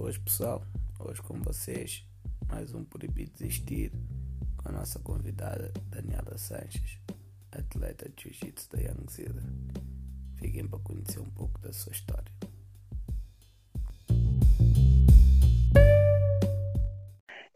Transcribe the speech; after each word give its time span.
Boas 0.00 0.16
pessoal, 0.16 0.62
hoje 1.00 1.20
com 1.22 1.34
vocês 1.42 2.06
mais 2.48 2.72
um 2.72 2.84
Proibido 2.84 3.32
Desistir 3.32 3.90
com 4.56 4.68
a 4.68 4.72
nossa 4.72 5.00
convidada 5.00 5.72
Daniela 5.90 6.38
Sanches, 6.38 7.00
atleta 7.50 8.08
de 8.08 8.22
Jiu-Jitsu 8.22 8.70
da 8.70 8.78
Young 8.78 9.10
Zilla. 9.10 9.42
Fiquem 10.36 10.68
para 10.68 10.78
conhecer 10.78 11.18
um 11.18 11.28
pouco 11.30 11.58
da 11.58 11.72
sua 11.72 11.90
história. 11.90 12.32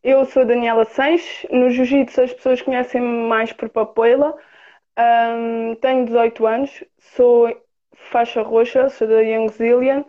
Eu 0.03 0.25
sou 0.27 0.45
Daniela 0.45 0.85
Sanches, 0.85 1.47
no 1.49 1.71
Jiu-Jitsu 1.71 2.23
as 2.23 2.33
pessoas 2.33 2.61
conhecem-me 2.61 3.29
mais 3.29 3.53
por 3.53 3.69
Papoila. 3.69 4.37
Um, 4.99 5.77
tenho 5.77 6.07
18 6.07 6.45
anos, 6.45 6.85
sou 6.99 7.57
faixa 7.95 8.43
roxa, 8.43 8.89
sou 8.89 9.07
da 9.07 9.21
Young 9.21 9.49
Zillion. 9.49 10.03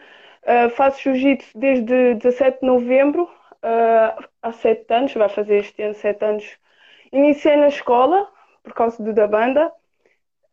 Uh, 0.44 0.70
faço 0.72 1.02
jiu-jitsu 1.02 1.58
desde 1.58 2.16
17 2.16 2.60
de 2.60 2.68
novembro, 2.68 3.24
uh, 3.24 4.24
há 4.42 4.52
7 4.52 4.94
anos, 4.94 5.14
vai 5.14 5.30
fazer 5.30 5.58
este 5.58 5.82
ano 5.82 5.94
7 5.96 6.26
anos. 6.26 6.58
Iniciei 7.12 7.56
na 7.56 7.68
escola, 7.68 8.30
por 8.64 8.74
causa 8.74 9.02
do 9.02 9.14
da 9.14 9.28
banda. 9.28 9.72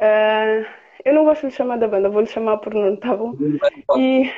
Uh, 0.01 0.67
eu 1.05 1.15
não 1.15 1.25
gosto 1.25 1.43
de 1.43 1.47
lhe 1.49 1.53
chamar 1.53 1.79
da 1.79 1.89
banda, 1.89 2.09
vou-lhe 2.09 2.27
chamar 2.27 2.59
por 2.59 2.75
Nuno, 2.75 2.97
tá 2.99 3.17
bom? 3.17 3.35
E 3.97 4.31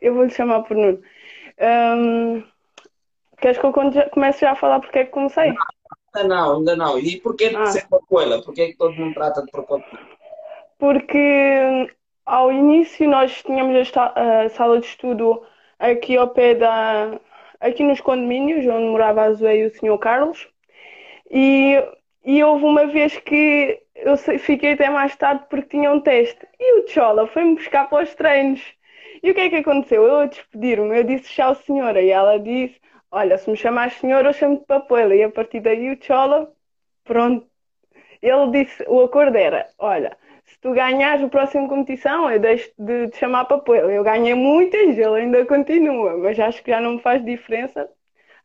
eu 0.00 0.14
vou-lhe 0.14 0.30
chamar 0.30 0.62
por 0.62 0.76
Nuno. 0.76 1.02
Um, 1.58 2.44
queres 3.38 3.58
que 3.58 3.64
eu 3.64 3.72
comece 4.10 4.40
já 4.40 4.52
a 4.52 4.56
falar 4.56 4.80
porque 4.80 5.00
é 5.00 5.04
que 5.04 5.10
comecei? 5.10 5.54
Ainda 6.14 6.28
não, 6.28 6.58
ainda 6.58 6.76
não. 6.76 6.98
E 6.98 7.20
porquê 7.20 7.48
de 7.48 7.56
ah. 7.56 7.66
ser 7.66 7.88
Pacoela? 7.88 8.42
Porquê 8.42 8.62
é 8.62 8.66
que 8.68 8.76
todo 8.76 8.94
mundo 8.94 9.14
trata 9.14 9.42
de 9.42 9.50
Pacoela? 9.50 9.84
Porque 10.78 11.88
ao 12.26 12.52
início 12.52 13.08
nós 13.08 13.42
tínhamos 13.42 13.92
a, 13.96 14.48
sala 14.50 14.80
de 14.80 14.86
estudo 14.86 15.42
aqui 15.78 16.16
ao 16.16 16.28
pé 16.28 16.54
da 16.54 17.20
aqui 17.60 17.82
nos 17.82 18.00
condomínios 18.00 18.66
onde 18.66 18.88
morava 18.88 19.22
a 19.22 19.32
Zoe 19.32 19.60
e 19.60 19.66
o 19.66 19.70
Sr. 19.70 19.98
Carlos. 19.98 20.48
E, 21.30 21.82
e 22.24 22.42
houve 22.44 22.64
uma 22.64 22.86
vez 22.86 23.16
que 23.18 23.80
eu 23.94 24.16
fiquei 24.16 24.72
até 24.72 24.90
mais 24.90 25.16
tarde 25.16 25.44
porque 25.48 25.68
tinha 25.70 25.90
um 25.92 26.00
teste. 26.00 26.46
E 26.60 26.80
o 26.80 26.88
Chola 26.88 27.26
foi-me 27.26 27.54
buscar 27.54 27.88
para 27.88 28.04
os 28.04 28.14
treinos. 28.14 28.62
E 29.22 29.30
o 29.30 29.34
que 29.34 29.40
é 29.40 29.48
que 29.48 29.56
aconteceu? 29.56 30.04
Eu 30.04 30.20
a 30.20 30.26
despedir-me, 30.26 30.98
eu 30.98 31.04
disse 31.04 31.30
tchau 31.32 31.54
senhora. 31.54 32.00
E 32.02 32.10
ela 32.10 32.38
disse 32.38 32.80
olha, 33.10 33.38
se 33.38 33.48
me 33.50 33.56
chamas 33.56 33.94
senhora 33.94 34.28
eu 34.28 34.32
chamo-te 34.34 34.66
Papoela 34.66 35.14
e 35.14 35.22
a 35.22 35.30
partir 35.30 35.60
daí 35.60 35.90
o 35.92 35.98
Chola 36.02 36.52
pronto 37.04 37.46
ele 38.22 38.50
disse, 38.50 38.84
o 38.88 39.02
acordo 39.02 39.36
era, 39.36 39.68
olha 39.78 40.16
se 40.46 40.58
tu 40.60 40.72
ganhares 40.72 41.24
a 41.24 41.28
próxima 41.28 41.68
competição, 41.68 42.30
eu 42.30 42.38
deixo 42.38 42.70
de 42.78 43.08
te 43.08 43.18
chamar 43.18 43.44
para 43.46 43.56
apoio. 43.56 43.90
Eu 43.90 44.04
ganhei 44.04 44.34
muitas, 44.34 44.96
ele 44.96 45.04
ainda 45.04 45.44
continua, 45.44 46.16
mas 46.16 46.38
acho 46.38 46.62
que 46.62 46.70
já 46.70 46.80
não 46.80 46.94
me 46.94 47.02
faz 47.02 47.24
diferença. 47.24 47.88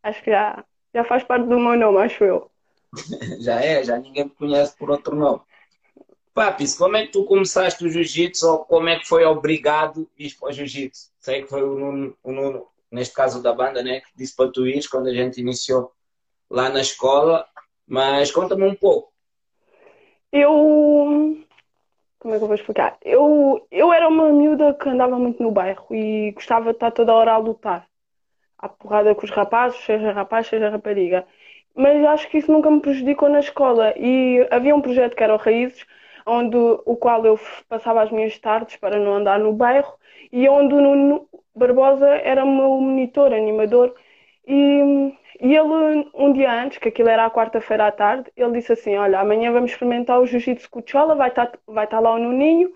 Acho 0.01 0.21
que 0.23 0.31
já, 0.31 0.65
já 0.93 1.03
faz 1.03 1.23
parte 1.23 1.45
do 1.47 1.59
meu 1.59 1.77
nome, 1.77 1.99
acho 1.99 2.23
eu. 2.23 2.49
já 3.39 3.61
é, 3.61 3.83
já 3.83 3.97
ninguém 3.97 4.25
me 4.25 4.31
conhece 4.31 4.75
por 4.77 4.89
outro 4.89 5.15
nome. 5.15 5.41
Papis, 6.33 6.77
como 6.77 6.97
é 6.97 7.05
que 7.05 7.11
tu 7.11 7.25
começaste 7.25 7.85
o 7.85 7.89
jiu-jitsu 7.89 8.47
ou 8.47 8.59
como 8.59 8.89
é 8.89 8.97
que 8.97 9.07
foi 9.07 9.23
obrigado 9.25 10.09
a 10.17 10.23
ir 10.23 10.33
para 10.39 10.49
o 10.49 10.51
jiu-jitsu? 10.51 11.11
Sei 11.19 11.43
que 11.43 11.49
foi 11.49 11.61
o 11.61 11.77
Nuno, 11.77 12.17
o 12.23 12.31
Nuno, 12.31 12.67
neste 12.89 13.13
caso 13.13 13.43
da 13.43 13.53
banda, 13.53 13.83
né, 13.83 13.99
que 13.99 14.07
disse 14.15 14.35
para 14.35 14.51
tu 14.51 14.65
ir 14.65 14.87
quando 14.89 15.07
a 15.07 15.13
gente 15.13 15.39
iniciou 15.39 15.91
lá 16.49 16.69
na 16.69 16.81
escola, 16.81 17.45
mas 17.85 18.31
conta-me 18.31 18.63
um 18.63 18.75
pouco. 18.75 19.11
Eu 20.31 21.37
como 22.21 22.35
é 22.35 22.37
que 22.37 22.43
eu 22.43 22.47
vou 22.47 22.55
explicar? 22.55 22.97
Eu, 23.03 23.67
eu 23.71 23.91
era 23.91 24.07
uma 24.07 24.31
miúda 24.31 24.75
que 24.75 24.87
andava 24.87 25.17
muito 25.17 25.41
no 25.41 25.51
bairro 25.51 25.87
e 25.91 26.31
gostava 26.33 26.65
de 26.65 26.77
estar 26.77 26.91
toda 26.91 27.13
hora 27.15 27.33
a 27.33 27.37
lutar. 27.37 27.87
À 28.59 28.69
porrada 28.69 29.15
com 29.15 29.25
os 29.25 29.31
rapazes, 29.31 29.79
seja 29.83 30.11
rapaz, 30.13 30.47
seja 30.47 30.69
rapariga. 30.69 31.25
Mas 31.75 32.05
acho 32.05 32.29
que 32.29 32.37
isso 32.37 32.51
nunca 32.51 32.69
me 32.69 32.79
prejudicou 32.79 33.27
na 33.27 33.39
escola. 33.39 33.93
E 33.97 34.47
havia 34.51 34.75
um 34.75 34.81
projeto 34.81 35.15
que 35.15 35.23
era 35.23 35.33
o 35.33 35.37
Raízes, 35.37 35.85
onde, 36.25 36.57
o 36.57 36.95
qual 36.95 37.25
eu 37.25 37.39
passava 37.67 38.03
as 38.03 38.11
minhas 38.11 38.37
tardes 38.39 38.75
para 38.77 38.99
não 38.99 39.15
andar 39.15 39.39
no 39.39 39.53
bairro 39.53 39.93
e 40.31 40.47
onde 40.47 40.75
o 40.75 40.81
Nuno 40.81 41.27
Barbosa 41.55 42.07
era 42.07 42.43
o 42.45 42.55
meu 42.55 42.69
monitor, 42.81 43.33
animador. 43.33 43.95
E 44.47 45.13
e 45.41 45.55
ele, 45.55 46.07
um 46.13 46.31
dia 46.31 46.51
antes, 46.53 46.77
que 46.77 46.89
aquilo 46.89 47.09
era 47.09 47.25
à 47.25 47.31
quarta-feira 47.31 47.87
à 47.87 47.91
tarde, 47.91 48.31
ele 48.37 48.53
disse 48.53 48.73
assim: 48.73 48.95
Olha, 48.95 49.19
amanhã 49.19 49.51
vamos 49.51 49.71
experimentar 49.71 50.19
o 50.21 50.25
jiu-jitsu 50.25 50.69
Cuchola, 50.69 51.15
vai 51.15 51.29
estar 51.29 51.51
vai 51.65 51.85
estar 51.85 51.99
lá 51.99 52.11
o 52.13 52.19
Nuninho, 52.19 52.71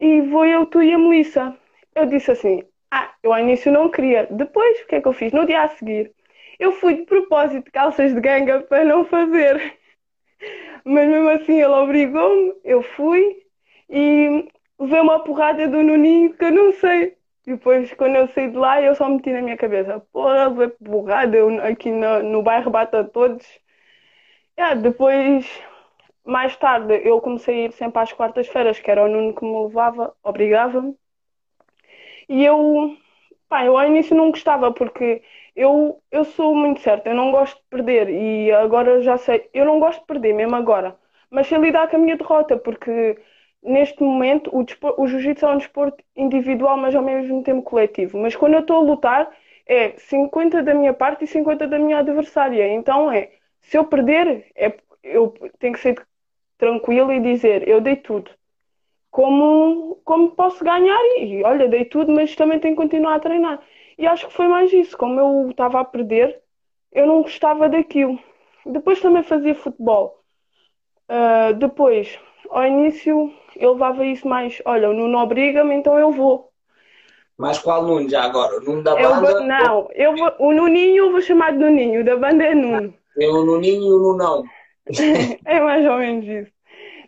e 0.00 0.20
vou 0.22 0.46
eu, 0.46 0.66
tu 0.66 0.82
e 0.82 0.92
a 0.94 0.98
Melissa. 0.98 1.56
Eu 1.94 2.06
disse 2.06 2.32
assim: 2.32 2.64
Ah, 2.90 3.12
eu 3.22 3.32
ao 3.32 3.40
início 3.40 3.72
não 3.72 3.90
queria. 3.90 4.26
Depois, 4.30 4.80
o 4.82 4.86
que 4.88 4.96
é 4.96 5.00
que 5.00 5.08
eu 5.08 5.12
fiz? 5.12 5.32
No 5.32 5.46
dia 5.46 5.62
a 5.62 5.68
seguir, 5.68 6.12
eu 6.58 6.72
fui 6.72 6.94
de 6.94 7.04
propósito 7.04 7.66
de 7.66 7.70
calças 7.70 8.14
de 8.14 8.20
ganga 8.20 8.62
para 8.62 8.84
não 8.84 9.04
fazer. 9.04 9.78
Mas 10.84 11.08
mesmo 11.08 11.28
assim, 11.30 11.54
ele 11.54 11.66
obrigou-me, 11.66 12.54
eu 12.64 12.82
fui 12.82 13.42
e 13.90 14.48
levei 14.78 15.00
uma 15.00 15.20
porrada 15.24 15.68
do 15.68 15.82
Nuninho 15.82 16.34
que 16.34 16.44
eu 16.44 16.52
não 16.52 16.72
sei 16.72 17.15
depois, 17.46 17.92
quando 17.94 18.16
eu 18.16 18.28
saí 18.28 18.50
de 18.50 18.56
lá, 18.56 18.80
eu 18.82 18.94
só 18.94 19.08
meti 19.08 19.32
na 19.32 19.42
minha 19.42 19.56
cabeça: 19.56 20.00
porra, 20.12 20.50
vai 20.50 20.68
porrada, 20.68 21.36
eu 21.36 21.48
aqui 21.64 21.90
no, 21.90 22.22
no 22.22 22.42
bairro 22.42 22.70
bato 22.70 22.96
a 22.96 23.04
todos. 23.04 23.46
Yeah, 24.58 24.74
depois, 24.80 25.46
mais 26.24 26.56
tarde, 26.56 26.94
eu 27.04 27.20
comecei 27.20 27.64
a 27.64 27.66
ir 27.68 27.72
sempre 27.72 28.00
às 28.02 28.12
quartas-feiras, 28.12 28.78
que 28.80 28.90
era 28.90 29.04
o 29.04 29.08
Nuno 29.08 29.34
que 29.34 29.44
me 29.44 29.64
levava, 29.66 30.14
obrigava-me. 30.22 30.96
E 32.28 32.44
eu, 32.44 32.96
pá, 33.48 33.64
eu 33.64 33.76
ao 33.78 33.86
início 33.86 34.16
não 34.16 34.30
gostava, 34.30 34.72
porque 34.72 35.22
eu, 35.54 36.02
eu 36.10 36.24
sou 36.24 36.54
muito 36.54 36.80
certa, 36.80 37.08
eu 37.10 37.14
não 37.14 37.30
gosto 37.30 37.56
de 37.56 37.64
perder. 37.70 38.08
E 38.10 38.52
agora 38.52 39.02
já 39.02 39.16
sei, 39.18 39.48
eu 39.54 39.64
não 39.64 39.80
gosto 39.80 40.00
de 40.00 40.06
perder, 40.06 40.34
mesmo 40.34 40.56
agora. 40.56 40.96
Mas 41.30 41.46
sei 41.48 41.58
lidar 41.58 41.88
com 41.88 41.96
a 41.96 41.98
minha 41.98 42.16
derrota, 42.16 42.56
porque 42.56 43.18
neste 43.66 44.02
momento, 44.02 44.50
o, 44.52 44.64
o 45.02 45.06
jiu-jitsu 45.08 45.46
é 45.46 45.50
um 45.50 45.58
desporto 45.58 46.02
individual, 46.16 46.76
mas 46.76 46.94
ao 46.94 47.02
mesmo 47.02 47.42
tempo 47.42 47.62
coletivo. 47.62 48.18
Mas 48.18 48.36
quando 48.36 48.54
eu 48.54 48.60
estou 48.60 48.76
a 48.76 48.80
lutar, 48.80 49.30
é 49.66 49.90
50 49.98 50.62
da 50.62 50.74
minha 50.74 50.94
parte 50.94 51.24
e 51.24 51.26
50 51.26 51.66
da 51.66 51.78
minha 51.78 51.98
adversária. 51.98 52.68
Então 52.72 53.10
é, 53.10 53.32
se 53.60 53.76
eu 53.76 53.84
perder, 53.84 54.46
é, 54.54 54.74
eu 55.02 55.34
tenho 55.58 55.74
que 55.74 55.80
ser 55.80 56.06
tranquilo 56.58 57.12
e 57.12 57.20
dizer, 57.20 57.68
eu 57.68 57.80
dei 57.80 57.96
tudo. 57.96 58.30
Como, 59.10 60.00
como 60.04 60.30
posso 60.32 60.62
ganhar? 60.64 61.00
E 61.18 61.42
olha, 61.44 61.68
dei 61.68 61.84
tudo, 61.84 62.12
mas 62.12 62.36
também 62.36 62.60
tenho 62.60 62.76
que 62.76 62.82
continuar 62.82 63.16
a 63.16 63.20
treinar. 63.20 63.62
E 63.98 64.06
acho 64.06 64.28
que 64.28 64.34
foi 64.34 64.46
mais 64.48 64.72
isso. 64.72 64.96
Como 64.96 65.18
eu 65.18 65.50
estava 65.50 65.80
a 65.80 65.84
perder, 65.84 66.40
eu 66.92 67.06
não 67.06 67.22
gostava 67.22 67.68
daquilo. 67.68 68.18
Depois 68.64 69.00
também 69.00 69.22
fazia 69.22 69.54
futebol. 69.54 70.22
Uh, 71.08 71.54
depois, 71.54 72.18
ao 72.50 72.66
início, 72.66 73.32
eu 73.56 73.72
levava 73.72 74.04
isso 74.04 74.26
mais, 74.26 74.60
olha, 74.64 74.90
o 74.90 74.94
Nuno 74.94 75.18
obriga-me, 75.18 75.74
então 75.74 75.98
eu 75.98 76.12
vou. 76.12 76.50
Mas 77.36 77.58
qual 77.58 77.84
Nuno 77.84 78.08
já 78.08 78.24
agora? 78.24 78.58
O 78.58 78.60
Nuno 78.60 78.82
da 78.82 78.98
eu 78.98 79.10
banda? 79.10 79.32
Vou, 79.32 79.40
não, 79.42 79.88
eu 79.94 80.16
vou, 80.16 80.32
o 80.38 80.52
Nuninho 80.52 81.04
eu 81.04 81.12
vou 81.12 81.20
chamar 81.20 81.52
de 81.52 81.58
Nuninho, 81.58 82.04
da 82.04 82.16
banda 82.16 82.44
é 82.44 82.54
Nuno. 82.54 82.94
É 83.18 83.28
o 83.28 83.44
Nuninho 83.44 83.82
e 83.82 83.92
o 83.92 83.98
Nunão. 83.98 84.44
é 85.44 85.60
mais 85.60 85.84
ou 85.84 85.98
menos 85.98 86.26
isso. 86.26 86.52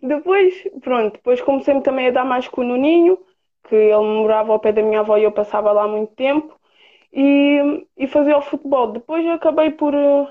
Depois, 0.02 0.54
pronto, 0.80 1.14
depois 1.14 1.40
comecei 1.40 1.80
também 1.80 2.08
a 2.08 2.12
dar 2.12 2.24
mais 2.24 2.46
com 2.46 2.60
o 2.60 2.64
Nuninho, 2.64 3.18
que 3.68 3.74
ele 3.74 3.96
morava 3.96 4.52
ao 4.52 4.60
pé 4.60 4.72
da 4.72 4.82
minha 4.82 5.00
avó 5.00 5.16
e 5.16 5.24
eu 5.24 5.32
passava 5.32 5.72
lá 5.72 5.88
muito 5.88 6.14
tempo, 6.14 6.58
e, 7.12 7.86
e 7.96 8.06
fazia 8.06 8.38
o 8.38 8.42
futebol. 8.42 8.92
Depois 8.92 9.26
acabei 9.26 9.70
por. 9.70 9.94
Uh, 9.94 10.28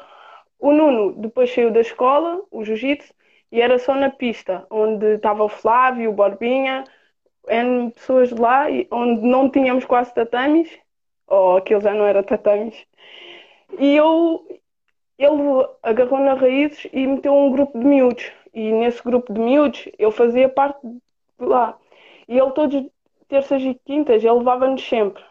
o 0.59 0.71
Nuno 0.71 1.13
depois 1.13 1.53
saiu 1.53 1.71
da 1.71 1.81
escola, 1.81 2.41
o 2.51 2.63
jiu-jitsu, 2.63 3.13
e 3.51 3.61
era 3.61 3.79
só 3.79 3.95
na 3.95 4.09
pista, 4.09 4.65
onde 4.69 5.15
estava 5.15 5.43
o 5.43 5.49
Flávio, 5.49 6.09
o 6.09 6.13
Borbinha, 6.13 6.83
eram 7.47 7.89
pessoas 7.91 8.31
lá, 8.31 8.65
onde 8.91 9.21
não 9.25 9.49
tínhamos 9.49 9.85
quase 9.85 10.13
tatames, 10.13 10.69
ou 11.27 11.57
aquilo 11.57 11.81
já 11.81 11.93
não 11.93 12.05
era 12.05 12.23
tatames. 12.23 12.85
E 13.79 13.95
eu, 13.95 14.45
ele 15.17 15.67
agarrou 15.83 16.19
nas 16.19 16.39
raízes 16.39 16.87
e 16.91 17.07
meteu 17.07 17.33
um 17.33 17.51
grupo 17.51 17.77
de 17.79 17.85
miúdos. 17.85 18.31
E 18.53 18.71
nesse 18.71 19.03
grupo 19.03 19.33
de 19.33 19.39
miúdos 19.39 19.89
eu 19.97 20.11
fazia 20.11 20.49
parte 20.49 20.79
de 20.85 20.99
lá. 21.39 21.77
E 22.27 22.37
ele 22.37 22.51
todos 22.51 22.85
terças 23.27 23.61
e 23.61 23.73
quintas, 23.85 24.23
ele 24.23 24.33
levava-nos 24.33 24.87
sempre. 24.87 25.23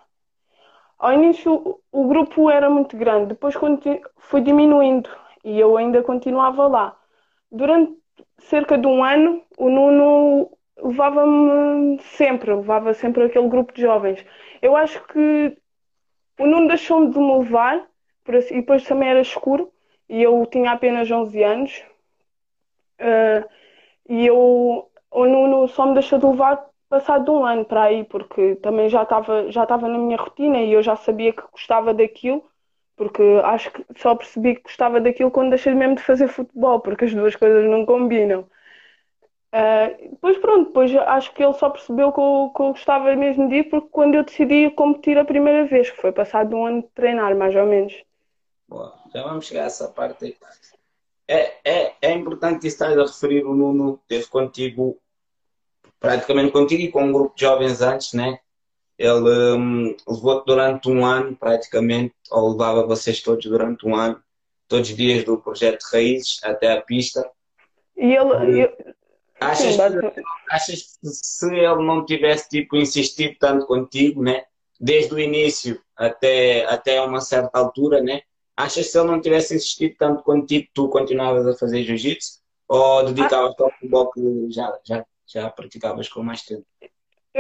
Ao 0.99 1.13
início 1.13 1.81
o 1.93 2.09
grupo 2.09 2.51
era 2.51 2.71
muito 2.71 2.97
grande, 2.97 3.29
depois 3.29 3.55
foi 4.19 4.41
diminuindo 4.41 5.11
e 5.45 5.59
eu 5.61 5.77
ainda 5.77 6.03
continuava 6.03 6.67
lá. 6.67 6.97
Durante 7.51 7.97
cerca 8.39 8.79
de 8.79 8.87
um 8.87 9.03
ano, 9.03 9.43
o 9.59 9.69
Nuno 9.69 10.51
levava-me 10.77 11.99
sempre, 12.01 12.55
levava 12.55 12.93
sempre 12.95 13.25
aquele 13.25 13.49
grupo 13.49 13.73
de 13.73 13.83
jovens. 13.83 14.25
Eu 14.63 14.77
acho 14.77 15.05
que 15.09 15.57
o 16.39 16.47
Nuno 16.47 16.69
deixou-me 16.69 17.11
de 17.11 17.19
me 17.19 17.39
levar, 17.39 17.89
assim, 18.29 18.55
e 18.57 18.61
depois 18.61 18.85
também 18.85 19.09
era 19.09 19.21
escuro, 19.21 19.73
e 20.09 20.23
eu 20.23 20.45
tinha 20.47 20.73
apenas 20.73 21.11
11 21.11 21.43
anos. 21.43 21.83
Uh, 23.01 23.49
e 24.09 24.27
eu, 24.27 24.91
o 25.11 25.27
Nuno 25.27 25.69
só 25.69 25.87
me 25.87 25.95
deixou 25.95 26.19
de 26.19 26.27
levar 26.27 26.67
passado 26.89 27.33
um 27.33 27.45
ano 27.45 27.65
para 27.65 27.85
aí, 27.85 28.05
porque 28.05 28.57
também 28.57 28.89
já 28.89 29.03
estava 29.03 29.51
já 29.51 29.63
estava 29.65 29.89
na 29.89 29.99
minha 29.99 30.17
rotina 30.17 30.61
e 30.61 30.73
eu 30.73 30.83
já 30.83 30.97
sabia 30.97 31.33
que 31.33 31.43
gostava 31.51 31.93
daquilo, 31.93 32.45
porque 32.97 33.23
acho 33.45 33.71
que 33.71 33.85
só 33.97 34.15
percebi 34.15 34.57
que 34.57 34.63
gostava 34.63 35.01
daquilo 35.01 35.31
quando 35.31 35.51
deixei 35.51 35.75
mesmo 35.75 35.97
de 35.97 36.03
fazer 36.03 36.29
futebol, 36.29 36.81
porque 36.81 37.05
as 37.05 37.15
duas 37.15 37.37
coisas 37.37 37.65
não 37.69 37.85
combinam. 37.85 38.49
Uh, 39.53 40.11
depois 40.11 40.37
pronto, 40.39 40.67
depois 40.67 40.95
acho 40.95 41.33
que 41.33 41.43
ele 41.43 41.53
só 41.55 41.71
percebeu 41.71 42.13
que 42.13 42.21
eu, 42.21 42.53
que 42.55 42.63
eu 42.63 42.69
gostava 42.73 43.15
mesmo 43.15 43.49
de 43.49 43.57
ir 43.57 43.65
porque 43.71 43.89
quando 43.91 44.15
eu 44.15 44.25
decidi 44.25 44.71
competir 44.71 45.17
a 45.19 45.25
primeira 45.25 45.67
vez, 45.67 45.91
que 45.91 46.01
foi 46.01 46.13
passado 46.13 46.57
um 46.57 46.67
ano 46.67 46.83
de 46.83 46.89
treinar, 46.89 47.35
mais 47.37 47.55
ou 47.55 47.65
menos. 47.65 47.95
Boa, 48.69 48.95
já 49.15 49.23
vamos 49.23 49.47
chegar 49.47 49.63
a 49.65 49.67
essa 49.67 49.89
parte 49.89 50.25
aí. 50.25 50.37
É, 51.29 51.55
é, 51.65 51.95
é 52.03 52.13
importante 52.13 52.67
estar 52.67 52.87
a 52.99 53.03
referir 53.03 53.45
o 53.45 53.55
Nuno, 53.55 54.01
teve 54.07 54.27
contigo, 54.27 54.99
praticamente 55.99 56.53
contigo 56.53 56.83
e 56.83 56.91
com 56.91 57.05
um 57.05 57.13
grupo 57.13 57.35
de 57.35 57.43
jovens 57.43 57.81
antes, 57.81 58.13
né? 58.13 58.39
Ele 58.99 59.57
um, 59.57 59.97
levou-te 60.09 60.47
durante 60.47 60.89
um 60.89 61.05
ano, 61.05 61.37
praticamente, 61.37 62.15
ou 62.31 62.53
levava 62.53 62.87
vocês 62.87 63.21
todos 63.21 63.45
durante 63.45 63.87
um 63.87 63.95
ano, 63.95 64.23
todos 64.69 64.89
os 64.89 64.97
dias 64.97 65.25
do 65.25 65.39
projeto 65.39 65.83
Raízes 65.93 66.41
até 66.43 66.73
a 66.73 66.81
pista. 66.81 67.29
E 67.97 68.15
ele, 68.15 68.63
e, 68.63 68.95
Achas, 69.41 69.75
Sim, 69.75 70.11
que, 70.11 70.23
achas 70.51 70.99
que 70.99 71.09
se 71.09 71.55
ele 71.55 71.85
não 71.85 72.05
tivesse 72.05 72.49
tipo, 72.49 72.77
insistido 72.77 73.37
tanto 73.39 73.67
contigo, 73.67 74.23
né? 74.23 74.45
desde 74.81 75.15
o 75.15 75.19
início 75.19 75.81
até, 75.97 76.65
até 76.67 77.01
uma 77.03 77.21
certa 77.21 77.59
altura, 77.59 78.03
né? 78.03 78.23
achas 78.57 78.87
que 78.87 78.93
se 78.93 78.99
ele 78.99 79.09
não 79.09 79.21
tivesse 79.21 79.55
insistido 79.55 79.95
tanto 79.99 80.23
contigo, 80.23 80.69
tu 80.73 80.89
continuavas 80.89 81.47
a 81.47 81.57
fazer 81.57 81.83
jiu-jitsu? 81.85 82.41
Ou 82.69 83.05
dedicavas-te 83.05 83.63
ao 83.63 83.71
futebol 83.71 84.11
que 84.11 84.51
já, 84.51 84.79
já, 84.85 85.07
já 85.27 85.51
praticavas 85.51 86.09
com 86.09 86.23
mais 86.23 86.43
tempo? 86.43 86.67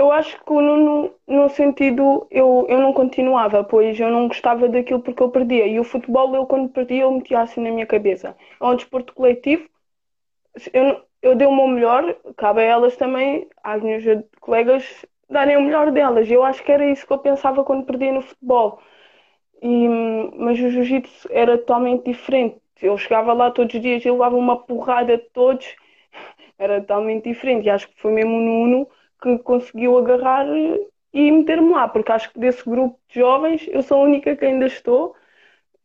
Eu 0.00 0.12
acho 0.12 0.38
que 0.44 0.52
no, 0.52 1.12
no 1.26 1.48
sentido, 1.48 2.28
eu, 2.30 2.66
eu 2.68 2.78
não 2.80 2.92
continuava, 2.92 3.64
pois 3.64 3.98
eu 3.98 4.10
não 4.12 4.28
gostava 4.28 4.68
daquilo 4.68 5.02
porque 5.02 5.20
eu 5.22 5.30
perdia. 5.30 5.66
E 5.66 5.80
o 5.80 5.84
futebol, 5.84 6.34
eu 6.36 6.46
quando 6.46 6.68
perdia, 6.68 7.02
eu 7.02 7.10
metia 7.10 7.40
assim 7.40 7.60
na 7.62 7.70
minha 7.72 7.86
cabeça. 7.86 8.36
É 8.60 8.64
um 8.64 8.76
desporto 8.76 9.12
coletivo. 9.14 9.68
Eu, 10.72 11.02
eu 11.22 11.34
dei 11.36 11.46
o 11.46 11.54
meu 11.54 11.66
melhor, 11.68 12.14
cabe 12.36 12.60
a 12.60 12.64
elas 12.64 12.96
também, 12.96 13.48
às 13.62 13.82
minhas 13.82 14.02
colegas, 14.40 15.04
darem 15.28 15.56
o 15.56 15.62
melhor 15.62 15.90
delas. 15.92 16.30
Eu 16.30 16.42
acho 16.44 16.62
que 16.64 16.72
era 16.72 16.88
isso 16.90 17.06
que 17.06 17.12
eu 17.12 17.18
pensava 17.18 17.64
quando 17.64 17.84
perdia 17.84 18.12
no 18.12 18.22
futebol. 18.22 18.80
E, 19.62 19.88
mas 20.36 20.58
o 20.60 20.70
jiu-jitsu 20.70 21.28
era 21.32 21.58
totalmente 21.58 22.04
diferente. 22.04 22.60
Eu 22.82 22.98
chegava 22.98 23.32
lá 23.32 23.50
todos 23.50 23.74
os 23.74 23.80
dias 23.82 24.04
e 24.04 24.10
levava 24.10 24.36
uma 24.36 24.58
porrada 24.58 25.16
de 25.18 25.24
todos. 25.30 25.66
Era 26.58 26.80
totalmente 26.80 27.24
diferente. 27.24 27.66
E 27.66 27.70
acho 27.70 27.88
que 27.88 28.00
foi 28.00 28.12
mesmo 28.12 28.36
o 28.36 28.40
Nuno 28.40 28.88
que 29.22 29.38
conseguiu 29.38 29.98
agarrar 29.98 30.46
e 31.12 31.30
meter-me 31.32 31.70
lá, 31.70 31.88
porque 31.88 32.12
acho 32.12 32.32
que 32.32 32.38
desse 32.38 32.68
grupo 32.68 32.98
de 33.08 33.20
jovens 33.20 33.66
eu 33.68 33.82
sou 33.82 33.98
a 33.98 34.04
única 34.04 34.36
que 34.36 34.44
ainda 34.44 34.66
estou. 34.66 35.14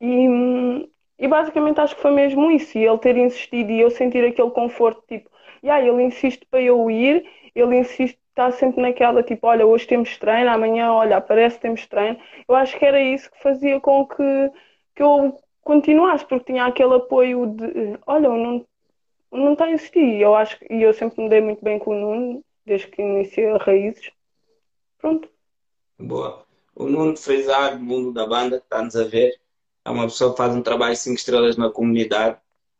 E, 0.01 0.89
e 1.19 1.28
basicamente 1.28 1.80
acho 1.80 1.95
que 1.95 2.01
foi 2.01 2.12
mesmo 2.12 2.51
isso. 2.51 2.78
E 2.78 2.86
ele 2.86 2.98
ter 2.98 3.18
insistido 3.18 3.72
e 3.72 3.80
eu 3.80 3.89
sentir 3.89 4.25
aquele 4.25 4.51
conforto, 4.51 5.04
tipo, 5.07 5.30
yeah, 5.63 5.86
ele 5.86 6.04
insiste 6.04 6.45
para 6.50 6.62
eu 6.62 6.89
ir, 6.92 7.25
ele 7.56 7.78
insiste, 7.78 8.19
está 8.30 8.51
sempre 8.51 8.81
naquela, 8.81 9.24
tipo, 9.24 9.48
olha, 9.48 9.66
hoje 9.66 9.88
temos 9.88 10.18
treino, 10.18 10.50
amanhã, 10.50 10.92
olha, 10.92 11.18
aparece, 11.18 11.60
temos 11.60 11.86
treino. 11.88 12.18
Eu 12.48 12.56
acho 12.56 12.78
que 12.78 12.86
era 12.86 13.01
isso 13.01 13.31
que 13.31 13.42
fazia 13.42 13.80
com 13.80 14.06
que, 14.07 14.51
que 14.95 15.04
eu 15.04 15.38
continuasse, 15.63 16.25
porque 16.25 16.51
tinha 16.54 16.66
aquele 16.66 16.95
apoio 16.95 17.48
de, 17.48 18.00
olha, 18.07 18.30
o 18.30 18.38
Nuno, 18.38 18.66
não 19.31 19.54
está 19.54 19.66
a 19.66 19.72
insistir. 19.72 20.19
Eu 20.22 20.36
acho, 20.36 20.57
e 20.69 20.81
eu 20.81 20.94
sempre 20.94 21.24
me 21.24 21.30
dei 21.30 21.42
muito 21.42 21.63
bem 21.63 21.80
com 21.80 21.92
o 21.92 22.00
Nuno, 22.00 22.44
desde 22.65 22.87
que 22.87 23.01
iniciei 23.01 23.49
a 23.49 23.57
Raízes. 23.57 24.11
Pronto. 24.97 25.29
Boa. 25.99 26.45
O 26.75 26.85
Nuno 26.87 27.17
Frisar, 27.17 27.77
do 27.77 27.83
mundo 27.83 28.13
da 28.13 28.25
banda, 28.25 28.57
está-nos 28.57 28.95
a 28.95 29.03
ver 29.03 29.41
é 29.83 29.89
uma 29.89 30.03
pessoa 30.05 30.31
que 30.31 30.37
faz 30.37 30.55
um 30.55 30.61
trabalho 30.61 30.95
cinco 30.95 31.17
estrelas 31.17 31.57
na 31.57 31.69
comunidade, 31.69 32.37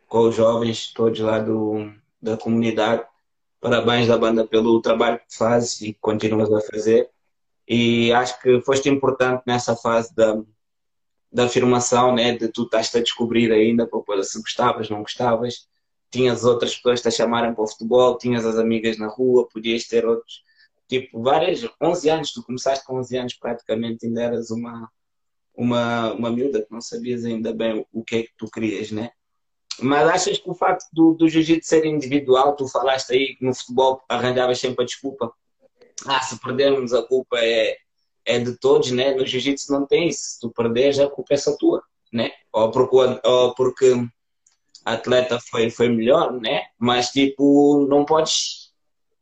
com 0.07 0.27
os 0.27 0.35
jovens 0.35 0.93
todos 0.93 1.19
lá 1.19 1.39
do, 1.39 1.91
da 2.21 2.37
comunidade. 2.37 3.03
Parabéns 3.59 4.07
da 4.07 4.17
banda 4.17 4.45
pelo 4.45 4.81
trabalho 4.81 5.19
que 5.19 5.35
fazes 5.35 5.81
e 5.81 5.93
que 5.93 5.99
continuas 5.99 6.51
a 6.51 6.61
fazer. 6.61 7.09
E 7.67 8.11
acho 8.13 8.39
que 8.41 8.61
foste 8.61 8.89
importante 8.89 9.43
nessa 9.47 9.75
fase 9.75 10.13
da, 10.15 10.39
da 11.31 11.45
afirmação, 11.45 12.13
né? 12.13 12.35
de 12.35 12.47
tu 12.49 12.63
estás 12.63 12.93
a 12.95 12.99
descobrir 12.99 13.51
ainda 13.51 13.87
para 13.87 14.23
se 14.23 14.39
gostavas, 14.39 14.89
não 14.89 15.01
gostavas. 15.01 15.67
Tinhas 16.11 16.43
outras 16.43 16.75
pessoas 16.75 17.01
te 17.01 17.09
chamarem 17.09 17.53
para 17.53 17.63
o 17.63 17.67
futebol, 17.67 18.17
tinhas 18.17 18.45
as 18.45 18.57
amigas 18.57 18.97
na 18.97 19.07
rua, 19.07 19.47
podias 19.47 19.87
ter 19.87 20.05
outros. 20.05 20.43
Tipo, 20.87 21.21
várias, 21.21 21.65
11 21.81 22.09
anos, 22.09 22.33
tu 22.33 22.43
começaste 22.43 22.85
com 22.85 22.99
11 22.99 23.17
anos 23.17 23.33
praticamente, 23.35 24.05
ainda 24.05 24.23
eras 24.23 24.51
uma, 24.51 24.91
uma, 25.55 26.11
uma 26.13 26.29
miúda 26.29 26.61
que 26.61 26.71
não 26.71 26.81
sabias 26.81 27.23
ainda 27.23 27.53
bem 27.53 27.85
o 27.93 28.03
que 28.03 28.15
é 28.17 28.23
que 28.23 28.31
tu 28.37 28.49
querias, 28.51 28.91
né? 28.91 29.11
Mas 29.79 30.07
achas 30.09 30.37
que 30.37 30.49
o 30.49 30.53
facto 30.53 30.85
do, 30.91 31.13
do 31.13 31.29
jiu-jitsu 31.29 31.67
ser 31.67 31.85
individual, 31.85 32.55
tu 32.55 32.67
falaste 32.67 33.13
aí 33.13 33.35
que 33.35 33.45
no 33.45 33.53
futebol 33.53 34.03
arranjavas 34.09 34.59
sempre 34.59 34.83
a 34.83 34.85
desculpa. 34.85 35.31
Ah, 36.05 36.21
se 36.21 36.39
perdermos 36.39 36.93
a 36.93 37.03
culpa 37.03 37.39
é, 37.39 37.77
é 38.25 38.39
de 38.39 38.57
todos, 38.57 38.91
né? 38.91 39.13
No 39.13 39.25
jiu-jitsu 39.25 39.71
não 39.71 39.85
tem 39.85 40.09
isso. 40.09 40.21
Se 40.21 40.39
tu 40.39 40.51
perderes, 40.51 40.99
a 40.99 41.09
culpa 41.09 41.33
é 41.33 41.37
só 41.37 41.55
tua, 41.57 41.81
né? 42.11 42.31
Ou 42.51 42.69
porque, 42.69 42.95
ou 43.23 43.55
porque 43.55 43.93
atleta 44.85 45.39
foi, 45.49 45.69
foi 45.69 45.89
melhor, 45.89 46.33
né? 46.33 46.65
Mas 46.77 47.09
tipo, 47.09 47.85
não 47.89 48.05
podes 48.05 48.71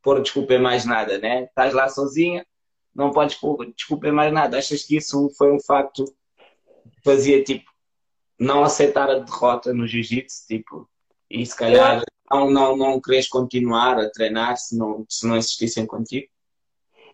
pôr 0.02 0.22
desculpa 0.22 0.54
em 0.54 0.62
mais 0.62 0.86
nada, 0.86 1.18
né? 1.18 1.44
Estás 1.44 1.74
lá 1.74 1.90
sozinha, 1.90 2.46
não 2.94 3.12
podes 3.12 3.36
pôr 3.36 3.66
desculpa 3.76 4.08
em 4.08 4.12
mais 4.12 4.34
nada. 4.34 4.58
Achas 4.58 4.84
que 4.84 4.98
isso 4.98 5.30
foi 5.38 5.52
um 5.52 5.60
facto 5.60 6.06
fazia 7.04 7.44
tipo 7.44 7.70
não 8.40 8.64
aceitar 8.64 9.10
a 9.10 9.20
derrota 9.20 9.74
no 9.74 9.86
jiu-jitsu, 9.86 10.48
tipo, 10.48 10.90
e 11.30 11.46
se 11.46 11.56
calhar 11.56 12.02
não, 12.32 12.50
não, 12.50 12.78
não 12.78 13.02
queres 13.02 13.28
continuar 13.28 14.00
a 14.00 14.10
treinar 14.10 14.56
se 14.58 14.78
não, 14.78 15.06
se 15.10 15.28
não 15.28 15.36
insistissem 15.36 15.86
contigo? 15.86 16.28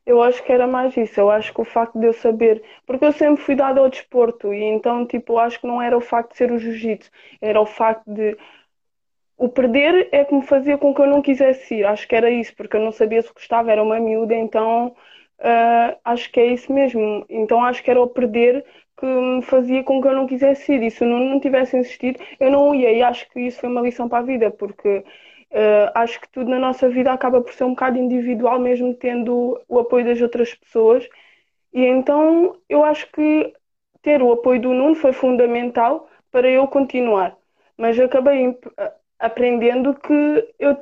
Eu 0.06 0.22
acho 0.22 0.44
que 0.44 0.52
era 0.52 0.68
mais 0.68 0.96
isso. 0.98 1.20
Eu 1.20 1.30
acho 1.32 1.54
que 1.54 1.62
o 1.62 1.66
facto 1.66 2.00
de 2.00 2.06
eu 2.08 2.14
saber, 2.14 2.64
porque 2.86 3.06
eu 3.06 3.12
sempre 3.12 3.44
fui 3.44 3.56
dada 3.56 3.80
ao 3.82 3.90
desporto 3.90 4.54
e 4.54 4.64
então, 4.64 5.06
tipo, 5.06 5.34
eu 5.34 5.40
acho 5.40 5.60
que 5.60 5.68
não 5.68 5.82
era 5.82 5.98
o 5.98 6.02
facto 6.02 6.32
de 6.32 6.38
ser 6.38 6.52
o 6.52 6.58
jiu-jitsu, 6.60 7.10
era 7.42 7.60
o 7.60 7.66
facto 7.66 8.04
de 8.06 8.38
o 9.38 9.50
perder 9.50 10.08
é 10.12 10.24
que 10.24 10.34
me 10.34 10.42
fazia 10.46 10.78
com 10.78 10.94
que 10.94 11.02
eu 11.02 11.08
não 11.08 11.22
quisesse 11.22 11.76
ir. 11.76 11.86
Acho 11.86 12.08
que 12.08 12.16
era 12.16 12.30
isso, 12.30 12.56
porque 12.56 12.78
eu 12.78 12.82
não 12.82 12.92
sabia 12.92 13.22
se 13.22 13.34
gostava, 13.34 13.72
era 13.72 13.84
uma 13.84 14.00
miúda, 14.00 14.34
então 14.36 14.88
uh, 15.40 15.98
acho 16.04 16.32
que 16.32 16.40
é 16.40 16.48
isso 16.48 16.72
mesmo. 16.74 17.26
Então 17.30 17.64
acho 17.64 17.84
que 17.84 17.92
era 17.92 18.02
o 18.02 18.08
perder 18.08 18.66
que 18.98 19.06
me 19.06 19.42
fazia 19.42 19.84
com 19.84 20.02
que 20.02 20.08
eu 20.08 20.16
não 20.16 20.28
quisesse 20.28 20.74
ir. 20.74 20.84
E 20.84 20.92
se 20.92 21.04
eu 21.04 21.10
não, 21.10 21.20
não 21.20 21.40
tivesse 21.40 21.78
insistido, 21.78 22.20
eu 22.40 22.50
não 22.52 22.74
ia. 22.74 22.92
E 22.92 23.02
acho 23.04 23.30
que 23.30 23.40
isso 23.42 23.60
foi 23.60 23.70
uma 23.70 23.82
lição 23.82 24.08
para 24.08 24.20
a 24.20 24.22
vida, 24.22 24.52
porque 24.52 25.04
uh, 25.52 25.92
acho 25.96 26.20
que 26.22 26.30
tudo 26.30 26.50
na 26.50 26.60
nossa 26.60 26.90
vida 26.90 27.12
acaba 27.12 27.42
por 27.42 27.54
ser 27.54 27.64
um 27.64 27.72
bocado 27.72 27.98
individual, 27.98 28.60
mesmo 28.60 28.94
tendo 28.94 29.62
o 29.68 29.80
apoio 29.80 30.06
das 30.06 30.22
outras 30.22 30.54
pessoas. 30.54 31.08
E 31.74 31.84
então 31.86 32.56
eu 32.70 32.84
acho 32.84 33.12
que 33.12 33.54
ter 34.02 34.22
o 34.22 34.32
apoio 34.32 34.62
do 34.62 34.74
Nuno 34.74 34.96
foi 34.96 35.14
fundamental 35.14 36.10
para 36.32 36.50
eu 36.50 36.68
continuar. 36.68 37.36
Mas 37.78 38.00
acabei 38.00 38.58
aprendendo 39.20 39.94
que 39.96 40.54
eu, 40.60 40.78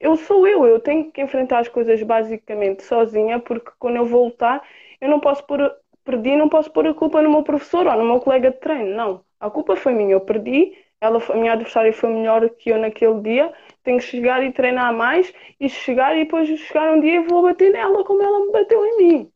eu 0.00 0.16
sou 0.16 0.46
eu, 0.46 0.66
eu 0.66 0.80
tenho 0.80 1.10
que 1.10 1.22
enfrentar 1.22 1.60
as 1.60 1.68
coisas 1.68 2.02
basicamente 2.02 2.82
sozinha, 2.84 3.38
porque 3.40 3.70
quando 3.78 3.96
eu 3.96 4.06
voltar, 4.06 4.62
eu 5.00 5.08
não 5.08 5.20
posso 5.20 5.44
pôr 5.44 5.60
perdi, 6.06 6.36
não 6.36 6.48
posso 6.48 6.70
pôr 6.70 6.86
a 6.86 6.94
culpa 6.94 7.20
no 7.20 7.30
meu 7.30 7.42
professor 7.42 7.86
ou 7.86 7.96
no 7.96 8.04
meu 8.04 8.20
colega 8.20 8.50
de 8.50 8.58
treino. 8.58 8.94
Não. 8.96 9.24
A 9.40 9.50
culpa 9.50 9.76
foi 9.76 9.92
minha. 9.92 10.12
Eu 10.12 10.20
perdi, 10.20 10.72
ela, 11.00 11.20
a 11.28 11.34
minha 11.34 11.52
adversária 11.52 11.92
foi 11.92 12.10
melhor 12.10 12.48
que 12.50 12.70
eu 12.70 12.78
naquele 12.78 13.20
dia. 13.20 13.52
Tenho 13.86 14.00
que 14.00 14.04
chegar 14.04 14.42
e 14.42 14.50
treinar 14.50 14.92
mais 14.92 15.32
e 15.60 15.68
chegar 15.68 16.16
e 16.16 16.24
depois 16.24 16.48
chegar 16.58 16.92
um 16.92 17.00
dia 17.00 17.20
e 17.20 17.24
vou 17.24 17.40
bater 17.40 17.72
nela 17.72 18.04
como 18.04 18.20
ela 18.20 18.40
me 18.40 18.50
bateu 18.50 18.84
em 18.84 18.96
mim. 18.96 19.32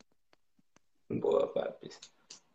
Boa, 1.09 1.47
Papis. 1.47 1.97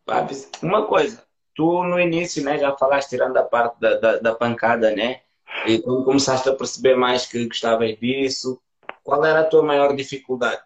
Papis, 0.05 0.51
uma 0.61 0.85
coisa. 0.85 1.23
Tu 1.55 1.83
no 1.83 1.99
início, 1.99 2.43
né, 2.43 2.59
já 2.59 2.77
falaste 2.77 3.09
tirando 3.09 3.35
a 3.37 3.43
parte 3.43 3.79
da, 3.79 3.95
da, 3.95 4.17
da 4.19 4.35
pancada, 4.35 4.91
né? 4.91 5.21
E 5.65 5.79
quando 5.79 6.05
começaste 6.05 6.47
a 6.47 6.53
perceber 6.53 6.95
mais 6.95 7.25
que 7.25 7.47
gostavas 7.47 7.97
disso, 7.97 8.61
qual 9.03 9.25
era 9.25 9.39
a 9.39 9.45
tua 9.45 9.63
maior 9.63 9.95
dificuldade? 9.95 10.61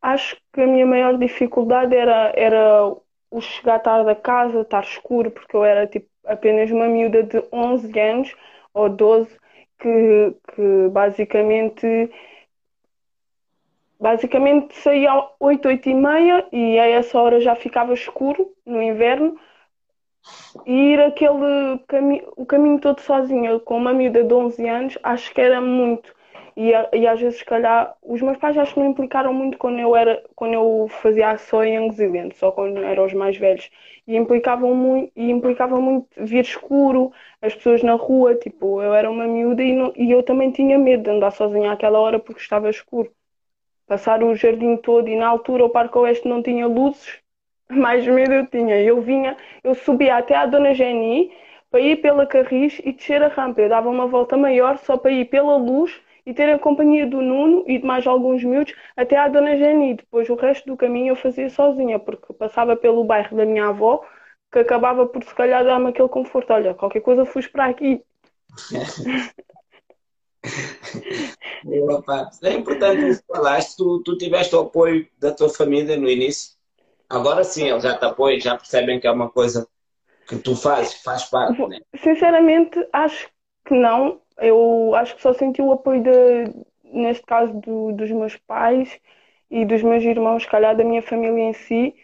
Acho 0.00 0.36
que 0.52 0.60
a 0.60 0.66
minha 0.66 0.86
maior 0.86 1.18
dificuldade 1.18 1.96
era, 1.96 2.32
era 2.36 2.86
o 3.32 3.40
chegar 3.40 3.80
tarde 3.80 4.08
a 4.10 4.14
casa, 4.14 4.60
estar 4.60 4.84
escuro, 4.84 5.32
porque 5.32 5.56
eu 5.56 5.64
era 5.64 5.88
tipo 5.88 6.08
apenas 6.24 6.70
uma 6.70 6.86
miúda 6.86 7.24
de 7.24 7.42
11 7.52 7.98
anos 7.98 8.32
ou 8.72 8.88
12 8.88 9.41
que, 9.82 10.36
que 10.54 10.88
basicamente 10.90 12.10
basicamente 14.00 14.74
saía 14.76 15.12
às 15.12 15.24
8, 15.40 15.68
8 15.68 15.88
e 15.90 15.94
meia 15.94 16.46
e 16.52 16.78
a 16.78 16.86
essa 16.86 17.18
hora 17.20 17.40
já 17.40 17.54
ficava 17.54 17.94
escuro 17.94 18.52
no 18.66 18.82
inverno 18.82 19.38
e 20.66 20.72
ir 20.92 21.00
aquele 21.00 21.80
o 22.36 22.46
caminho 22.46 22.80
todo 22.80 23.00
sozinha 23.00 23.58
com 23.60 23.76
uma 23.76 23.92
miúda 23.92 24.24
de 24.24 24.34
11 24.34 24.68
anos 24.68 24.98
acho 25.02 25.32
que 25.34 25.40
era 25.40 25.60
muito 25.60 26.14
E, 26.56 26.70
e 26.92 27.06
às 27.06 27.20
vezes, 27.20 27.38
se 27.38 27.44
calhar, 27.44 27.96
os 28.02 28.20
meus 28.20 28.36
pais 28.38 28.56
acho 28.58 28.74
que 28.74 28.80
não 28.80 28.90
implicaram 28.90 29.32
muito 29.32 29.56
quando 29.58 29.78
eu 29.80 29.96
era, 29.96 30.22
quando 30.36 30.54
eu 30.54 30.86
fazia 31.02 31.36
só 31.38 31.64
em 31.64 31.78
só 32.34 32.52
quando 32.52 32.78
eram 32.78 33.06
os 33.06 33.14
mais 33.14 33.36
velhos. 33.38 33.70
E 34.06 34.16
implicavam 34.16 34.74
muito, 34.74 35.12
e 35.16 35.30
implicava 35.30 35.80
muito 35.80 36.08
vir 36.18 36.40
escuro, 36.44 37.12
as 37.40 37.54
pessoas 37.54 37.82
na 37.82 37.94
rua, 37.94 38.34
tipo, 38.34 38.82
eu 38.82 38.94
era 38.94 39.10
uma 39.10 39.26
miúda 39.26 39.62
e, 39.62 39.72
não, 39.74 39.92
e 39.96 40.10
eu 40.10 40.22
também 40.22 40.50
tinha 40.50 40.78
medo 40.78 41.04
de 41.04 41.10
andar 41.10 41.30
sozinha 41.30 41.72
àquela 41.72 41.98
hora 42.00 42.18
porque 42.18 42.40
estava 42.40 42.68
escuro. 42.70 43.12
Passar 43.86 44.22
o 44.24 44.34
jardim 44.34 44.76
todo 44.76 45.08
e 45.08 45.16
na 45.16 45.28
altura 45.28 45.64
o 45.64 45.70
Parque 45.70 45.96
Oeste 45.98 46.26
não 46.28 46.42
tinha 46.42 46.66
luzes, 46.66 47.20
mais 47.70 48.06
medo 48.06 48.32
eu 48.34 48.46
tinha. 48.46 48.80
Eu 48.82 49.00
vinha, 49.00 49.36
eu 49.62 49.74
subia 49.74 50.16
até 50.16 50.34
à 50.36 50.46
Dona 50.46 50.74
Jenny 50.74 51.32
para 51.70 51.80
ir 51.80 51.96
pela 52.02 52.26
Carris 52.26 52.80
e 52.84 52.92
descer 52.92 53.22
a 53.22 53.28
rampa. 53.28 53.60
Eu 53.60 53.68
dava 53.68 53.88
uma 53.88 54.06
volta 54.06 54.36
maior 54.36 54.78
só 54.78 54.96
para 54.96 55.12
ir 55.12 55.26
pela 55.26 55.56
luz 55.56 56.00
e 56.24 56.32
ter 56.34 56.48
a 56.50 56.58
companhia 56.58 57.06
do 57.06 57.20
Nuno 57.20 57.64
e 57.66 57.78
de 57.78 57.84
mais 57.84 58.06
alguns 58.06 58.42
miúdos 58.44 58.74
até 58.96 59.16
à 59.16 59.28
Dona 59.28 59.56
Jenny. 59.56 59.94
Depois 59.94 60.28
o 60.28 60.34
resto 60.34 60.66
do 60.66 60.76
caminho 60.76 61.12
eu 61.12 61.16
fazia 61.16 61.48
sozinha, 61.50 61.98
porque 61.98 62.32
passava 62.32 62.76
pelo 62.76 63.04
bairro 63.04 63.36
da 63.36 63.44
minha 63.44 63.66
avó, 63.68 64.04
que 64.50 64.58
acabava 64.58 65.06
por 65.06 65.22
se 65.24 65.34
calhar 65.34 65.64
dar-me 65.64 65.88
aquele 65.88 66.08
conforto. 66.08 66.52
Olha, 66.52 66.74
qualquer 66.74 67.00
coisa 67.00 67.24
fui 67.24 67.46
para 67.48 67.66
aqui. 67.66 68.02
é 72.42 72.52
importante 72.52 73.18
que 73.18 73.26
falaste, 73.26 73.76
tu, 73.76 74.02
tu 74.04 74.16
tiveste 74.18 74.54
o 74.54 74.60
apoio 74.60 75.06
da 75.18 75.32
tua 75.32 75.48
família 75.48 75.96
no 75.96 76.08
início. 76.08 76.56
Agora 77.08 77.44
sim, 77.44 77.68
eles 77.68 77.82
já 77.82 77.96
te 77.96 78.04
apoiam, 78.04 78.40
já 78.40 78.56
percebem 78.56 78.98
que 78.98 79.06
é 79.06 79.10
uma 79.10 79.30
coisa 79.30 79.68
que 80.26 80.38
tu 80.38 80.56
fazes, 80.56 80.94
que 80.94 81.02
faz 81.02 81.24
parte. 81.24 81.60
Né? 81.66 81.80
Sinceramente, 81.96 82.78
acho 82.92 83.28
que 83.66 83.74
não. 83.74 84.21
Eu 84.38 84.94
acho 84.94 85.14
que 85.16 85.22
só 85.22 85.32
senti 85.32 85.62
o 85.62 85.72
apoio, 85.72 86.02
de, 86.02 86.10
neste 86.84 87.24
caso, 87.26 87.52
do, 87.60 87.92
dos 87.92 88.10
meus 88.10 88.36
pais 88.36 89.00
e 89.50 89.64
dos 89.64 89.82
meus 89.82 90.02
irmãos, 90.04 90.46
calhar 90.46 90.76
da 90.76 90.84
minha 90.84 91.02
família 91.02 91.42
em 91.42 91.52
si, 91.52 91.94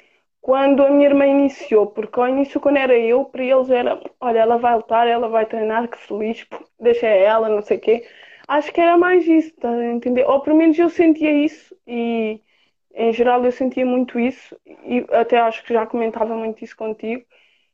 quando 0.40 0.84
a 0.84 0.90
minha 0.90 1.08
irmã 1.08 1.26
iniciou, 1.26 1.86
porque 1.88 2.18
ao 2.20 2.28
início, 2.28 2.60
quando 2.60 2.76
era 2.78 2.96
eu, 2.96 3.24
para 3.24 3.44
eles 3.44 3.70
era: 3.70 4.00
olha, 4.20 4.38
ela 4.40 4.58
vai 4.58 4.76
lutar, 4.76 5.06
ela 5.06 5.28
vai 5.28 5.46
treinar, 5.46 5.88
que 5.88 5.98
se 5.98 6.12
lixe, 6.14 6.46
deixa 6.80 7.06
ela, 7.06 7.48
não 7.48 7.62
sei 7.62 7.76
o 7.78 7.80
quê. 7.80 8.06
Acho 8.46 8.72
que 8.72 8.80
era 8.80 8.96
mais 8.96 9.26
isso, 9.26 9.54
tá 9.56 9.70
a 9.70 9.86
entender? 9.92 10.24
Ou 10.26 10.40
pelo 10.40 10.56
menos 10.56 10.78
eu 10.78 10.88
sentia 10.88 11.30
isso 11.44 11.76
e 11.86 12.40
em 12.94 13.12
geral 13.12 13.44
eu 13.44 13.52
sentia 13.52 13.84
muito 13.86 14.18
isso 14.18 14.58
e 14.66 15.04
até 15.12 15.38
acho 15.38 15.62
que 15.64 15.72
já 15.74 15.86
comentava 15.86 16.34
muito 16.36 16.64
isso 16.64 16.76
contigo. 16.76 17.24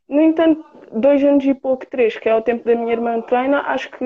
No 0.08 0.20
entanto, 0.20 0.64
dois 0.92 1.24
anos 1.24 1.44
e 1.44 1.54
pouco, 1.54 1.86
três, 1.86 2.18
que 2.18 2.28
é 2.28 2.34
o 2.34 2.42
tempo 2.42 2.64
da 2.64 2.74
minha 2.74 2.92
irmã 2.92 3.20
treina, 3.22 3.62
acho 3.62 3.90
que 3.90 4.04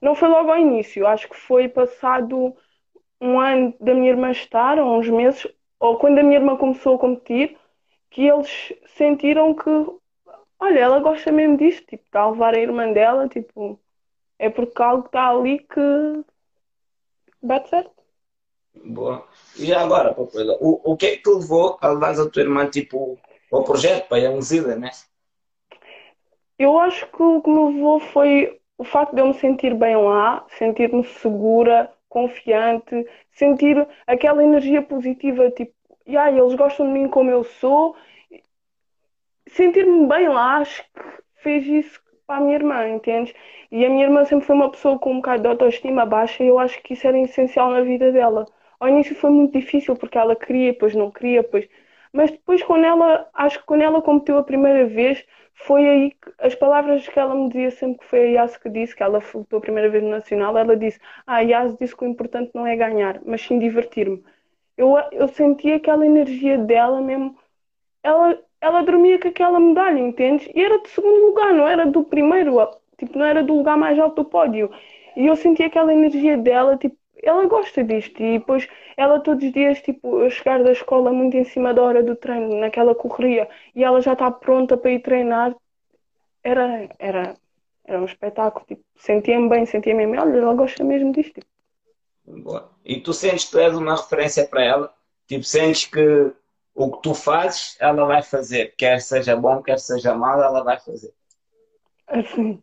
não 0.00 0.14
foi 0.14 0.28
logo 0.28 0.50
ao 0.50 0.58
início, 0.58 1.06
acho 1.06 1.28
que 1.28 1.36
foi 1.36 1.68
passado 1.68 2.54
um 3.20 3.40
ano 3.40 3.74
da 3.80 3.94
minha 3.94 4.10
irmã 4.10 4.30
estar, 4.30 4.78
ou 4.78 4.98
uns 4.98 5.08
meses, 5.08 5.46
ou 5.78 5.98
quando 5.98 6.18
a 6.18 6.22
minha 6.22 6.38
irmã 6.38 6.56
começou 6.56 6.96
a 6.96 6.98
competir, 6.98 7.56
que 8.10 8.26
eles 8.26 8.72
sentiram 8.96 9.54
que, 9.54 9.70
olha, 10.58 10.78
ela 10.78 10.98
gosta 10.98 11.30
mesmo 11.30 11.56
disto, 11.56 11.86
tipo, 11.86 12.04
está 12.04 12.20
a 12.20 12.30
levar 12.30 12.54
a 12.54 12.60
irmã 12.60 12.92
dela, 12.92 13.28
tipo, 13.28 13.78
é 14.38 14.50
porque 14.50 14.82
algo 14.82 15.06
está 15.06 15.28
ali 15.28 15.60
que 15.60 16.24
bate 17.42 17.70
certo. 17.70 17.92
Boa. 18.84 19.26
E 19.58 19.72
agora, 19.72 20.14
o, 20.60 20.92
o 20.92 20.96
que 20.96 21.06
é 21.06 21.16
que 21.16 21.22
te 21.22 21.30
levou 21.30 21.78
a 21.80 21.88
levar 21.88 22.18
a 22.18 22.28
tua 22.28 22.42
irmã, 22.42 22.68
tipo, 22.68 23.18
ao 23.50 23.64
projeto, 23.64 24.08
para 24.08 24.18
a 24.18 24.20
Youngzilla, 24.20 24.76
né? 24.76 24.90
Eu 26.58 26.78
acho 26.78 27.06
que 27.10 27.22
o 27.22 27.42
que 27.42 27.50
me 27.50 27.74
levou 27.74 28.00
foi 28.00 28.58
o 28.78 28.84
facto 28.84 29.14
de 29.14 29.20
eu 29.20 29.28
me 29.28 29.34
sentir 29.34 29.74
bem 29.74 29.96
lá, 29.96 30.44
sentir-me 30.48 31.04
segura, 31.04 31.92
confiante, 32.08 33.06
sentir 33.32 33.86
aquela 34.06 34.42
energia 34.42 34.82
positiva, 34.82 35.50
tipo, 35.50 35.74
e 36.06 36.16
ah, 36.16 36.30
eles 36.30 36.54
gostam 36.54 36.86
de 36.86 36.92
mim 36.92 37.08
como 37.08 37.30
eu 37.30 37.42
sou. 37.44 37.96
Sentir-me 39.48 40.06
bem 40.06 40.28
lá, 40.28 40.58
acho 40.58 40.82
que 40.82 41.00
fez 41.42 41.66
isso 41.66 42.00
para 42.26 42.36
a 42.36 42.40
minha 42.40 42.54
irmã, 42.56 42.88
entendes? 42.88 43.34
E 43.70 43.84
a 43.84 43.88
minha 43.90 44.04
irmã 44.04 44.24
sempre 44.24 44.46
foi 44.46 44.56
uma 44.56 44.70
pessoa 44.70 44.98
com 44.98 45.12
um 45.12 45.16
bocado 45.16 45.42
de 45.42 45.48
autoestima 45.48 46.06
baixa 46.06 46.42
e 46.42 46.48
eu 46.48 46.58
acho 46.58 46.82
que 46.82 46.94
isso 46.94 47.06
era 47.06 47.18
essencial 47.18 47.70
na 47.70 47.82
vida 47.82 48.12
dela. 48.12 48.46
Ao 48.80 48.88
início 48.88 49.14
foi 49.16 49.30
muito 49.30 49.52
difícil 49.58 49.96
porque 49.96 50.18
ela 50.18 50.36
queria, 50.36 50.72
depois 50.72 50.94
não 50.94 51.10
queria, 51.10 51.42
depois... 51.42 51.68
Mas 52.16 52.30
depois 52.30 52.62
quando 52.62 52.84
ela, 52.84 53.28
acho 53.34 53.58
que 53.60 53.66
quando 53.66 53.82
ela 53.82 54.00
competiu 54.00 54.38
a 54.38 54.42
primeira 54.42 54.86
vez, 54.86 55.22
foi 55.52 55.86
aí 55.86 56.10
que 56.12 56.32
as 56.38 56.54
palavras 56.54 57.06
que 57.06 57.18
ela 57.18 57.34
me 57.34 57.48
dizia 57.48 57.70
sempre 57.70 57.98
que 57.98 58.06
foi 58.06 58.20
a 58.20 58.42
Yas 58.42 58.56
que 58.56 58.70
disse, 58.70 58.96
que 58.96 59.02
ela 59.02 59.22
lutou 59.34 59.58
a 59.58 59.60
primeira 59.60 59.90
vez 59.90 60.02
no 60.02 60.08
Nacional, 60.08 60.56
ela 60.56 60.74
disse, 60.76 60.98
ah, 61.26 61.36
a 61.36 61.40
Yas 61.40 61.76
disse 61.76 61.94
que 61.94 62.04
o 62.04 62.08
importante 62.08 62.52
não 62.54 62.66
é 62.66 62.74
ganhar, 62.74 63.20
mas 63.26 63.42
sim 63.42 63.58
divertir-me. 63.58 64.24
Eu, 64.78 64.96
eu 65.12 65.28
sentia 65.28 65.76
aquela 65.76 66.06
energia 66.06 66.56
dela 66.56 67.02
mesmo, 67.02 67.36
ela, 68.02 68.38
ela 68.62 68.82
dormia 68.82 69.20
com 69.20 69.28
aquela 69.28 69.60
medalha, 69.60 69.98
entendes? 69.98 70.48
E 70.54 70.62
era 70.62 70.80
de 70.80 70.88
segundo 70.88 71.26
lugar, 71.26 71.52
não 71.52 71.68
era 71.68 71.86
do 71.86 72.02
primeiro, 72.04 72.56
tipo, 72.98 73.18
não 73.18 73.26
era 73.26 73.42
do 73.42 73.56
lugar 73.56 73.76
mais 73.76 73.98
alto 73.98 74.22
do 74.22 74.28
pódio. 74.28 74.70
E 75.16 75.26
eu 75.26 75.36
sentia 75.36 75.66
aquela 75.66 75.92
energia 75.92 76.38
dela, 76.38 76.76
tipo, 76.78 76.96
ela 77.26 77.46
gosta 77.46 77.82
disto 77.82 78.22
e 78.22 78.38
depois 78.38 78.68
ela 78.96 79.20
todos 79.20 79.44
os 79.44 79.52
dias, 79.52 79.80
tipo, 79.80 80.20
eu 80.20 80.30
chegar 80.30 80.62
da 80.62 80.72
escola 80.72 81.12
muito 81.12 81.36
em 81.36 81.44
cima 81.44 81.74
da 81.74 81.82
hora 81.82 82.02
do 82.02 82.14
treino, 82.14 82.56
naquela 82.56 82.94
correria, 82.94 83.48
e 83.74 83.82
ela 83.82 84.00
já 84.00 84.12
está 84.12 84.30
pronta 84.30 84.76
para 84.76 84.92
ir 84.92 85.00
treinar, 85.00 85.54
era, 86.42 86.88
era, 86.98 87.36
era 87.84 88.00
um 88.00 88.04
espetáculo, 88.04 88.64
tipo, 88.66 88.82
sentia-me 88.96 89.48
bem, 89.48 89.66
sentia-me 89.66 90.06
bem, 90.06 90.18
olha, 90.18 90.38
ela 90.38 90.54
gosta 90.54 90.84
mesmo 90.84 91.12
disto. 91.12 91.34
Tipo. 91.34 91.46
Boa. 92.42 92.70
E 92.84 93.00
tu 93.00 93.12
sentes 93.12 93.44
que 93.46 93.50
tu 93.52 93.58
és 93.58 93.76
uma 93.76 93.96
referência 93.96 94.46
para 94.46 94.64
ela? 94.64 94.94
Tipo, 95.26 95.44
sentes 95.44 95.84
que 95.86 96.32
o 96.74 96.92
que 96.92 97.02
tu 97.02 97.14
fazes, 97.14 97.76
ela 97.80 98.04
vai 98.04 98.22
fazer, 98.22 98.74
quer 98.76 99.00
seja 99.00 99.34
bom, 99.34 99.62
quer 99.62 99.78
seja 99.78 100.14
mal, 100.14 100.40
ela 100.42 100.62
vai 100.62 100.78
fazer. 100.78 101.12
Assim, 102.06 102.62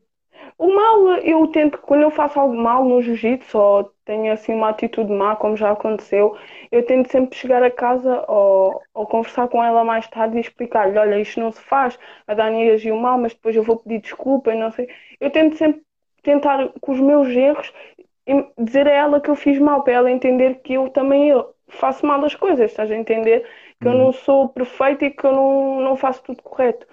o 0.58 0.68
mal, 0.76 1.18
eu 1.18 1.48
tento, 1.48 1.78
quando 1.80 2.02
eu 2.02 2.12
faço 2.12 2.40
algo 2.40 2.56
mal 2.56 2.86
no 2.86 3.02
jiu-jitsu 3.02 3.58
ou 3.58 3.84
tenho 4.06 4.32
assim 4.32 4.54
uma 4.54 4.70
atitude 4.70 5.12
má, 5.12 5.36
como 5.36 5.58
já 5.58 5.72
aconteceu, 5.72 6.38
eu 6.72 6.86
tento 6.86 7.12
sempre 7.12 7.36
chegar 7.38 7.64
a 7.64 7.72
casa 7.72 8.24
ou, 8.28 8.82
ou 8.94 9.08
conversar 9.08 9.48
com 9.48 9.64
ela 9.64 9.84
mais 9.84 10.08
tarde 10.08 10.38
e 10.38 10.42
explicar-lhe: 10.42 10.98
olha, 10.98 11.20
isto 11.20 11.40
não 11.40 11.52
se 11.52 11.62
faz, 11.62 11.98
a 12.28 12.34
Dani 12.34 12.70
agiu 12.72 12.96
mal, 12.98 13.18
mas 13.18 13.34
depois 13.34 13.56
eu 13.56 13.64
vou 13.64 13.78
pedir 13.78 14.02
desculpa 14.02 14.54
e 14.54 14.58
não 14.60 14.72
sei. 14.72 14.88
Eu 15.20 15.32
tento 15.32 15.58
sempre 15.58 15.82
tentar, 16.24 16.70
com 16.82 16.92
os 16.94 17.00
meus 17.00 17.28
erros, 17.30 17.74
dizer 18.58 18.88
a 18.88 18.92
ela 18.92 19.22
que 19.22 19.30
eu 19.30 19.36
fiz 19.36 19.60
mal, 19.60 19.84
para 19.84 19.94
ela 19.94 20.12
entender 20.12 20.56
que 20.62 20.74
eu 20.74 20.90
também 20.90 21.30
eu 21.30 21.54
faço 21.68 22.06
mal 22.06 22.24
as 22.24 22.36
coisas, 22.36 22.72
estás 22.72 22.92
a 22.92 22.96
entender? 22.96 23.46
Que 23.82 23.88
eu 23.88 23.94
não 23.94 24.08
uhum. 24.08 24.14
sou 24.14 24.50
perfeita 24.50 25.06
e 25.06 25.12
que 25.12 25.26
eu 25.26 25.32
não, 25.34 25.82
não 25.82 25.96
faço 25.98 26.24
tudo 26.24 26.42
correto. 26.42 26.88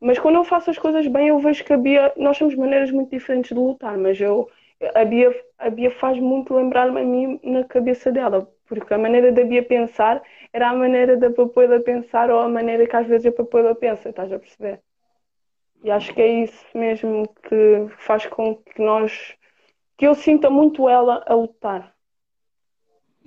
Mas 0.00 0.18
quando 0.18 0.36
eu 0.36 0.44
faço 0.44 0.70
as 0.70 0.78
coisas 0.78 1.06
bem, 1.06 1.28
eu 1.28 1.38
vejo 1.38 1.64
que 1.64 1.72
a 1.72 1.76
Bia, 1.76 2.12
nós 2.16 2.38
temos 2.38 2.54
maneiras 2.54 2.90
muito 2.90 3.10
diferentes 3.10 3.48
de 3.48 3.54
lutar, 3.54 3.96
mas 3.96 4.20
eu, 4.20 4.50
a, 4.94 5.04
Bia, 5.04 5.34
a 5.58 5.70
Bia 5.70 5.90
faz 5.90 6.18
muito 6.18 6.54
lembrar-me 6.54 7.00
a 7.00 7.04
mim 7.04 7.40
na 7.42 7.64
cabeça 7.64 8.12
dela, 8.12 8.50
porque 8.66 8.92
a 8.92 8.98
maneira 8.98 9.32
da 9.32 9.44
Bia 9.44 9.62
pensar 9.62 10.22
era 10.52 10.70
a 10.70 10.74
maneira 10.74 11.16
da 11.16 11.30
Papoila 11.30 11.80
pensar 11.80 12.30
ou 12.30 12.40
a 12.40 12.48
maneira 12.48 12.86
que 12.86 12.96
às 12.96 13.06
vezes 13.06 13.26
a 13.26 13.32
Papoila 13.32 13.74
pensa, 13.74 14.10
estás 14.10 14.32
a 14.32 14.38
perceber? 14.38 14.80
E 15.82 15.90
acho 15.90 16.14
que 16.14 16.22
é 16.22 16.44
isso 16.44 16.64
mesmo 16.74 17.28
que 17.42 17.86
faz 17.98 18.24
com 18.26 18.56
que 18.56 18.80
nós, 18.80 19.34
que 19.98 20.06
eu 20.06 20.14
sinta 20.14 20.48
muito 20.48 20.88
ela 20.88 21.22
a 21.26 21.34
lutar. 21.34 21.94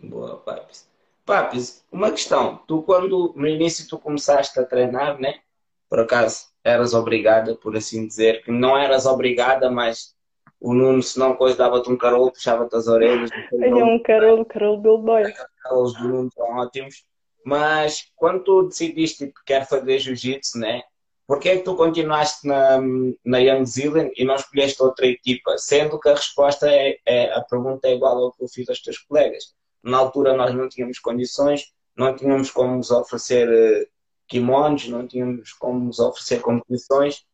Boa, 0.01 0.37
Papis. 0.37 0.89
Papis, 1.23 1.85
uma 1.91 2.09
questão. 2.09 2.57
Tu, 2.67 2.81
quando 2.83 3.33
no 3.35 3.47
início 3.47 3.87
tu 3.87 3.99
começaste 3.99 4.59
a 4.59 4.65
treinar, 4.65 5.19
né? 5.19 5.41
Por 5.89 5.99
acaso, 5.99 6.47
eras 6.67 6.93
obrigada, 6.93 7.55
por 7.55 7.75
assim 7.75 8.07
dizer, 8.07 8.43
que 8.43 8.51
não 8.51 8.77
eras 8.77 9.05
obrigada, 9.05 9.69
mas 9.69 10.15
o 10.59 10.73
Nuno, 10.73 11.01
se 11.01 11.17
não 11.19 11.35
coisa, 11.35 11.57
dava-te 11.57 11.89
um 11.89 11.97
carolo, 11.97 12.31
puxava-te 12.31 12.75
as 12.75 12.87
orelhas. 12.87 13.29
É 13.61 13.73
um 13.73 14.01
carolo, 14.01 14.45
carolo 14.45 14.77
do 14.77 14.97
boy. 14.97 15.23
Os 15.23 15.33
carolos 15.63 15.93
do 15.93 16.07
Nuno 16.07 16.31
são 16.33 16.57
ótimos. 16.57 17.05
Mas 17.45 18.11
quando 18.15 18.43
tu 18.43 18.63
decidiste 18.63 19.27
que 19.27 19.43
quer 19.45 19.67
fazer 19.67 19.99
jiu-jitsu, 19.99 20.59
né? 20.59 20.81
Porquê 21.25 21.49
é 21.49 21.57
que 21.57 21.63
tu 21.63 21.75
continuaste 21.75 22.47
na, 22.47 22.79
na 23.23 23.37
Young 23.37 23.65
Zealand 23.65 24.11
e 24.15 24.23
não 24.23 24.35
escolheste 24.35 24.81
outra 24.81 25.05
equipa? 25.05 25.57
Sendo 25.57 25.99
que 25.99 26.09
a 26.09 26.15
resposta 26.15 26.69
é, 26.69 26.97
é, 27.05 27.33
a 27.33 27.41
pergunta 27.41 27.87
é 27.87 27.95
igual 27.95 28.17
ao 28.17 28.31
que 28.31 28.43
eu 28.43 28.47
fiz 28.47 28.67
aos 28.69 28.81
teus 28.81 28.97
colegas. 28.99 29.53
Na 29.83 29.97
altura 29.97 30.35
nós 30.35 30.53
não 30.55 30.67
tínhamos 30.67 30.99
condições, 30.99 31.73
não 31.95 32.15
tínhamos 32.15 32.49
como 32.49 32.75
nos 32.75 32.91
oferecer 32.91 33.47
uh, 33.47 33.87
kimonos, 34.27 34.87
não 34.87 35.07
tínhamos 35.07 35.53
como 35.53 35.79
nos 35.79 35.99
oferecer 35.99 36.41
competições 36.41 37.25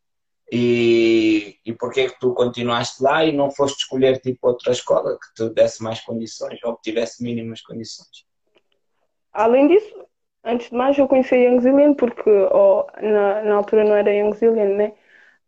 e, 0.51 1.57
e 1.65 1.73
porquê 1.73 2.01
é 2.01 2.09
que 2.09 2.19
tu 2.19 2.33
continuaste 2.33 3.01
lá 3.01 3.25
e 3.25 3.31
não 3.31 3.49
foste 3.49 3.79
escolher 3.79 4.19
tipo 4.19 4.47
outra 4.47 4.71
escola 4.71 5.17
que 5.17 5.33
te 5.33 5.53
desse 5.53 5.81
mais 5.81 5.99
condições 6.01 6.59
ou 6.63 6.75
que 6.75 6.83
tivesse 6.83 7.23
mínimas 7.23 7.61
condições? 7.61 8.25
Além 9.31 9.67
disso, 9.67 10.05
antes 10.43 10.69
de 10.69 10.75
mais 10.75 10.97
eu 10.97 11.07
conheci 11.07 11.33
a 11.33 11.37
Young 11.37 11.59
Zealand 11.59 11.95
porque 11.95 12.29
oh, 12.29 12.85
na, 13.01 13.41
na 13.43 13.55
altura 13.55 13.83
não 13.83 13.95
era 13.95 14.13
Young 14.13 14.33
Zealand, 14.35 14.75
né? 14.75 14.93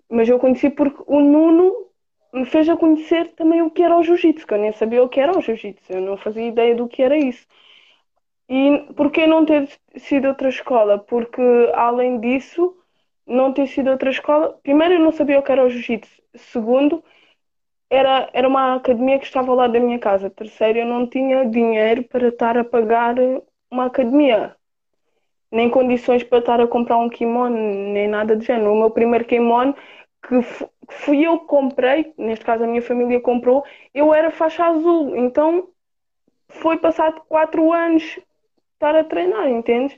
Mas 0.09 0.27
eu 0.27 0.39
conheci 0.39 0.69
porque 0.69 1.03
o 1.05 1.19
Nuno 1.19 1.85
me 2.33 2.45
fez 2.45 2.67
a 2.67 2.75
conhecer 2.75 3.31
também 3.35 3.61
o 3.61 3.69
que 3.69 3.83
era 3.83 3.97
o 3.97 4.03
jiu-jitsu, 4.03 4.45
que 4.45 4.53
eu 4.53 4.57
nem 4.57 4.73
sabia 4.73 5.03
o 5.03 5.09
que 5.09 5.19
era 5.19 5.37
o 5.37 5.41
jiu-jitsu, 5.41 5.93
eu 5.93 6.01
não 6.01 6.17
fazia 6.17 6.47
ideia 6.47 6.75
do 6.75 6.87
que 6.87 7.01
era 7.01 7.17
isso. 7.17 7.45
E 8.49 8.93
porquê 8.95 9.25
não 9.27 9.45
ter 9.45 9.67
sido 9.97 10.27
outra 10.27 10.49
escola? 10.49 10.99
Porque 10.99 11.41
além 11.73 12.19
disso, 12.19 12.75
não 13.25 13.51
ter 13.53 13.67
sido 13.67 13.89
outra 13.91 14.09
escola, 14.09 14.59
primeiro 14.63 14.95
eu 14.95 14.99
não 14.99 15.11
sabia 15.11 15.39
o 15.39 15.43
que 15.43 15.51
era 15.51 15.65
o 15.65 15.69
jiu-jitsu, 15.69 16.21
segundo, 16.35 17.03
era, 17.89 18.29
era 18.33 18.47
uma 18.47 18.75
academia 18.75 19.19
que 19.19 19.25
estava 19.25 19.53
lado 19.53 19.73
da 19.73 19.79
minha 19.79 19.99
casa, 19.99 20.29
terceiro, 20.29 20.79
eu 20.79 20.85
não 20.85 21.07
tinha 21.07 21.45
dinheiro 21.45 22.03
para 22.03 22.27
estar 22.27 22.57
a 22.57 22.63
pagar 22.63 23.15
uma 23.71 23.85
academia 23.85 24.55
nem 25.51 25.69
condições 25.69 26.23
para 26.23 26.39
estar 26.39 26.59
a 26.59 26.67
comprar 26.67 26.97
um 26.97 27.09
kimono, 27.09 27.55
nem 27.55 28.07
nada 28.07 28.35
do 28.35 28.43
género. 28.43 28.73
O 28.73 28.79
meu 28.79 28.91
primeiro 28.91 29.25
kimono, 29.25 29.73
que 30.27 30.41
fui 30.89 31.25
eu 31.25 31.39
que 31.39 31.45
comprei, 31.45 32.13
neste 32.17 32.43
caso 32.43 32.63
a 32.63 32.67
minha 32.67 32.81
família 32.81 33.21
comprou, 33.21 33.63
eu 33.93 34.13
era 34.13 34.31
faixa 34.31 34.65
azul. 34.65 35.15
Então 35.15 35.69
foi 36.49 36.77
passado 36.77 37.21
quatro 37.29 37.71
anos 37.71 38.19
estar 38.75 38.95
a 38.95 39.03
treinar, 39.03 39.49
entendes? 39.49 39.97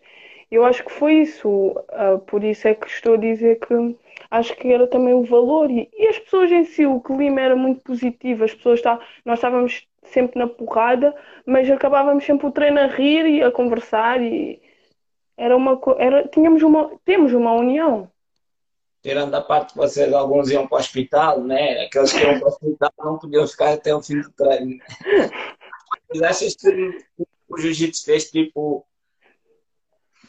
Eu 0.49 0.65
acho 0.65 0.83
que 0.83 0.91
foi 0.91 1.15
isso. 1.15 1.49
Uh, 1.49 2.19
por 2.25 2.43
isso 2.43 2.67
é 2.67 2.73
que 2.73 2.87
estou 2.87 3.15
a 3.15 3.17
dizer 3.17 3.59
que 3.59 3.97
acho 4.31 4.55
que 4.55 4.71
era 4.71 4.87
também 4.87 5.13
o 5.13 5.23
valor. 5.23 5.69
E, 5.69 5.89
e 5.93 6.07
as 6.07 6.17
pessoas 6.19 6.51
em 6.51 6.63
si, 6.63 6.85
o 6.85 7.01
clima 7.01 7.41
era 7.41 7.55
muito 7.55 7.81
positivo. 7.83 8.45
As 8.45 8.53
pessoas 8.53 8.79
está, 8.79 8.99
nós 9.25 9.39
estávamos 9.39 9.85
sempre 10.03 10.39
na 10.39 10.47
porrada, 10.47 11.15
mas 11.45 11.69
acabávamos 11.69 12.25
sempre 12.25 12.47
o 12.47 12.51
treino 12.51 12.79
a 12.79 12.87
rir 12.87 13.25
e 13.25 13.43
a 13.43 13.51
conversar 13.51 14.21
e 14.21 14.61
era 15.37 15.55
uma 15.55 15.79
era 15.99 16.27
tínhamos 16.27 16.63
uma 16.63 16.91
temos 17.05 17.31
uma 17.33 17.53
união 17.53 18.09
tirando 19.03 19.33
a 19.35 19.41
parte 19.41 19.73
que 19.73 19.77
vocês 19.77 20.11
alguns 20.11 20.49
iam 20.49 20.67
para 20.67 20.77
o 20.77 20.79
hospital 20.79 21.41
né 21.41 21.83
aqueles 21.85 22.11
que 22.11 22.19
iam 22.19 22.39
para 22.39 22.47
o 22.47 22.51
hospital 22.51 22.91
não 22.97 23.19
podiam 23.19 23.47
ficar 23.47 23.73
até 23.73 23.93
o 23.93 24.01
fim 24.01 24.19
do 24.19 24.31
treino 24.31 24.77
mas 26.09 26.21
achas 26.23 26.55
que 26.55 26.97
o 27.47 27.57
jiu-jitsu 27.57 28.03
fez 28.03 28.29
tipo 28.29 28.85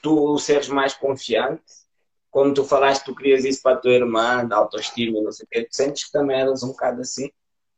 tu 0.02 0.38
seres 0.38 0.68
mais 0.68 0.94
confiante 0.94 1.62
como 2.30 2.54
tu 2.54 2.64
falaste 2.64 3.04
tu 3.04 3.14
querias 3.14 3.44
isso 3.44 3.62
para 3.62 3.76
a 3.76 3.80
tua 3.80 3.92
irmã 3.92 4.44
da 4.44 4.56
autoestima 4.56 5.20
não 5.20 5.32
sei 5.32 5.44
o 5.44 5.48
quê 5.48 5.64
tu 5.64 5.74
sentes 5.74 6.04
que 6.04 6.12
também 6.12 6.40
eras 6.40 6.62
um 6.62 6.68
bocado 6.68 7.00
assim 7.00 7.30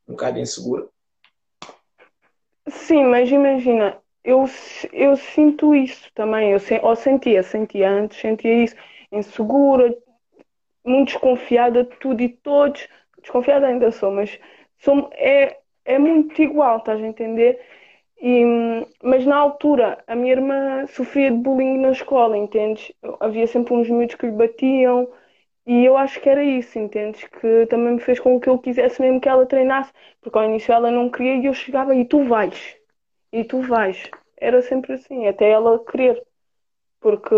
um 0.06 0.12
bocado 0.12 0.38
insegura 0.38 0.88
sim 2.68 3.04
mas 3.04 3.30
imagina 3.30 4.00
eu, 4.24 4.44
eu 4.92 5.16
sinto 5.16 5.74
isso 5.74 6.10
também. 6.14 6.52
Eu, 6.52 6.60
ou 6.82 6.96
sentia, 6.96 7.42
sentia 7.42 7.90
antes, 7.90 8.20
sentia 8.20 8.64
isso. 8.64 8.76
Insegura, 9.10 9.94
muito 10.84 11.08
desconfiada 11.08 11.84
de 11.84 11.96
tudo 11.96 12.20
e 12.22 12.28
todos. 12.28 12.86
Desconfiada 13.20 13.66
ainda 13.66 13.90
sou, 13.90 14.10
mas 14.10 14.38
sou, 14.78 15.10
é, 15.14 15.58
é 15.84 15.98
muito 15.98 16.40
igual, 16.40 16.78
estás 16.78 17.02
a 17.02 17.06
entender? 17.06 17.60
E, 18.22 18.44
mas 19.02 19.24
na 19.26 19.36
altura, 19.36 20.02
a 20.06 20.14
minha 20.14 20.32
irmã 20.32 20.86
sofria 20.86 21.30
de 21.30 21.36
bullying 21.38 21.78
na 21.78 21.90
escola, 21.92 22.36
entendes? 22.36 22.92
Havia 23.20 23.46
sempre 23.46 23.74
uns 23.74 23.88
miúdos 23.88 24.14
que 24.16 24.26
lhe 24.26 24.32
batiam. 24.32 25.08
E 25.66 25.84
eu 25.84 25.96
acho 25.96 26.20
que 26.20 26.28
era 26.28 26.42
isso, 26.44 26.78
entendes? 26.78 27.24
Que 27.28 27.66
também 27.66 27.94
me 27.94 28.00
fez 28.00 28.20
com 28.20 28.40
que 28.40 28.48
eu 28.48 28.58
quisesse 28.58 29.00
mesmo 29.02 29.20
que 29.20 29.28
ela 29.28 29.46
treinasse, 29.46 29.92
porque 30.20 30.38
ao 30.38 30.44
início 30.44 30.72
ela 30.72 30.90
não 30.90 31.10
queria 31.10 31.36
e 31.36 31.46
eu 31.46 31.54
chegava 31.54 31.94
e 31.94 32.04
tu 32.04 32.24
vais 32.24 32.76
e 33.32 33.44
tu 33.44 33.62
vais. 33.62 34.10
Era 34.38 34.62
sempre 34.62 34.94
assim, 34.94 35.26
até 35.26 35.50
ela 35.50 35.84
querer. 35.84 36.22
Porque 37.00 37.34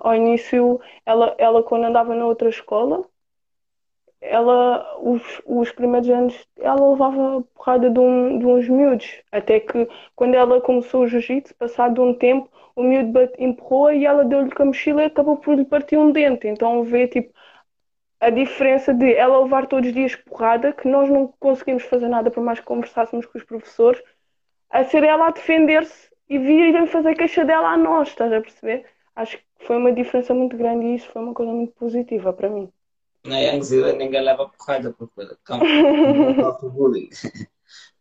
ao 0.00 0.14
início, 0.16 0.80
ela, 1.06 1.34
ela 1.38 1.62
quando 1.62 1.84
andava 1.86 2.14
na 2.14 2.26
outra 2.26 2.48
escola, 2.48 3.04
ela, 4.22 4.98
os, 5.00 5.42
os 5.44 5.72
primeiros 5.72 6.08
anos, 6.08 6.48
ela 6.58 6.90
levava 6.90 7.42
porrada 7.54 7.90
de, 7.90 7.98
um, 7.98 8.38
de 8.38 8.46
uns 8.46 8.68
miúdos. 8.68 9.20
Até 9.32 9.60
que 9.60 9.88
quando 10.14 10.34
ela 10.34 10.60
começou 10.60 11.02
o 11.02 11.08
jiu-jitsu, 11.08 11.54
passado 11.56 12.02
um 12.02 12.14
tempo, 12.14 12.48
o 12.76 12.82
miúdo 12.82 13.18
empurrou 13.38 13.92
e 13.92 14.06
ela 14.06 14.24
deu-lhe 14.24 14.50
com 14.50 14.62
a 14.62 14.66
mochila 14.66 15.02
e 15.02 15.06
acabou 15.06 15.36
por 15.36 15.54
lhe 15.54 15.64
partir 15.64 15.98
um 15.98 16.12
dente. 16.12 16.46
Então 16.48 16.84
vê 16.84 17.06
tipo 17.08 17.34
a 18.20 18.30
diferença 18.30 18.94
de 18.94 19.12
ela 19.14 19.42
levar 19.42 19.66
todos 19.66 19.88
os 19.88 19.94
dias 19.94 20.14
porrada, 20.16 20.72
que 20.72 20.88
nós 20.88 21.08
não 21.10 21.26
conseguimos 21.40 21.82
fazer 21.84 22.08
nada 22.08 22.30
por 22.30 22.42
mais 22.42 22.60
que 22.60 22.66
conversássemos 22.66 23.26
com 23.26 23.36
os 23.36 23.44
professores, 23.44 24.00
a 24.70 24.84
ser 24.84 25.02
ela 25.02 25.26
a 25.28 25.30
defender-se 25.32 26.10
e 26.28 26.38
virem 26.38 26.86
fazer 26.86 27.14
queixa 27.16 27.44
dela 27.44 27.70
a 27.70 27.76
nós, 27.76 28.08
estás 28.08 28.32
a 28.32 28.40
perceber? 28.40 28.86
Acho 29.16 29.38
que 29.38 29.44
foi 29.66 29.76
uma 29.76 29.92
diferença 29.92 30.32
muito 30.32 30.56
grande 30.56 30.86
e 30.86 30.94
isso 30.94 31.10
foi 31.10 31.22
uma 31.22 31.34
coisa 31.34 31.52
muito 31.52 31.72
positiva 31.74 32.32
para 32.32 32.48
mim. 32.48 32.72
Na 33.24 33.38
Youngzilla 33.38 33.92
ninguém 33.92 34.20
leva 34.20 34.48
porrada 34.48 34.92
por 34.92 35.08
coisa. 35.08 35.38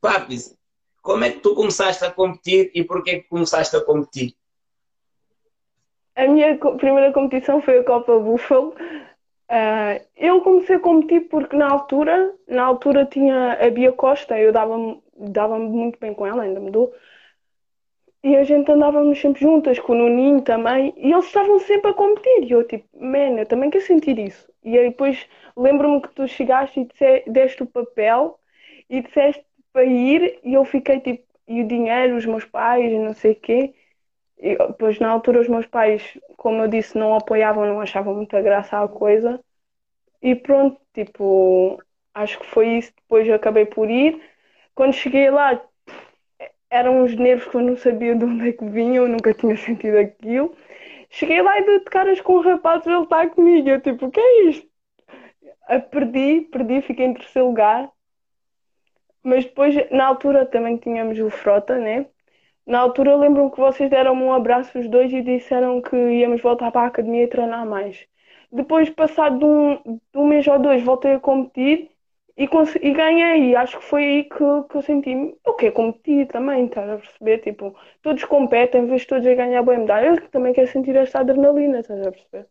Papis, 0.02 0.58
como 1.02 1.24
é 1.24 1.32
que 1.32 1.40
tu 1.40 1.54
começaste 1.54 2.04
a 2.04 2.12
competir 2.12 2.72
e 2.74 2.84
porquê 2.84 3.22
que 3.22 3.30
começaste 3.30 3.76
a 3.76 3.82
competir? 3.82 4.34
A 6.16 6.28
minha 6.28 6.58
primeira 6.58 7.14
competição 7.14 7.62
foi 7.62 7.80
a 7.80 7.84
Copa 7.84 8.20
Buffalo. 8.20 8.76
Uh, 9.50 10.02
eu 10.16 10.42
comecei 10.42 10.78
a 10.78 10.80
competir 10.80 11.28
porque 11.30 11.56
na 11.56 11.70
altura, 11.70 12.34
na 12.48 12.64
altura 12.64 13.06
tinha 13.06 13.54
a 13.54 13.70
Bia 13.70 13.92
Costa, 13.92 14.40
eu 14.40 14.52
dava-me 14.52 15.02
dava 15.30 15.60
muito 15.60 16.00
bem 16.00 16.14
com 16.14 16.26
ela, 16.26 16.44
ainda 16.44 16.60
me 16.60 16.72
dou. 16.72 16.94
E 18.24 18.36
a 18.36 18.44
gente 18.44 18.72
andávamos 18.72 19.20
sempre 19.20 19.42
juntas, 19.42 19.80
com 19.80 19.94
o 19.94 19.96
Nuninho 19.96 20.42
também, 20.42 20.94
e 20.98 21.12
eles 21.12 21.26
estavam 21.26 21.60
sempre 21.60 21.92
a 21.92 21.94
competir. 21.94 22.44
E 22.44 22.52
eu, 22.52 22.64
tipo, 22.68 22.88
man, 23.00 23.40
eu 23.40 23.46
também 23.48 23.70
quero 23.70 23.84
sentir 23.86 24.18
isso. 24.20 24.48
E 24.64 24.78
aí 24.78 24.90
depois 24.90 25.28
lembro-me 25.58 26.02
que 26.02 26.10
tu 26.14 26.28
chegaste 26.28 26.80
e 26.82 26.86
disse, 26.86 27.24
deste 27.28 27.64
o 27.64 27.66
papel 27.66 28.40
e 28.90 29.02
disseste 29.02 29.44
para 29.74 29.86
ir, 29.86 30.40
e 30.44 30.54
eu 30.54 30.64
fiquei 30.66 31.00
tipo, 31.00 31.24
e 31.48 31.62
o 31.62 31.68
dinheiro, 31.68 32.16
os 32.18 32.26
meus 32.26 32.46
pais, 32.46 32.92
não 32.94 33.14
sei 33.14 33.32
o 33.34 33.36
quê. 33.36 33.74
E 34.40 34.58
depois 34.58 35.00
na 35.00 35.10
altura 35.10 35.42
os 35.42 35.48
meus 35.50 35.68
pais, 35.68 36.18
como 36.38 36.64
eu 36.64 36.68
disse, 36.68 36.98
não 36.98 37.16
apoiavam, 37.16 37.66
não 37.66 37.82
achavam 37.82 38.16
muita 38.16 38.42
graça 38.42 38.82
a 38.84 38.88
coisa. 38.88 39.40
E 40.22 40.36
pronto, 40.36 40.80
tipo, 40.94 41.82
acho 42.14 42.40
que 42.40 42.46
foi 42.48 42.78
isso. 42.78 42.94
Depois 42.96 43.28
eu 43.28 43.36
acabei 43.36 43.66
por 43.66 43.90
ir. 43.90 44.22
Quando 44.76 44.94
cheguei 44.94 45.30
lá, 45.32 45.62
eram 46.72 47.04
uns 47.04 47.16
nervos 47.16 47.48
que 47.48 47.56
eu 47.56 47.62
não 47.62 47.76
sabia 47.76 48.16
de 48.16 48.26
onde 48.26 48.50
é 48.50 48.54
que 48.54 48.66
vinham, 48.66 49.08
nunca 49.08 49.34
tinha 49.34 49.56
sentido 49.58 49.98
aquilo. 49.98 50.56
Cheguei 51.10 51.42
lá 51.42 51.60
e 51.60 51.80
de 51.80 51.86
caras 51.86 52.22
com 52.22 52.34
o 52.34 52.42
rapaz, 52.42 52.88
ele 52.88 53.04
está 53.04 53.28
comigo. 53.30 53.70
Eu 53.70 53.82
tipo, 53.82 54.08
o 54.08 54.12
que 54.12 54.20
é 54.20 54.50
isto? 54.50 54.68
Perdi, 55.92 56.42
perdi, 56.52 56.82
fiquei 56.82 57.06
em 57.06 57.14
terceiro 57.14 57.50
lugar. 57.50 57.92
Mas 59.22 59.44
depois, 59.46 59.76
na 59.92 60.06
altura, 60.08 60.46
também 60.46 60.78
tínhamos 60.78 61.20
o 61.20 61.30
Frota, 61.30 61.78
né? 61.78 62.08
Na 62.66 62.80
altura, 62.80 63.16
lembro-me 63.16 63.52
que 63.52 63.60
vocês 63.60 63.90
deram-me 63.90 64.24
um 64.24 64.34
abraço 64.34 64.80
os 64.80 64.88
dois 64.88 65.12
e 65.12 65.22
disseram 65.22 65.82
que 65.82 65.96
íamos 65.96 66.42
voltar 66.42 66.72
para 66.72 66.82
a 66.82 66.88
academia 66.88 67.24
e 67.24 67.28
treinar 67.28 67.66
mais. 67.66 68.08
Depois, 68.52 68.90
passado 68.90 69.40
de 69.40 69.46
um, 69.46 70.00
de 70.14 70.18
um 70.18 70.26
mês 70.26 70.48
ou 70.48 70.58
dois, 70.60 70.82
voltei 70.84 71.14
a 71.14 71.20
competir 71.20 71.92
e, 72.38 72.50
e 72.82 72.94
ganhei. 72.94 73.56
Acho 73.56 73.80
que 73.80 73.86
foi 73.86 74.04
aí 74.04 74.24
que, 74.24 74.38
que 74.70 74.78
eu 74.78 74.82
senti. 74.82 75.36
Eu 75.46 75.54
quero 75.54 75.74
competir 75.74 76.28
também, 76.28 76.66
estás 76.66 76.90
a 76.90 76.98
perceber? 76.98 77.40
Tipo, 77.40 77.76
todos 78.02 78.24
competem, 78.26 78.88
vejo 78.88 79.08
todos 79.08 79.28
a 79.28 79.34
ganhar 79.34 79.64
boa 79.64 79.78
medalha. 79.78 80.08
Eu 80.08 80.30
também 80.30 80.54
quero 80.54 80.72
sentir 80.72 80.96
esta 80.96 81.20
adrenalina, 81.20 81.80
estás 81.80 82.06
a 82.06 82.12
perceber? 82.12 82.48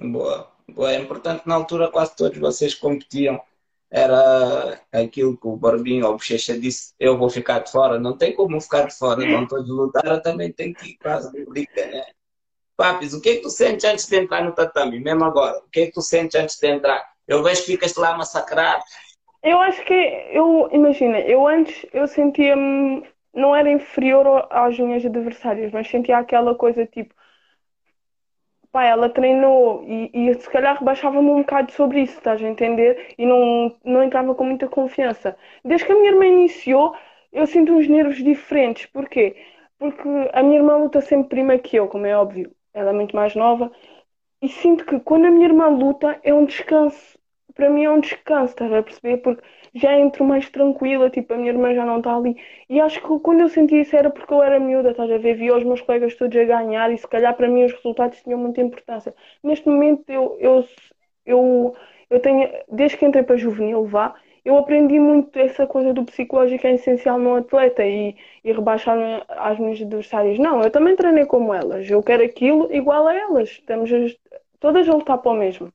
Boa, 0.00 0.50
boa. 0.68 0.92
É 0.92 0.98
importante 0.98 1.46
na 1.46 1.54
altura 1.54 1.90
quase 1.90 2.16
todos 2.16 2.38
vocês 2.38 2.74
competiam. 2.74 3.40
Era 3.90 4.80
aquilo 4.90 5.36
que 5.36 5.46
o 5.46 5.56
Barbinho 5.56 6.06
ou 6.06 6.12
o 6.12 6.16
Bochecha 6.16 6.58
disse: 6.58 6.94
eu 6.98 7.18
vou 7.18 7.28
ficar 7.28 7.58
de 7.58 7.70
fora. 7.70 8.00
Não 8.00 8.16
tem 8.16 8.34
como 8.34 8.60
ficar 8.60 8.86
de 8.86 8.96
fora, 8.96 9.24
não 9.24 9.46
todos 9.46 9.68
lutar, 9.68 10.06
eu 10.06 10.22
também 10.22 10.50
tenho 10.50 10.74
que 10.74 10.90
ir 10.90 10.96
quase 10.96 11.30
briga, 11.44 11.86
né? 11.86 12.04
Papis, 12.74 13.12
o 13.12 13.20
que 13.20 13.28
é 13.28 13.36
que 13.36 13.42
tu 13.42 13.50
sentes 13.50 13.84
antes 13.84 14.06
de 14.06 14.16
entrar 14.16 14.42
no 14.42 14.52
tatame? 14.52 14.98
Mesmo 14.98 15.24
agora, 15.24 15.58
o 15.58 15.68
que 15.68 15.80
é 15.80 15.86
que 15.86 15.92
tu 15.92 16.00
sentes 16.00 16.40
antes 16.40 16.58
de 16.58 16.66
entrar? 16.68 17.11
Eu 17.26 17.42
vejo 17.42 17.62
que 17.64 17.72
ficas 17.72 17.94
lá 17.96 18.16
massacrado. 18.16 18.82
Eu 19.42 19.60
acho 19.60 19.84
que, 19.84 19.94
eu, 20.32 20.68
imagina, 20.72 21.18
eu 21.20 21.46
antes 21.46 21.84
eu 21.92 22.06
sentia-me, 22.06 23.04
não 23.34 23.54
era 23.54 23.70
inferior 23.70 24.46
às 24.50 24.78
minhas 24.78 25.04
adversárias, 25.04 25.72
mas 25.72 25.88
sentia 25.88 26.18
aquela 26.18 26.54
coisa 26.54 26.86
tipo, 26.86 27.14
pá, 28.72 28.84
ela 28.84 29.08
treinou 29.10 29.84
e, 29.86 30.10
e 30.30 30.34
se 30.34 30.48
calhar 30.50 30.78
rebaixava-me 30.78 31.30
um 31.30 31.38
bocado 31.40 31.70
sobre 31.72 32.00
isso, 32.02 32.14
estás 32.18 32.42
a 32.42 32.48
entender? 32.48 33.14
E 33.18 33.26
não, 33.26 33.76
não 33.84 34.02
entrava 34.02 34.34
com 34.34 34.44
muita 34.44 34.68
confiança. 34.68 35.36
Desde 35.64 35.86
que 35.86 35.92
a 35.92 35.96
minha 35.96 36.10
irmã 36.10 36.24
iniciou, 36.26 36.94
eu 37.32 37.46
sinto 37.46 37.72
uns 37.72 37.88
nervos 37.88 38.16
diferentes. 38.22 38.86
Porquê? 38.86 39.36
Porque 39.78 40.08
a 40.32 40.42
minha 40.42 40.58
irmã 40.58 40.76
luta 40.78 41.00
sempre 41.00 41.28
prima 41.28 41.58
que 41.58 41.76
eu, 41.76 41.88
como 41.88 42.06
é 42.06 42.16
óbvio. 42.16 42.54
Ela 42.74 42.90
é 42.90 42.92
muito 42.92 43.14
mais 43.14 43.34
nova. 43.34 43.70
E 44.42 44.48
sinto 44.48 44.84
que 44.84 45.00
quando 45.00 45.26
a 45.26 45.30
minha 45.30 45.46
irmã 45.46 45.68
luta 45.68 46.20
é 46.22 46.34
um 46.34 46.44
descanso 46.44 47.18
para 47.54 47.68
mim 47.68 47.84
é 47.84 47.90
um 47.90 48.00
descanso, 48.00 48.52
estás 48.52 48.72
a 48.72 48.82
perceber? 48.82 49.18
Porque 49.18 49.42
já 49.74 49.98
entro 49.98 50.24
mais 50.24 50.48
tranquila, 50.48 51.10
tipo, 51.10 51.34
a 51.34 51.36
minha 51.36 51.50
irmã 51.50 51.74
já 51.74 51.84
não 51.84 51.98
está 51.98 52.16
ali. 52.16 52.34
E 52.68 52.80
acho 52.80 53.00
que 53.02 53.18
quando 53.20 53.40
eu 53.40 53.48
senti 53.50 53.78
isso 53.80 53.94
era 53.94 54.08
porque 54.10 54.32
eu 54.32 54.42
era 54.42 54.58
miúda, 54.58 54.90
estás 54.90 55.10
a 55.10 55.18
ver? 55.18 55.34
Via 55.36 55.54
os 55.56 55.62
meus 55.64 55.82
colegas 55.82 56.14
todos 56.16 56.36
a 56.38 56.44
ganhar 56.44 56.90
e 56.90 56.96
se 56.98 57.06
calhar 57.06 57.36
para 57.36 57.48
mim 57.48 57.64
os 57.64 57.72
resultados 57.72 58.22
tinham 58.22 58.38
muita 58.38 58.62
importância. 58.62 59.14
Neste 59.42 59.68
momento 59.68 60.08
eu, 60.08 60.36
eu, 60.40 60.64
eu, 61.26 61.76
eu 62.10 62.20
tenho, 62.20 62.48
desde 62.70 62.96
que 62.96 63.04
entrei 63.06 63.22
para 63.22 63.36
juvenil, 63.36 63.84
vá, 63.86 64.14
eu 64.44 64.58
aprendi 64.58 64.98
muito 64.98 65.38
essa 65.38 65.66
coisa 65.66 65.92
do 65.94 66.04
psicológico 66.04 66.66
é 66.66 66.74
essencial 66.74 67.18
no 67.18 67.36
atleta 67.36 67.84
e, 67.84 68.16
e 68.42 68.52
rebaixar 68.52 69.24
as 69.28 69.58
minhas 69.58 69.80
adversárias. 69.80 70.38
Não, 70.38 70.60
eu 70.62 70.70
também 70.70 70.96
treinei 70.96 71.24
como 71.26 71.54
elas. 71.54 71.88
Eu 71.88 72.02
quero 72.02 72.24
aquilo 72.24 72.72
igual 72.74 73.06
a 73.06 73.14
elas. 73.14 73.50
Estamos 73.50 73.90
todas 74.58 74.88
a 74.88 74.92
lutar 74.92 75.18
para 75.18 75.30
o 75.30 75.34
mesmo. 75.34 75.72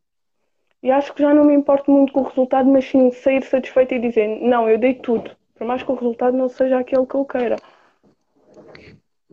E 0.83 0.91
acho 0.91 1.13
que 1.13 1.21
já 1.21 1.33
não 1.33 1.45
me 1.45 1.53
importo 1.53 1.89
muito 1.89 2.11
com 2.11 2.21
o 2.21 2.27
resultado, 2.27 2.69
mas 2.69 2.85
sim 2.85 3.09
sair 3.11 3.43
satisfeita 3.43 3.95
e 3.95 3.99
dizer: 3.99 4.27
não, 4.41 4.69
eu 4.69 4.77
dei 4.77 4.93
tudo. 4.95 5.31
Por 5.55 5.65
mais 5.65 5.81
que 5.81 5.91
o 5.91 5.95
resultado 5.95 6.37
não 6.37 6.49
seja 6.49 6.77
aquele 6.77 7.05
que 7.05 7.15
eu 7.15 7.25
queira. 7.25 7.55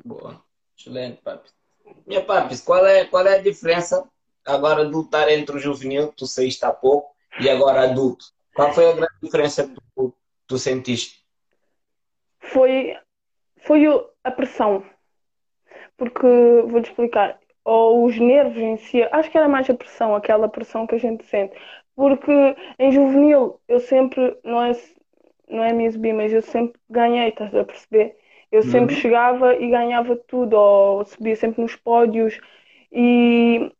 Boa. 0.04 0.42
Excelente, 0.76 1.20
Papis. 1.22 1.52
Minha 2.06 2.22
Papis, 2.22 2.60
qual 2.60 2.86
é, 2.86 3.04
qual 3.04 3.26
é 3.26 3.34
a 3.36 3.42
diferença 3.42 4.08
agora 4.44 4.84
de 4.84 4.92
lutar 4.92 5.28
entre 5.28 5.56
o 5.56 5.58
juvenil, 5.58 6.12
tu 6.16 6.26
saíste 6.26 6.64
há 6.64 6.72
pouco, 6.72 7.14
e 7.40 7.48
agora 7.48 7.82
adulto? 7.82 8.26
Qual 8.54 8.72
foi 8.72 8.90
a 8.90 8.92
grande 8.92 9.14
diferença 9.22 9.66
que 9.66 9.74
tu, 9.94 10.14
tu 10.46 10.58
sentiste? 10.58 11.24
Foi, 12.38 12.96
foi 13.58 13.84
a 14.22 14.30
pressão. 14.30 14.84
Porque, 15.96 16.26
vou-te 16.66 16.90
explicar, 16.90 17.38
ou 17.64 18.04
os 18.04 18.18
nervos 18.18 18.56
em 18.56 18.76
si, 18.76 19.02
acho 19.10 19.30
que 19.30 19.38
era 19.38 19.48
mais 19.48 19.68
a 19.70 19.74
pressão, 19.74 20.14
aquela 20.14 20.48
pressão 20.48 20.86
que 20.86 20.94
a 20.94 20.98
gente 20.98 21.24
sente. 21.24 21.56
Porque 21.96 22.56
em 22.78 22.92
juvenil 22.92 23.60
eu 23.68 23.80
sempre, 23.80 24.36
não 24.44 24.62
é, 24.62 24.72
não 25.48 25.64
é 25.64 25.72
me 25.72 25.84
exibir, 25.84 26.12
mas 26.12 26.32
eu 26.32 26.42
sempre 26.42 26.78
ganhei, 26.90 27.28
estás 27.28 27.54
a 27.54 27.64
perceber? 27.64 28.16
Eu 28.50 28.62
sempre 28.62 28.94
uhum. 28.94 29.00
chegava 29.00 29.54
e 29.56 29.68
ganhava 29.68 30.16
tudo, 30.16 30.54
ou 30.54 31.04
subia 31.04 31.34
sempre 31.34 31.62
nos 31.62 31.74
pódios. 31.74 32.38
E 32.92 33.72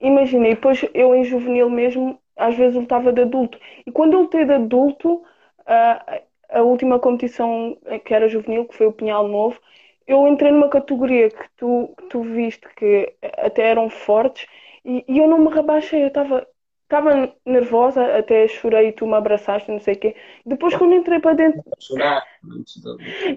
imaginei, 0.00 0.54
depois 0.54 0.84
eu 0.92 1.14
em 1.14 1.24
juvenil 1.24 1.70
mesmo, 1.70 2.20
às 2.38 2.56
vezes 2.56 2.76
lutava 2.76 3.12
de 3.12 3.22
adulto. 3.22 3.58
E 3.86 3.92
quando 3.92 4.14
eu 4.14 4.20
lutei 4.20 4.44
de 4.44 4.52
adulto, 4.54 5.22
a, 5.66 6.20
a 6.50 6.62
última 6.62 6.98
competição 6.98 7.76
que 8.04 8.14
era 8.14 8.28
juvenil, 8.28 8.66
que 8.66 8.76
foi 8.76 8.86
o 8.86 8.92
Pinhal 8.92 9.28
Novo, 9.28 9.60
eu 10.06 10.26
entrei 10.26 10.50
numa 10.50 10.68
categoria 10.70 11.28
que 11.28 11.50
tu, 11.56 11.94
que 11.98 12.06
tu 12.06 12.22
viste 12.22 12.66
que 12.76 13.12
até 13.36 13.68
eram 13.68 13.90
fortes 13.90 14.46
e, 14.84 15.04
e 15.06 15.18
eu 15.18 15.28
não 15.28 15.38
me 15.38 15.50
rebaixei, 15.54 16.02
eu 16.02 16.08
estava 16.08 16.46
estava 16.88 17.30
nervosa, 17.44 18.16
até 18.16 18.48
chorei 18.48 18.88
e 18.88 18.92
tu 18.92 19.06
me 19.06 19.14
abraçaste, 19.14 19.70
não 19.70 19.78
sei 19.78 19.92
o 19.92 19.98
quê. 19.98 20.16
Depois 20.46 20.74
quando 20.74 20.94
entrei 20.94 21.20
para 21.20 21.34
dentro. 21.34 21.62
Chorar. 21.78 22.24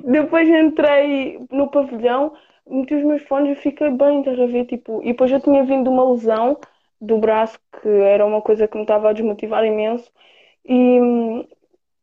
Depois 0.05 0.47
entrei 0.47 1.37
no 1.51 1.69
pavilhão, 1.69 2.33
meti 2.65 2.95
os 2.95 3.03
meus 3.03 3.21
fones 3.23 3.57
e 3.57 3.61
fiquei 3.61 3.89
bem, 3.89 4.19
estás 4.19 4.39
a 4.39 4.45
ver? 4.45 4.65
Tipo, 4.65 5.01
e 5.03 5.07
depois 5.07 5.29
eu 5.31 5.41
tinha 5.41 5.65
vindo 5.65 5.83
de 5.83 5.89
uma 5.89 6.09
lesão 6.11 6.57
do 7.01 7.17
braço, 7.19 7.59
que 7.81 7.87
era 7.89 8.25
uma 8.25 8.41
coisa 8.41 8.67
que 8.67 8.77
me 8.77 8.83
estava 8.83 9.09
a 9.09 9.13
desmotivar 9.13 9.65
imenso. 9.65 10.11
E, 10.65 10.99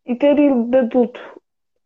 e 0.07 0.15
ter 0.17 0.39
ido 0.39 0.65
de 0.65 0.79
adulto 0.79 1.21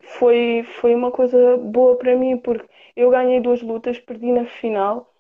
foi, 0.03 0.65
foi 0.81 0.95
uma 0.95 1.11
coisa 1.11 1.57
boa 1.59 1.97
para 1.99 2.17
mim, 2.17 2.37
porque 2.39 2.69
eu 2.97 3.11
ganhei 3.11 3.41
duas 3.41 3.63
lutas, 3.63 3.99
perdi 3.99 4.33
na 4.33 4.45
final, 4.47 5.13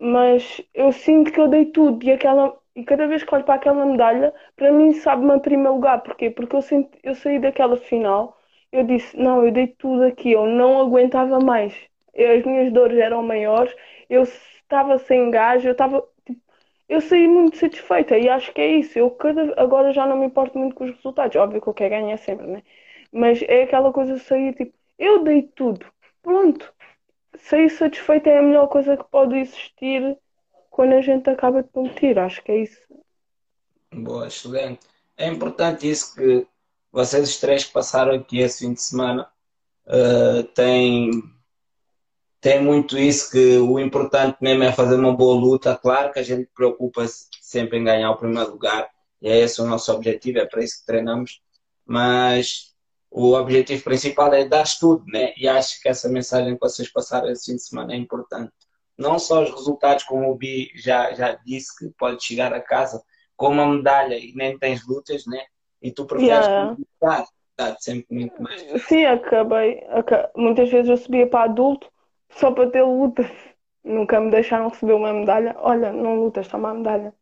mas 0.00 0.60
eu 0.74 0.92
sinto 0.92 1.32
que 1.32 1.40
eu 1.40 1.48
dei 1.48 1.66
tudo 1.66 2.04
e 2.04 2.12
aquela 2.12 2.56
e 2.76 2.84
cada 2.84 3.06
vez 3.08 3.22
que 3.24 3.34
olho 3.34 3.44
para 3.44 3.54
aquela 3.54 3.86
medalha, 3.86 4.34
para 4.56 4.70
mim 4.72 4.92
sabe-me 4.94 5.34
em 5.34 5.40
primeiro 5.40 5.74
lugar. 5.74 6.02
Porquê? 6.02 6.30
Porque 6.30 6.56
eu, 6.56 6.62
senti, 6.62 6.98
eu 7.02 7.14
saí 7.14 7.38
daquela 7.38 7.76
final, 7.78 8.38
eu 8.72 8.84
disse, 8.84 9.16
não, 9.16 9.44
eu 9.44 9.50
dei 9.52 9.68
tudo 9.68 10.04
aqui, 10.04 10.32
eu 10.32 10.46
não 10.46 10.80
aguentava 10.82 11.40
mais. 11.40 11.74
Eu, 12.14 12.38
as 12.38 12.44
minhas 12.44 12.72
dores 12.72 12.98
eram 12.98 13.22
maiores, 13.22 13.74
eu 14.10 14.22
estava 14.24 14.98
sem 14.98 15.30
gás, 15.30 15.64
eu 15.64 15.72
estava. 15.72 16.06
Eu 16.88 17.00
saí 17.00 17.26
muito 17.26 17.56
satisfeita 17.56 18.16
e 18.16 18.28
acho 18.28 18.52
que 18.52 18.60
é 18.60 18.78
isso. 18.78 18.98
Eu 18.98 19.10
cada, 19.10 19.60
agora 19.60 19.92
já 19.92 20.06
não 20.06 20.18
me 20.18 20.26
importo 20.26 20.58
muito 20.58 20.74
com 20.74 20.84
os 20.84 20.94
resultados. 20.94 21.36
Óbvio 21.36 21.60
que 21.60 21.68
eu 21.68 21.74
quero 21.74 21.90
ganhar 21.90 22.16
sempre, 22.18 22.46
né? 22.46 22.62
Mas 23.12 23.42
é 23.42 23.62
aquela 23.64 23.92
coisa 23.92 24.14
de 24.14 24.20
sair, 24.20 24.54
tipo, 24.54 24.72
eu 24.98 25.22
dei 25.24 25.42
tudo. 25.42 25.86
Pronto. 26.22 26.72
Sair 27.36 27.68
satisfeita 27.70 28.30
é 28.30 28.38
a 28.38 28.42
melhor 28.42 28.68
coisa 28.68 28.96
que 28.96 29.04
pode 29.10 29.36
existir 29.36 30.16
quando 30.70 30.94
a 30.94 31.00
gente 31.00 31.28
acaba 31.28 31.62
de 31.62 31.68
competir. 31.70 32.18
Acho 32.18 32.42
que 32.42 32.52
é 32.52 32.62
isso. 32.62 32.80
Boa, 33.92 34.26
excelente. 34.26 34.86
É 35.16 35.26
importante 35.26 35.88
isso 35.88 36.14
que 36.14 36.46
vocês 36.92 37.28
os 37.28 37.36
três 37.38 37.64
que 37.64 37.72
passaram 37.72 38.14
aqui 38.14 38.40
esse 38.40 38.64
fim 38.64 38.72
de 38.72 38.82
semana 38.82 39.28
uh, 39.86 40.42
têm, 40.54 41.10
têm 42.46 42.62
muito 42.62 42.96
isso 42.96 43.32
que 43.32 43.58
o 43.58 43.76
importante 43.76 44.38
mesmo 44.40 44.62
é 44.62 44.70
fazer 44.70 44.94
uma 44.94 45.12
boa 45.12 45.34
luta. 45.34 45.76
Claro 45.76 46.12
que 46.12 46.20
a 46.20 46.22
gente 46.22 46.48
preocupa-se 46.54 47.26
sempre 47.42 47.76
em 47.76 47.82
ganhar 47.82 48.08
o 48.12 48.16
primeiro 48.16 48.52
lugar 48.52 48.88
e 49.20 49.28
é 49.28 49.36
esse 49.40 49.60
o 49.60 49.66
nosso 49.66 49.92
objetivo, 49.92 50.38
é 50.38 50.46
para 50.46 50.62
isso 50.62 50.78
que 50.78 50.86
treinamos. 50.86 51.42
Mas 51.84 52.72
o 53.10 53.32
objetivo 53.32 53.82
principal 53.82 54.32
é 54.32 54.44
dar 54.44 54.64
tudo, 54.78 55.04
né? 55.06 55.32
E 55.36 55.48
acho 55.48 55.82
que 55.82 55.88
essa 55.88 56.08
mensagem 56.08 56.54
que 56.54 56.60
vocês 56.60 56.88
passaram 56.88 57.28
esse 57.28 57.46
fim 57.50 57.56
de 57.56 57.64
semana 57.64 57.94
é 57.94 57.96
importante 57.96 58.52
não 58.96 59.18
só 59.18 59.42
os 59.42 59.50
resultados, 59.50 60.04
como 60.04 60.30
o 60.30 60.36
Bi 60.36 60.70
já, 60.76 61.12
já 61.14 61.32
disse, 61.44 61.76
que 61.76 61.92
pode 61.98 62.24
chegar 62.24 62.52
a 62.52 62.60
casa 62.60 63.02
com 63.36 63.48
uma 63.48 63.66
medalha 63.66 64.14
e 64.14 64.32
nem 64.36 64.56
tens 64.56 64.86
lutas, 64.86 65.26
né? 65.26 65.42
E 65.82 65.90
tu 65.90 66.06
preferes 66.06 66.46
yeah. 66.46 66.76
lutar, 66.78 67.26
dá 67.58 67.76
sempre 67.80 68.14
muito 68.14 68.40
mais. 68.40 68.62
Sim, 68.86 69.04
acabei. 69.04 69.82
Muitas 70.36 70.70
vezes 70.70 70.88
eu 70.88 70.96
subia 70.96 71.26
para 71.26 71.44
adulto 71.46 71.88
só 72.36 72.50
para 72.50 72.70
ter 72.70 72.82
lutas. 72.82 73.30
Nunca 73.84 74.20
me 74.20 74.30
deixaram 74.30 74.68
receber 74.68 74.94
uma 74.94 75.12
medalha. 75.12 75.54
Olha, 75.58 75.92
não 75.92 76.16
lutas, 76.16 76.48
toma 76.48 76.70
a 76.70 76.74
medalha. 76.74 77.14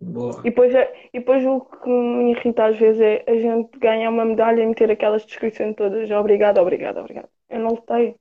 Boa. 0.00 0.40
E 0.40 0.50
depois, 0.50 0.74
é, 0.74 1.08
e 1.12 1.18
depois 1.18 1.44
o 1.46 1.60
que 1.60 1.88
me 1.88 2.32
irrita 2.32 2.66
às 2.66 2.78
vezes 2.78 3.00
é 3.00 3.24
a 3.26 3.34
gente 3.34 3.78
ganhar 3.78 4.10
uma 4.10 4.24
medalha 4.24 4.62
e 4.62 4.66
meter 4.66 4.90
aquelas 4.90 5.24
descrições 5.24 5.74
todas. 5.76 6.10
Obrigado, 6.10 6.58
obrigado, 6.58 6.98
obrigado. 6.98 7.28
Eu 7.48 7.60
não 7.60 7.70
lutei. 7.70 8.16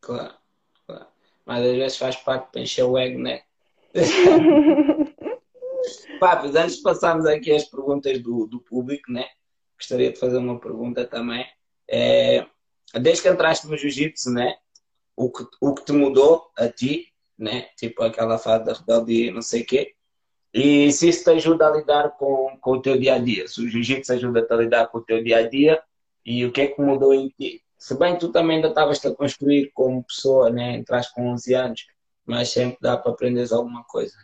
Claro 0.00 0.34
mas 1.44 1.64
às 1.64 1.76
vezes 1.76 1.98
faz 1.98 2.16
parte 2.16 2.50
para 2.50 2.62
encher 2.62 2.84
o 2.84 2.96
ego, 2.96 3.18
né? 3.18 3.42
Papos, 6.18 6.54
antes 6.54 6.76
de 6.76 6.82
passarmos 6.82 7.26
aqui 7.26 7.52
as 7.52 7.64
perguntas 7.64 8.18
do, 8.20 8.46
do 8.46 8.60
público, 8.60 9.12
né? 9.12 9.26
Gostaria 9.78 10.12
de 10.12 10.18
fazer 10.18 10.38
uma 10.38 10.58
pergunta 10.58 11.06
também. 11.06 11.46
É, 11.88 12.46
desde 13.00 13.22
que 13.22 13.28
entraste 13.28 13.66
no 13.66 13.76
jiu-jitsu, 13.76 14.30
né? 14.30 14.56
O 15.16 15.30
que, 15.30 15.44
o 15.60 15.74
que 15.74 15.84
te 15.84 15.92
mudou 15.92 16.50
a 16.56 16.68
ti, 16.68 17.12
né? 17.38 17.68
Tipo 17.76 18.02
aquela 18.02 18.38
fase 18.38 18.64
da 18.64 18.72
rebeldia, 18.72 19.32
não 19.32 19.42
sei 19.42 19.62
o 19.62 19.66
quê. 19.66 19.94
E 20.52 20.92
se 20.92 21.08
isso 21.08 21.24
te 21.24 21.30
ajuda 21.30 21.66
a 21.66 21.76
lidar 21.76 22.10
com, 22.16 22.56
com 22.60 22.70
o 22.72 22.80
teu 22.80 22.98
dia 22.98 23.14
a 23.14 23.18
dia. 23.18 23.48
Se 23.48 23.60
o 23.60 23.68
jiu-jitsu 23.68 24.12
ajuda-te 24.12 24.52
a 24.52 24.56
lidar 24.56 24.86
com 24.86 24.98
o 24.98 25.02
teu 25.02 25.22
dia 25.22 25.38
a 25.38 25.48
dia 25.48 25.82
e 26.24 26.44
o 26.44 26.52
que 26.52 26.60
é 26.60 26.66
que 26.68 26.80
mudou 26.80 27.12
em 27.12 27.28
ti? 27.28 27.60
Se 27.76 27.98
bem 27.98 28.16
tu 28.16 28.30
também 28.30 28.56
ainda 28.56 28.68
estavas 28.68 29.04
a 29.04 29.14
construir 29.14 29.70
como 29.74 30.04
pessoa, 30.04 30.50
né? 30.50 30.76
Entraste 30.76 31.12
com 31.12 31.28
11 31.28 31.54
anos, 31.54 31.86
mas 32.24 32.50
sempre 32.50 32.78
dá 32.80 32.96
para 32.96 33.12
aprenderes 33.12 33.52
alguma 33.52 33.84
coisa. 33.84 34.16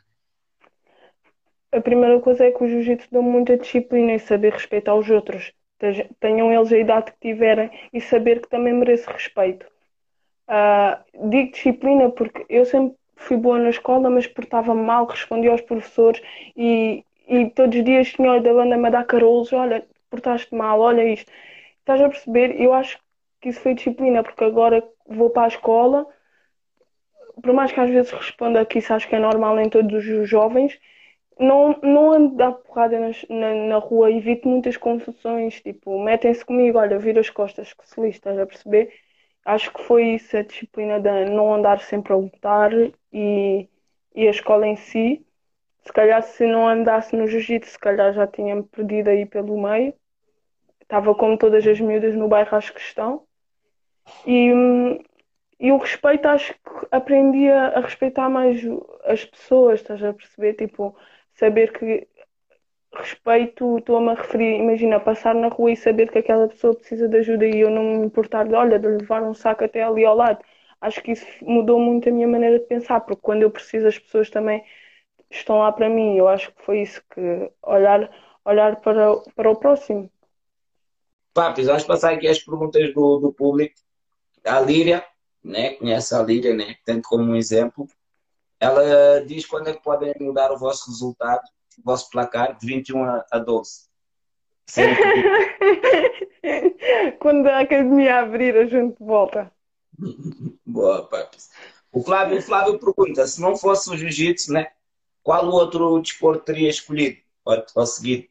A 1.72 1.80
primeira 1.80 2.20
coisa 2.20 2.44
é 2.44 2.50
que 2.50 2.64
o 2.64 2.68
jiu-jitsu 2.68 3.08
dá 3.10 3.20
muita 3.20 3.56
disciplina 3.56 4.14
e 4.14 4.18
saber 4.18 4.52
respeitar 4.52 4.94
os 4.94 5.10
outros. 5.10 5.52
Tenham 6.18 6.52
eles 6.52 6.72
a 6.72 6.78
idade 6.78 7.12
que 7.12 7.28
tiverem 7.32 7.70
e 7.92 8.00
saber 8.00 8.40
que 8.40 8.48
também 8.48 8.72
merece 8.72 9.10
respeito. 9.10 9.66
Uh, 10.50 11.28
digo 11.30 11.52
disciplina 11.52 12.10
porque 12.10 12.44
eu 12.48 12.64
sempre 12.64 12.96
fui 13.14 13.36
boa 13.36 13.58
na 13.58 13.70
escola, 13.70 14.10
mas 14.10 14.26
portava 14.26 14.74
mal, 14.74 15.06
respondia 15.06 15.52
aos 15.52 15.60
professores 15.60 16.20
e, 16.56 17.04
e 17.28 17.48
todos 17.50 17.78
os 17.78 17.84
dias 17.84 18.08
tinha 18.12 18.40
da 18.40 18.52
banda 18.52 18.76
me 18.76 18.90
dar 18.90 19.04
carolos, 19.04 19.52
olha, 19.52 19.86
portaste 20.10 20.52
mal, 20.52 20.80
olha 20.80 21.04
isto. 21.04 21.30
Estás 21.78 22.00
a 22.00 22.08
perceber? 22.08 22.60
Eu 22.60 22.74
acho 22.74 22.98
que 23.40 23.50
isso 23.50 23.60
foi 23.60 23.74
disciplina, 23.74 24.24
porque 24.24 24.42
agora 24.42 24.82
vou 25.06 25.30
para 25.30 25.44
a 25.44 25.48
escola, 25.48 26.04
por 27.42 27.52
mais 27.52 27.70
que 27.72 27.80
às 27.80 27.90
vezes 27.90 28.10
responda 28.10 28.66
que 28.66 28.78
isso 28.78 28.92
acho 28.92 29.08
que 29.08 29.14
é 29.14 29.18
normal 29.20 29.58
em 29.60 29.68
todos 29.68 30.06
os 30.06 30.28
jovens, 30.28 30.78
não, 31.38 31.78
não 31.82 32.12
ando 32.12 32.36
dar 32.36 32.52
porrada 32.52 32.98
na, 33.00 33.54
na 33.54 33.78
rua, 33.78 34.10
evito 34.10 34.48
muitas 34.48 34.76
confusões, 34.76 35.60
tipo, 35.62 36.02
metem-se 36.02 36.44
comigo, 36.44 36.78
olha, 36.78 36.98
vira 36.98 37.20
as 37.20 37.30
costas, 37.30 37.72
que 37.72 37.88
se 37.88 38.00
lixe, 38.00 38.18
estás 38.18 38.38
a 38.38 38.46
perceber? 38.46 38.92
Acho 39.44 39.72
que 39.72 39.82
foi 39.82 40.14
isso 40.14 40.36
a 40.36 40.42
disciplina 40.42 41.00
de 41.00 41.24
não 41.26 41.54
andar 41.54 41.80
sempre 41.80 42.12
a 42.12 42.16
lutar 42.16 42.72
e, 43.12 43.68
e 44.14 44.26
a 44.26 44.30
escola 44.30 44.66
em 44.66 44.76
si. 44.76 45.24
Se 45.82 45.92
calhar 45.92 46.22
se 46.22 46.46
não 46.46 46.68
andasse 46.68 47.16
no 47.16 47.26
jiu-jitsu, 47.26 47.70
se 47.70 47.78
calhar 47.78 48.12
já 48.12 48.26
tinha-me 48.26 48.62
perdido 48.64 49.08
aí 49.08 49.24
pelo 49.24 49.60
meio. 49.60 49.94
Estava 50.80 51.14
como 51.14 51.38
todas 51.38 51.66
as 51.66 51.80
miúdas 51.80 52.14
no 52.14 52.28
bairro, 52.28 52.56
acho 52.56 52.74
que 52.74 52.80
estão. 52.80 53.24
E, 54.26 54.50
e 55.58 55.72
o 55.72 55.78
respeito, 55.78 56.26
acho 56.26 56.52
que 56.52 56.86
aprendi 56.90 57.48
a, 57.48 57.78
a 57.78 57.80
respeitar 57.80 58.28
mais 58.28 58.60
as 59.04 59.24
pessoas, 59.24 59.80
estás 59.80 60.02
a 60.02 60.12
perceber? 60.12 60.54
Tipo, 60.54 60.94
saber 61.34 61.72
que 61.72 62.06
respeito, 62.92 63.78
estou-me 63.78 64.10
a 64.10 64.14
referir, 64.14 64.58
imagina, 64.58 65.00
passar 65.00 65.34
na 65.34 65.48
rua 65.48 65.72
e 65.72 65.76
saber 65.76 66.10
que 66.10 66.18
aquela 66.18 66.48
pessoa 66.48 66.74
precisa 66.74 67.08
de 67.08 67.16
ajuda 67.18 67.46
e 67.46 67.60
eu 67.60 67.70
não 67.70 67.82
me 67.82 68.06
importar 68.06 68.46
de, 68.46 68.54
olha, 68.54 68.78
de 68.78 68.88
levar 68.88 69.22
um 69.22 69.34
saco 69.34 69.64
até 69.64 69.82
ali 69.82 70.04
ao 70.04 70.16
lado. 70.16 70.44
Acho 70.80 71.02
que 71.02 71.12
isso 71.12 71.26
mudou 71.42 71.78
muito 71.78 72.08
a 72.08 72.12
minha 72.12 72.26
maneira 72.26 72.58
de 72.58 72.66
pensar, 72.66 73.00
porque 73.00 73.20
quando 73.22 73.42
eu 73.42 73.50
preciso 73.50 73.86
as 73.86 73.98
pessoas 73.98 74.30
também 74.30 74.64
estão 75.30 75.58
lá 75.58 75.70
para 75.72 75.88
mim. 75.88 76.16
Eu 76.16 76.28
acho 76.28 76.52
que 76.52 76.62
foi 76.62 76.82
isso 76.82 77.02
que 77.14 77.50
olhar, 77.62 78.10
olhar 78.44 78.76
para, 78.80 79.16
para 79.34 79.50
o 79.50 79.56
próximo. 79.56 80.10
Papis, 81.32 81.66
vamos 81.66 81.84
passar 81.84 82.12
aqui 82.12 82.26
as 82.26 82.42
perguntas 82.42 82.92
do, 82.92 83.18
do 83.18 83.32
público. 83.32 83.74
A 84.44 84.58
Líria, 84.60 85.04
né, 85.44 85.74
conhece 85.74 86.14
a 86.14 86.22
Líria, 86.22 86.54
né, 86.54 86.76
tendo 86.84 87.02
como 87.02 87.24
um 87.24 87.36
exemplo. 87.36 87.86
Ela 88.58 89.24
diz 89.24 89.46
quando 89.46 89.68
é 89.68 89.72
que 89.72 89.82
podem 89.82 90.12
mudar 90.20 90.50
o 90.50 90.58
vosso 90.58 90.90
resultado, 90.90 91.42
vosso 91.84 92.10
placar, 92.10 92.56
de 92.56 92.66
21 92.66 93.22
a 93.30 93.38
12. 93.38 93.90
quando 97.18 97.48
a 97.48 97.60
academia 97.60 98.20
abrir, 98.20 98.56
a 98.56 98.66
gente 98.66 98.96
volta. 99.00 99.50
Boa, 100.64 101.06
Papis. 101.06 101.50
O 101.92 102.02
Flávio, 102.02 102.38
o 102.38 102.42
Flávio 102.42 102.78
pergunta: 102.78 103.26
se 103.26 103.40
não 103.40 103.56
fosse 103.56 103.90
o 103.90 103.96
jiu-jitsu, 103.96 104.52
né, 104.52 104.70
qual 105.22 105.46
outro 105.46 106.00
desporto 106.00 106.44
teria 106.44 106.68
escolhido 106.68 107.18
para, 107.44 107.62
para 107.62 107.86
seguir? 107.86 108.30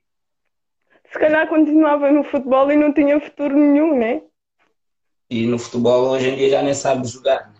Se 1.11 1.19
calhar 1.19 1.47
continuava 1.47 2.11
no 2.11 2.23
futebol 2.23 2.71
e 2.71 2.77
não 2.77 2.93
tinha 2.93 3.19
futuro 3.19 3.57
nenhum, 3.57 3.97
né? 3.97 4.21
E 5.29 5.45
no 5.45 5.59
futebol 5.59 6.09
hoje 6.09 6.29
em 6.29 6.35
dia 6.35 6.49
já 6.49 6.63
nem 6.63 6.73
sabe 6.73 7.07
jogar, 7.07 7.51
né? 7.51 7.59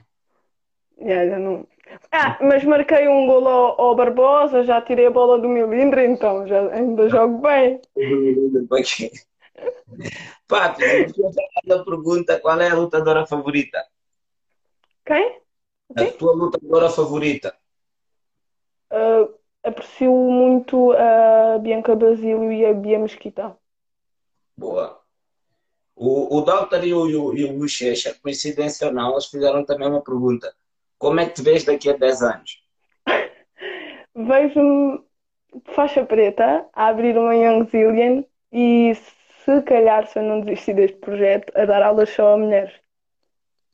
Yeah, 1.02 1.30
já 1.30 1.40
não. 1.40 1.68
Ah, 2.12 2.38
mas 2.42 2.64
marquei 2.64 3.08
um 3.08 3.28
gol 3.28 3.48
ao, 3.48 3.82
ao, 3.82 3.96
Barbosa, 3.96 4.64
já 4.64 4.82
tirei 4.82 5.08
a 5.08 5.12
bola 5.12 5.40
do 5.40 5.48
milindre, 5.48 6.06
então 6.06 6.48
já 6.48 6.72
ainda 6.72 7.10
jogo 7.10 7.40
bem. 7.40 7.82
Papi, 10.48 10.84
a 11.72 11.84
pergunta: 11.84 12.40
qual 12.40 12.60
é 12.60 12.70
a 12.70 12.76
lutadora 12.76 13.26
favorita? 13.26 13.84
Quem? 15.06 15.40
A 15.96 16.06
tua 16.06 16.34
lutadora 16.34 16.90
favorita? 16.90 17.56
Uh, 18.92 19.34
aprecio 19.64 20.12
muito 20.12 20.92
a 20.94 21.58
Bianca 21.60 21.96
Basílio 21.96 22.52
e 22.52 22.66
a 22.66 22.74
Bia 22.74 23.00
Mesquita. 23.00 23.56
Boa. 24.56 25.00
O, 25.96 26.38
o 26.38 26.42
Doctor 26.42 26.84
e 26.84 26.94
o, 26.94 27.36
e 27.36 27.44
o 27.44 27.58
Bochecha, 27.58 28.18
coincidência 28.22 28.88
ou 28.88 28.94
não, 28.94 29.12
eles 29.12 29.26
fizeram 29.26 29.66
também 29.66 29.88
uma 29.88 30.02
pergunta. 30.02 30.56
Como 31.00 31.20
é 31.20 31.26
que 31.26 31.36
te 31.36 31.42
vês 31.42 31.64
daqui 31.64 31.90
a 31.90 31.98
10 31.98 32.22
anos? 32.22 32.62
Vejo-me 34.14 35.02
faixa 35.74 36.06
preta 36.06 36.68
a 36.74 36.88
abrir 36.88 37.18
uma 37.18 37.36
Young 37.36 37.68
Zillion 37.72 38.24
e 38.52 38.94
se 39.46 39.62
calhar, 39.62 40.06
se 40.06 40.20
eu 40.20 40.24
não 40.24 40.42
desistir 40.42 40.74
deste 40.76 40.98
projeto, 40.98 41.52
a 41.56 41.66
dar 41.66 41.82
aulas 41.82 42.10
só 42.10 42.34
a 42.34 42.38
mulheres. 42.38 42.74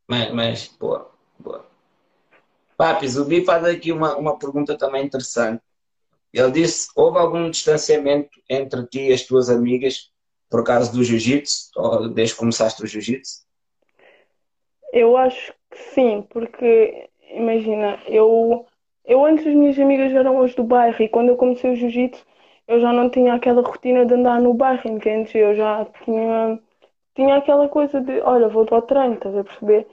Mas, 0.07 0.31
mas 0.31 0.67
boa, 0.79 1.11
boa. 1.39 1.65
Papis, 2.77 3.17
o 3.17 3.25
Bi 3.25 3.43
faz 3.43 3.65
aqui 3.65 3.91
uma, 3.91 4.15
uma 4.15 4.37
pergunta 4.37 4.77
também 4.77 5.03
interessante. 5.03 5.63
Ele 6.31 6.51
disse: 6.51 6.89
houve 6.95 7.17
algum 7.17 7.49
distanciamento 7.49 8.39
entre 8.49 8.85
ti 8.87 9.07
e 9.07 9.13
as 9.13 9.23
tuas 9.23 9.49
amigas 9.49 10.11
por 10.49 10.63
causa 10.63 10.91
do 10.91 11.03
jiu-jitsu, 11.03 11.71
ou 11.75 12.09
desde 12.09 12.35
que 12.35 12.39
começaste 12.39 12.83
o 12.83 12.87
jiu-jitsu? 12.87 13.43
Eu 14.93 15.17
acho 15.17 15.53
que 15.71 15.77
sim, 15.93 16.21
porque 16.29 17.09
imagina, 17.31 17.99
eu, 18.07 18.65
eu 19.05 19.25
antes 19.25 19.45
as 19.47 19.53
minhas 19.53 19.77
amigas 19.79 20.13
eram 20.13 20.41
as 20.41 20.53
do 20.55 20.63
bairro 20.63 21.01
e 21.01 21.09
quando 21.09 21.29
eu 21.29 21.37
comecei 21.37 21.71
o 21.71 21.75
jiu-jitsu 21.75 22.25
eu 22.67 22.79
já 22.79 22.91
não 22.91 23.09
tinha 23.09 23.33
aquela 23.35 23.61
rotina 23.61 24.05
de 24.05 24.13
andar 24.15 24.41
no 24.41 24.53
bairro, 24.53 24.89
entende? 24.89 25.37
Eu 25.37 25.55
já 25.55 25.85
tinha, 26.03 26.59
tinha 27.15 27.35
aquela 27.37 27.69
coisa 27.69 28.01
de, 28.01 28.21
olha, 28.21 28.47
vou 28.49 28.67
ao 28.71 28.81
treino, 28.83 29.15
estás 29.15 29.35
a 29.37 29.43
perceber? 29.43 29.87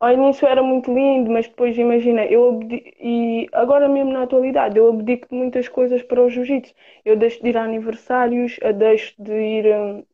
Ao 0.00 0.12
início 0.12 0.46
era 0.48 0.62
muito 0.62 0.92
lindo, 0.92 1.30
mas 1.30 1.48
depois 1.48 1.76
imagina, 1.78 2.24
eu 2.26 2.60
e 3.00 3.48
agora 3.52 3.88
mesmo 3.88 4.12
na 4.12 4.24
atualidade, 4.24 4.78
eu 4.78 4.88
abdico 4.90 5.28
de 5.28 5.34
muitas 5.36 5.68
coisas 5.68 6.02
para 6.02 6.22
o 6.22 6.28
jiu-jitsu. 6.30 6.74
Eu 7.04 7.16
deixo 7.16 7.42
de 7.42 7.50
ir 7.50 7.56
a 7.58 7.64
aniversários, 7.64 8.58
eu 8.62 8.72
deixo 8.74 9.14
de 9.18 9.32
ir 9.32 9.66
um, 9.76 10.04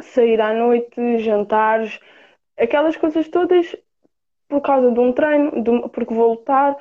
sair 0.00 0.40
à 0.40 0.52
noite, 0.54 1.18
jantares, 1.18 1.98
aquelas 2.58 2.96
coisas 2.96 3.28
todas 3.28 3.76
por 4.48 4.60
causa 4.60 4.90
de 4.92 5.00
um 5.00 5.12
treino, 5.12 5.50
de, 5.62 5.88
porque 5.90 6.14
vou 6.14 6.30
lutar, 6.32 6.76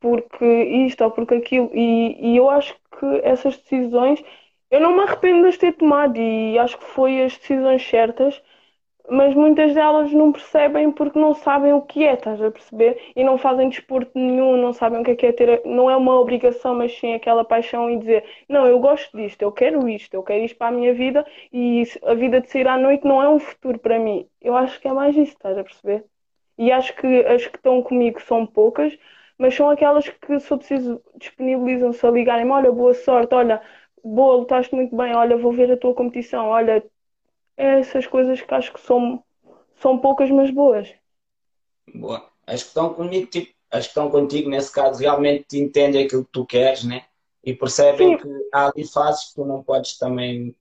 porque 0.00 0.44
isto 0.86 1.04
ou 1.04 1.10
porque 1.10 1.34
aquilo. 1.36 1.70
E, 1.74 2.32
e 2.34 2.36
eu 2.36 2.50
acho 2.50 2.74
que 2.98 3.06
essas 3.24 3.56
decisões, 3.58 4.22
eu 4.70 4.80
não 4.80 4.96
me 4.96 5.02
arrependo 5.02 5.50
de 5.50 5.58
ter 5.58 5.72
tomado 5.74 6.16
e 6.18 6.58
acho 6.58 6.78
que 6.78 6.84
foi 6.84 7.22
as 7.22 7.36
decisões 7.38 7.82
certas, 7.88 8.42
mas 9.10 9.34
muitas 9.34 9.74
delas 9.74 10.12
não 10.12 10.32
percebem 10.32 10.90
porque 10.90 11.18
não 11.18 11.34
sabem 11.34 11.72
o 11.74 11.82
que 11.82 12.04
é, 12.04 12.14
estás 12.14 12.40
a 12.42 12.50
perceber? 12.50 12.98
E 13.14 13.22
não 13.22 13.36
fazem 13.38 13.68
desporto 13.68 14.10
nenhum, 14.14 14.56
não 14.56 14.72
sabem 14.72 15.00
o 15.00 15.04
que 15.04 15.10
é, 15.10 15.16
que 15.16 15.26
é 15.26 15.32
ter. 15.32 15.62
Não 15.66 15.90
é 15.90 15.96
uma 15.96 16.18
obrigação, 16.18 16.74
mas 16.74 16.92
sim 16.98 17.12
aquela 17.14 17.44
paixão 17.44 17.90
e 17.90 17.98
dizer: 17.98 18.24
Não, 18.48 18.66
eu 18.66 18.78
gosto 18.80 19.14
disto, 19.16 19.42
eu 19.42 19.52
quero 19.52 19.86
isto, 19.88 20.14
eu 20.14 20.22
quero 20.22 20.44
isto 20.44 20.56
para 20.56 20.68
a 20.68 20.72
minha 20.72 20.94
vida 20.94 21.26
e 21.52 21.82
a 22.02 22.14
vida 22.14 22.40
de 22.40 22.50
sair 22.50 22.66
à 22.68 22.78
noite 22.78 23.06
não 23.06 23.22
é 23.22 23.28
um 23.28 23.38
futuro 23.38 23.78
para 23.78 23.98
mim. 23.98 24.26
Eu 24.40 24.56
acho 24.56 24.80
que 24.80 24.88
é 24.88 24.92
mais 24.92 25.14
isso, 25.16 25.32
estás 25.32 25.56
a 25.58 25.64
perceber? 25.64 26.04
E 26.56 26.70
acho 26.70 26.94
que 26.96 27.06
as 27.26 27.46
que 27.46 27.56
estão 27.56 27.82
comigo 27.82 28.20
são 28.20 28.46
poucas, 28.46 28.96
mas 29.36 29.54
são 29.54 29.68
aquelas 29.68 30.08
que, 30.08 30.40
se 30.40 30.50
eu 30.50 30.58
preciso, 30.58 31.02
disponibilizam-se 31.16 32.06
a 32.06 32.10
ligarem-me: 32.10 32.52
olha, 32.52 32.70
boa 32.70 32.94
sorte, 32.94 33.34
olha, 33.34 33.60
boa, 34.02 34.36
lutaste 34.36 34.74
muito 34.74 34.96
bem, 34.96 35.14
olha, 35.14 35.36
vou 35.36 35.52
ver 35.52 35.72
a 35.72 35.76
tua 35.76 35.94
competição, 35.94 36.46
olha, 36.46 36.84
é 37.56 37.80
essas 37.80 38.06
coisas 38.06 38.40
que 38.40 38.54
acho 38.54 38.72
que 38.72 38.80
são, 38.80 39.22
são 39.76 39.98
poucas, 39.98 40.30
mas 40.30 40.50
boas. 40.50 40.92
Boa. 41.92 42.28
As 42.46 42.62
que 42.62 42.68
estão 42.68 42.92
comigo, 42.92 43.26
tipo, 43.26 43.52
as 43.70 43.84
que 43.84 43.90
estão 43.90 44.10
contigo, 44.10 44.48
nesse 44.48 44.72
caso, 44.72 45.00
realmente 45.00 45.58
entendem 45.58 46.04
aquilo 46.04 46.24
que 46.24 46.32
tu 46.32 46.46
queres, 46.46 46.84
né? 46.84 47.06
E 47.42 47.52
percebem 47.52 48.16
Sim. 48.16 48.18
que 48.18 48.28
há 48.52 48.68
ali 48.68 48.86
fases 48.86 49.28
que 49.28 49.34
tu 49.34 49.44
não 49.44 49.62
podes 49.62 49.98
também 49.98 50.54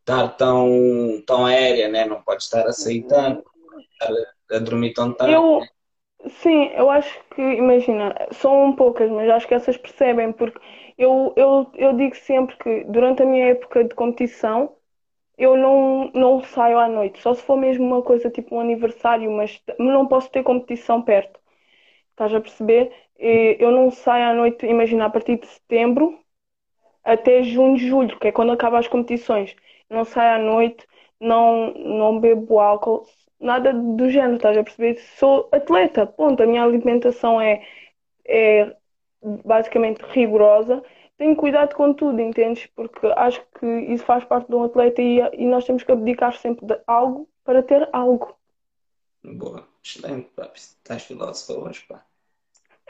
estar 0.00 0.28
tão, 0.36 1.22
tão 1.26 1.46
aérea, 1.46 1.88
né? 1.88 2.04
Não 2.04 2.22
podes 2.22 2.46
estar 2.46 2.66
a 2.66 2.72
sair 2.72 3.02
tanto, 3.04 3.48
a, 4.02 4.08
a 4.50 4.58
dormir 4.58 4.92
tão 4.94 5.12
tanto. 5.14 5.48
Eu, 5.48 5.60
né? 5.60 5.68
Sim, 6.42 6.66
eu 6.74 6.90
acho 6.90 7.22
que, 7.34 7.42
imagina, 7.42 8.14
são 8.32 8.74
poucas, 8.76 9.10
mas 9.10 9.30
acho 9.30 9.48
que 9.48 9.54
essas 9.54 9.76
percebem, 9.78 10.32
porque 10.32 10.60
eu, 10.98 11.34
eu, 11.36 11.70
eu 11.76 11.94
digo 11.96 12.16
sempre 12.16 12.56
que 12.58 12.84
durante 12.84 13.22
a 13.22 13.26
minha 13.26 13.46
época 13.48 13.84
de 13.84 13.94
competição 13.94 14.76
eu 15.38 15.56
não, 15.56 16.10
não 16.14 16.42
saio 16.44 16.78
à 16.78 16.88
noite, 16.88 17.20
só 17.22 17.34
se 17.34 17.42
for 17.42 17.56
mesmo 17.58 17.84
uma 17.86 18.02
coisa 18.02 18.30
tipo 18.30 18.56
um 18.56 18.60
aniversário, 18.60 19.30
mas 19.32 19.62
não 19.78 20.06
posso 20.08 20.30
ter 20.30 20.42
competição 20.44 21.02
perto. 21.02 21.40
Estás 22.12 22.34
a 22.34 22.40
perceber? 22.40 22.92
Eu 23.18 23.70
não 23.72 23.90
saio 23.90 24.26
à 24.30 24.34
noite, 24.34 24.66
imagina, 24.66 25.06
a 25.06 25.10
partir 25.10 25.38
de 25.40 25.46
setembro 25.48 26.18
até 27.04 27.42
junho, 27.42 27.76
julho, 27.78 28.18
que 28.18 28.28
é 28.28 28.32
quando 28.32 28.52
acabam 28.52 28.78
as 28.78 28.88
competições. 28.88 29.54
Não 29.88 30.04
saio 30.04 30.36
à 30.36 30.38
noite, 30.38 30.86
não, 31.20 31.72
não 31.74 32.20
bebo 32.20 32.58
álcool, 32.60 33.06
nada 33.40 33.72
do 33.72 34.08
género, 34.10 34.36
estás 34.36 34.56
a 34.56 34.62
perceber? 34.62 35.00
Sou 35.18 35.48
atleta, 35.50 36.06
ponto. 36.06 36.42
A 36.42 36.46
minha 36.46 36.62
alimentação 36.62 37.40
é, 37.40 37.66
é 38.24 38.76
basicamente 39.44 40.02
rigorosa. 40.02 40.82
Tenho 41.16 41.36
cuidado 41.36 41.74
com 41.74 41.92
tudo, 41.92 42.20
entendes? 42.20 42.66
Porque 42.74 43.06
acho 43.16 43.42
que 43.58 43.66
isso 43.66 44.04
faz 44.04 44.24
parte 44.24 44.48
de 44.48 44.54
um 44.54 44.64
atleta 44.64 45.02
e, 45.02 45.18
e 45.34 45.46
nós 45.46 45.64
temos 45.64 45.82
que 45.82 45.92
abdicar 45.92 46.34
sempre 46.36 46.66
de 46.66 46.78
algo 46.86 47.28
para 47.44 47.62
ter 47.62 47.88
algo. 47.92 48.34
Boa, 49.22 49.66
excelente, 49.84 50.30
pá. 50.34 50.50
Estás 50.54 51.02
filósofa 51.02 51.60
hoje, 51.60 51.84
pá. 51.86 52.04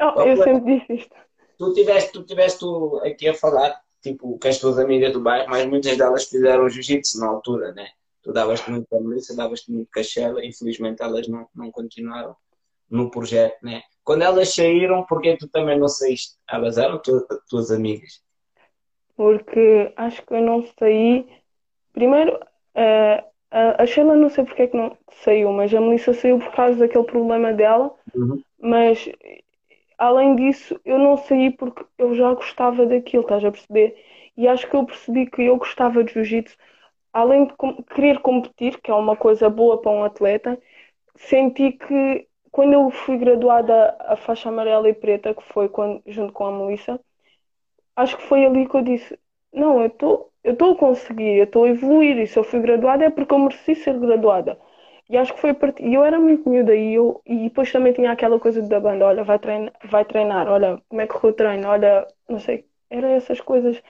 Oh, 0.00 0.22
eu 0.22 0.36
sempre 0.36 0.78
disse 0.78 0.92
isto. 0.94 1.16
Tu 1.58 1.74
tiveste, 1.74 2.12
tu 2.12 2.22
tiveste 2.22 2.64
aqui 3.04 3.28
a 3.28 3.34
falar, 3.34 3.82
tipo, 4.00 4.38
com 4.38 4.48
as 4.48 4.58
tuas 4.58 4.78
amigas 4.78 5.12
do 5.12 5.20
bairro, 5.20 5.50
mas 5.50 5.66
muitas 5.66 5.96
delas 5.96 6.24
fizeram 6.24 6.68
jiu-jitsu 6.70 7.20
na 7.20 7.26
altura, 7.26 7.72
né? 7.72 7.90
Tu 8.22 8.32
davas-te 8.32 8.70
muito 8.70 8.94
a 8.94 9.00
Melissa, 9.00 9.34
davas-te 9.34 9.72
muito 9.72 9.88
com 9.92 10.00
a 10.00 10.02
Sheila, 10.02 10.44
infelizmente 10.44 11.02
elas 11.02 11.26
não, 11.26 11.48
não 11.54 11.70
continuaram 11.70 12.36
no 12.90 13.10
projeto, 13.10 13.56
né? 13.62 13.82
Quando 14.04 14.22
elas 14.22 14.54
saíram, 14.54 15.04
por 15.04 15.22
que 15.22 15.36
tu 15.36 15.48
também 15.48 15.78
não 15.78 15.88
saíste? 15.88 16.36
Elas 16.50 16.76
eram 16.76 16.98
tu, 16.98 17.26
tuas 17.48 17.70
amigas? 17.70 18.22
Porque 19.16 19.92
acho 19.96 20.24
que 20.26 20.34
eu 20.34 20.42
não 20.42 20.66
saí. 20.78 21.26
Primeiro, 21.92 22.36
uh, 22.36 23.30
a 23.50 23.86
Sheila 23.86 24.16
não 24.16 24.28
sei 24.28 24.44
porque 24.44 24.62
é 24.62 24.66
que 24.66 24.76
não 24.76 24.96
saiu, 25.22 25.52
mas 25.52 25.72
a 25.72 25.80
Melissa 25.80 26.12
saiu 26.12 26.38
por 26.38 26.52
causa 26.52 26.78
daquele 26.78 27.04
problema 27.04 27.52
dela. 27.52 27.94
Uhum. 28.14 28.42
Mas 28.60 29.08
além 29.98 30.34
disso, 30.34 30.80
eu 30.84 30.98
não 30.98 31.16
saí 31.16 31.50
porque 31.50 31.84
eu 31.98 32.14
já 32.14 32.32
gostava 32.32 32.86
daquilo, 32.86 33.22
estás 33.22 33.44
a 33.44 33.50
perceber? 33.50 33.96
E 34.36 34.48
acho 34.48 34.68
que 34.68 34.74
eu 34.74 34.86
percebi 34.86 35.26
que 35.26 35.42
eu 35.42 35.56
gostava 35.56 36.02
de 36.02 36.14
jiu-jitsu 36.14 36.56
além 37.12 37.46
de 37.46 37.54
querer 37.94 38.20
competir, 38.20 38.80
que 38.80 38.90
é 38.90 38.94
uma 38.94 39.16
coisa 39.16 39.48
boa 39.50 39.80
para 39.80 39.90
um 39.92 40.04
atleta, 40.04 40.58
senti 41.16 41.72
que 41.72 42.28
quando 42.50 42.74
eu 42.74 42.90
fui 42.90 43.18
graduada 43.18 43.96
a 44.00 44.16
faixa 44.16 44.48
amarela 44.48 44.88
e 44.88 44.94
preta, 44.94 45.34
que 45.34 45.42
foi 45.44 45.68
quando, 45.68 46.02
junto 46.06 46.32
com 46.32 46.46
a 46.46 46.52
Melissa, 46.52 47.00
acho 47.96 48.16
que 48.16 48.22
foi 48.24 48.44
ali 48.46 48.68
que 48.68 48.76
eu 48.76 48.82
disse: 48.82 49.18
Não, 49.52 49.80
eu 49.80 49.86
estou 49.86 50.30
eu 50.42 50.54
estou 50.54 50.72
a 50.72 50.76
conseguir, 50.76 51.36
eu 51.36 51.44
estou 51.44 51.64
a 51.64 51.68
evoluir, 51.68 52.16
e 52.18 52.26
se 52.26 52.38
eu 52.38 52.44
fui 52.44 52.60
graduada 52.60 53.04
é 53.04 53.10
porque 53.10 53.34
eu 53.34 53.38
mereci 53.38 53.74
ser 53.74 53.98
graduada. 53.98 54.58
E 55.08 55.16
acho 55.16 55.34
que 55.34 55.40
foi 55.40 55.52
part... 55.54 55.82
Eu 55.82 56.02
era 56.04 56.18
muito 56.20 56.48
miúda 56.48 56.74
e, 56.74 56.94
eu... 56.94 57.20
e 57.26 57.44
depois 57.48 57.70
também 57.72 57.92
tinha 57.92 58.10
aquela 58.12 58.38
coisa 58.40 58.62
da 58.62 58.80
banda: 58.80 59.06
olha, 59.06 59.24
vai 59.24 59.38
treinar, 59.38 59.72
vai 59.84 60.04
treinar, 60.04 60.48
olha, 60.48 60.80
como 60.88 61.00
é 61.02 61.06
que 61.06 61.26
o 61.26 61.32
treino, 61.32 61.68
olha, 61.68 62.06
não 62.28 62.38
sei, 62.38 62.66
eram 62.90 63.08
essas 63.10 63.40
coisas 63.40 63.82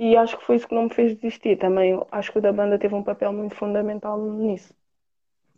e 0.00 0.16
acho 0.16 0.38
que 0.38 0.44
foi 0.44 0.56
isso 0.56 0.66
que 0.66 0.74
não 0.74 0.84
me 0.84 0.94
fez 0.94 1.14
desistir. 1.14 1.58
Também 1.58 2.00
acho 2.10 2.32
que 2.32 2.38
o 2.38 2.40
da 2.40 2.52
banda 2.52 2.78
teve 2.78 2.94
um 2.94 3.02
papel 3.02 3.32
muito 3.34 3.54
fundamental 3.54 4.18
nisso. 4.18 4.74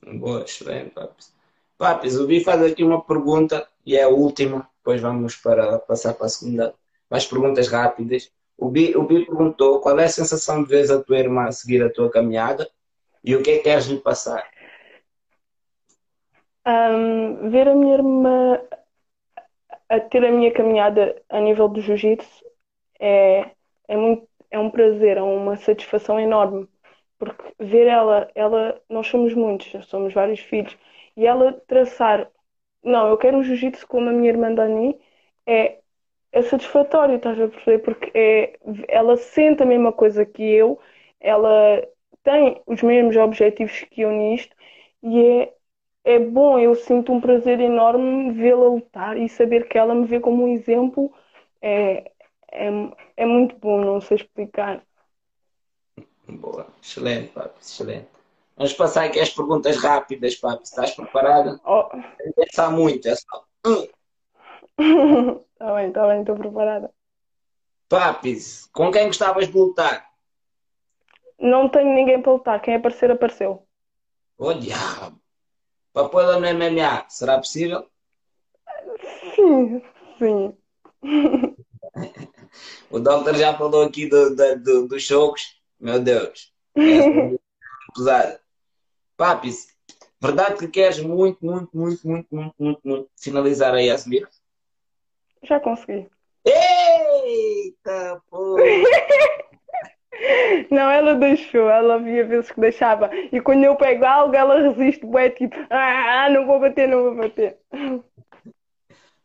Boa, 0.05 0.43
excelente, 0.43 0.91
Papis. 0.91 1.33
Papis, 1.79 2.19
o 2.19 2.27
Vi 2.27 2.43
faz 2.43 2.61
aqui 2.61 2.83
uma 2.83 3.01
pergunta 3.01 3.67
e 3.87 3.97
é 3.97 4.03
a 4.03 4.09
última, 4.09 4.69
depois 4.79 5.01
vamos 5.01 5.37
para 5.37 5.79
passar 5.79 6.15
para 6.15 6.27
a 6.27 6.29
segunda. 6.29 6.75
Mais 7.09 7.25
perguntas 7.25 7.69
rápidas. 7.69 8.33
O 8.59 8.69
Bi, 8.69 8.97
o 8.97 9.05
Bi 9.05 9.25
perguntou 9.25 9.81
qual 9.81 9.99
é 10.01 10.07
a 10.07 10.09
sensação 10.09 10.65
de 10.65 10.69
ver 10.69 10.91
a 10.91 11.01
tua 11.01 11.19
irmã 11.19 11.51
seguir 11.53 11.83
a 11.85 11.91
tua 11.91 12.11
caminhada 12.11 12.69
e 13.23 13.37
o 13.37 13.43
que 13.43 13.53
é 13.53 13.57
que 13.59 13.63
queres 13.63 13.87
lhe 13.87 13.99
passar? 13.99 14.45
Um, 16.67 17.49
ver 17.49 17.69
a 17.69 17.75
minha 17.75 17.95
irmã 17.95 18.61
a 19.89 20.01
ter 20.01 20.25
a 20.25 20.33
minha 20.33 20.53
caminhada 20.53 21.21
a 21.29 21.41
nível 21.41 21.69
do 21.69 21.81
jiu-jitsu 21.81 22.45
é, 22.99 23.51
é, 23.89 23.97
muito, 23.97 24.27
é 24.53 24.59
um 24.61 24.71
prazer, 24.71 25.19
é 25.19 25.23
uma 25.23 25.57
satisfação 25.57 26.21
enorme. 26.21 26.69
Porque 27.19 27.55
ver 27.61 27.87
ela, 27.89 28.31
ela, 28.35 28.81
nós 28.91 29.07
somos 29.09 29.35
muitos, 29.35 29.87
somos 29.87 30.13
vários 30.15 30.41
filhos, 30.41 30.77
e 31.17 31.27
ela 31.27 31.53
traçar, 31.69 32.31
não, 32.83 33.09
eu 33.09 33.17
quero 33.19 33.39
um 33.39 33.43
jiu-jitsu 33.45 33.87
como 33.89 34.09
a 34.11 34.13
minha 34.13 34.31
irmã 34.31 34.53
Dani, 34.55 34.99
é, 35.47 35.81
é 36.33 36.43
satisfatório, 36.43 37.17
estás 37.17 37.41
a 37.41 37.49
perceber? 37.49 37.79
Porque 37.81 38.11
é, 38.15 38.59
ela 38.89 39.17
sente 39.17 39.63
a 39.63 39.67
mesma 39.67 39.93
coisa 39.93 40.25
que 40.27 40.43
eu, 40.43 40.81
ela 41.21 41.87
tem 42.23 42.63
os 42.67 42.83
mesmos 42.83 43.17
objetivos 43.17 43.81
que 43.91 44.03
eu 44.03 44.11
nisto, 44.13 44.55
e 45.03 45.21
é, 45.23 45.55
é 46.05 46.19
bom, 46.19 46.59
eu 46.59 46.75
sinto 46.75 47.13
um 47.13 47.21
prazer 47.21 47.61
enorme 47.61 48.33
vê-la 48.33 48.69
lutar 48.69 49.17
e 49.17 49.29
saber 49.29 49.69
que 49.69 49.79
ela 49.79 49.95
me 49.95 50.07
vê 50.07 50.21
como 50.21 50.45
um 50.45 50.49
exemplo 50.49 51.13
é, 51.63 52.12
é, 52.53 52.69
é 53.17 53.27
muito 53.27 53.57
bom, 53.57 53.85
não 53.85 54.01
sei 54.01 54.19
explicar. 54.19 54.83
Boa, 56.29 56.67
excelente, 56.83 57.33
papi, 57.33 57.59
excelente. 57.61 58.09
Vamos 58.57 58.73
passar 58.75 59.05
aqui 59.05 59.19
as 59.19 59.31
perguntas 59.31 59.77
rápidas, 59.77 60.37
papi. 60.37 60.63
Estás 60.65 60.95
preparada? 60.95 61.59
Oh. 61.65 61.89
Pensar 62.37 62.71
muito, 62.71 63.09
é 63.09 63.17
só. 63.17 63.45
Está 64.79 65.75
bem, 65.75 65.89
está 65.89 66.07
bem, 66.07 66.21
estou 66.21 66.37
preparada. 66.37 66.93
Papis, 67.89 68.67
com 68.73 68.91
quem 68.91 69.07
gostavas 69.07 69.49
de 69.49 69.55
lutar? 69.55 70.11
Não 71.39 71.69
tenho 71.69 71.93
ninguém 71.93 72.23
para 72.23 72.33
lutar, 72.33 72.63
quem 72.63 72.77
aparecer, 72.77 73.11
apareceu. 73.11 73.67
Oh 74.39 74.55
diabo! 74.55 75.21
Pôr 75.93 76.41
no 76.41 76.47
MMA, 76.47 77.05
será 77.09 77.37
possível? 77.39 77.87
Sim, 79.35 79.83
sim. 80.19 80.57
o 82.91 82.99
Doctor 82.99 83.35
já 83.37 83.57
falou 83.57 83.85
aqui 83.85 84.07
do, 84.07 84.35
do, 84.35 84.61
do, 84.61 84.89
dos 84.89 85.03
jogos. 85.03 85.61
Meu 85.81 86.01
Deus. 86.01 86.53
É 86.77 87.37
pesada. 87.95 88.41
Papis, 89.17 89.69
verdade 90.21 90.57
que 90.57 90.69
queres 90.69 90.99
muito, 91.01 91.45
muito, 91.45 91.77
muito, 91.77 92.07
muito, 92.07 92.35
muito, 92.35 92.55
muito, 92.59 92.81
muito 92.85 93.11
finalizar 93.17 93.75
a 93.75 93.81
Yasmir? 93.81 94.29
Já 95.43 95.61
consegui. 95.61 96.09
Eita, 96.45 98.21
pô! 98.31 98.57
Não, 100.71 100.91
ela 100.91 101.15
deixou, 101.15 101.69
ela 101.69 101.95
havia 101.95 102.25
vezes 102.25 102.51
que 102.51 102.61
deixava. 102.61 103.11
E 103.33 103.41
quando 103.41 103.65
eu 103.65 103.75
pego 103.75 104.05
algo, 104.05 104.35
ela 104.35 104.61
resiste, 104.61 105.05
é 105.17 105.31
tipo, 105.31 105.57
ah, 105.71 106.29
não 106.31 106.47
vou 106.47 106.61
bater, 106.61 106.87
não 106.87 107.03
vou 107.03 107.17
bater. 107.17 107.59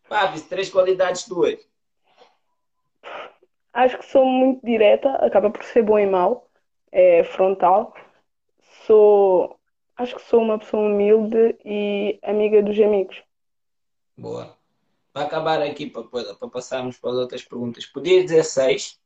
Papis, 0.08 0.44
três 0.44 0.70
qualidades 0.70 1.24
tuas. 1.24 1.60
Acho 3.78 3.98
que 4.00 4.06
sou 4.08 4.26
muito 4.26 4.66
direta, 4.66 5.12
acaba 5.24 5.52
por 5.52 5.64
ser 5.64 5.84
bom 5.84 6.00
e 6.00 6.08
mau, 6.08 6.50
é 6.92 7.24
frontal. 7.24 7.94
Sou, 8.88 9.56
acho 9.96 10.16
que 10.16 10.22
sou 10.24 10.42
uma 10.42 10.58
pessoa 10.58 10.82
humilde 10.82 11.56
e 11.64 12.18
amiga 12.24 12.64
dos 12.64 12.80
amigos. 12.80 13.22
Boa. 14.18 14.58
Para 15.14 15.28
acabar 15.28 15.62
aqui, 15.62 15.86
para, 15.86 16.06
para 16.06 16.50
passarmos 16.50 16.98
para 16.98 17.12
as 17.12 17.18
outras 17.18 17.44
perguntas, 17.44 17.86
podia 17.86 18.24
dizer 18.24 18.44
seis? 18.46 19.00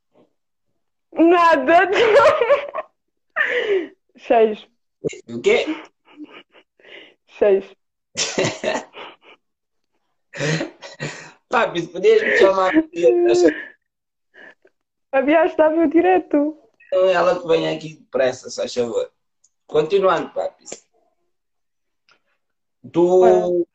Nada. 1.12 1.90
Seis. 4.16 4.66
O 5.28 5.42
quê? 5.42 5.66
Seis. 7.38 7.66
Papi, 11.50 11.88
podias 11.88 12.22
me 12.22 12.38
chamar? 12.38 12.72
A 15.12 15.22
viagem 15.22 15.52
estava 15.52 15.88
direto. 15.88 16.58
Ela 16.92 17.40
que 17.40 17.48
vem 17.48 17.70
aqui 17.70 17.96
depressa, 17.96 18.50
se 18.50 18.56
faz 18.56 18.74
favor. 18.74 19.12
Continuando, 19.68 20.34
Papi. 20.34 20.66
Tu, 22.92 23.68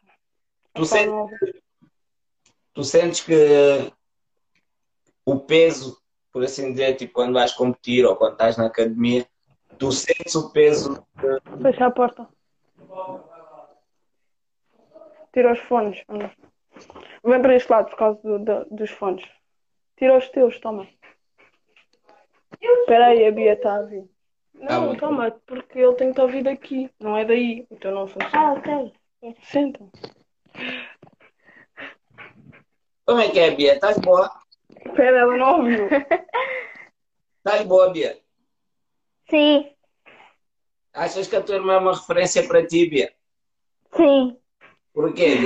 tu, 0.75 0.85
sentes, 0.85 1.63
tu 2.75 2.85
sentes 2.85 3.21
que 3.21 3.93
o 5.25 5.39
peso 5.39 6.03
por 6.37 6.45
assim 6.45 6.73
dizer, 6.73 6.97
tipo, 6.97 7.15
quando 7.15 7.33
vais 7.33 7.55
competir 7.55 8.05
ou 8.05 8.15
quando 8.15 8.33
estás 8.33 8.59
na 8.59 8.67
academia, 8.67 9.27
tu 9.79 9.91
sentes 9.91 10.35
o 10.35 10.53
peso. 10.53 11.03
De... 11.15 11.63
Fecha 11.63 11.87
a 11.87 11.91
porta. 11.91 12.29
Tira 15.33 15.55
os 15.55 15.59
fones. 15.61 16.05
Vem 17.25 17.41
para 17.41 17.57
este 17.57 17.73
lado 17.73 17.89
por 17.89 17.97
causa 17.97 18.21
do, 18.23 18.39
do, 18.39 18.67
dos 18.71 18.91
fones. 18.91 19.25
Tira 19.97 20.19
os 20.19 20.29
teus, 20.29 20.61
toma. 20.61 20.87
Espera 22.61 23.07
aí, 23.07 23.27
a 23.27 23.33
Bia 23.33 23.53
está 23.55 23.77
a 23.77 23.83
vir. 23.83 24.09
Não, 24.55 24.93
ah, 24.93 24.97
toma, 24.97 25.31
porque 25.47 25.79
ele 25.79 25.95
tem 25.95 26.09
que 26.09 26.15
te 26.15 26.21
ouvir 26.21 26.43
daqui, 26.43 26.91
não 26.99 27.17
é 27.17 27.25
daí. 27.25 27.67
Então 27.71 27.93
não 27.93 28.07
funciona. 28.07 28.31
Ah, 28.33 28.53
ok. 28.53 28.93
Senta. 29.43 29.81
Como 33.05 33.21
é 33.21 33.29
que 33.29 33.39
é, 33.39 33.51
Bia? 33.51 33.75
Estás 33.75 33.99
boa? 33.99 34.31
Espera, 34.85 35.19
ela 35.19 35.37
não 35.37 35.59
ouviu. 35.59 35.89
Estás 37.39 37.67
boa, 37.67 37.91
Bia? 37.91 38.19
Sim. 39.29 39.71
Achas 40.93 41.29
que 41.29 41.37
a 41.37 41.43
tua 41.43 41.57
irmã 41.57 41.75
é 41.75 41.79
uma 41.79 41.95
referência 41.95 42.47
para 42.49 42.67
ti, 42.67 42.89
Bia? 42.89 43.13
Sim. 43.95 44.39
Por 44.93 45.13
quê? 45.13 45.37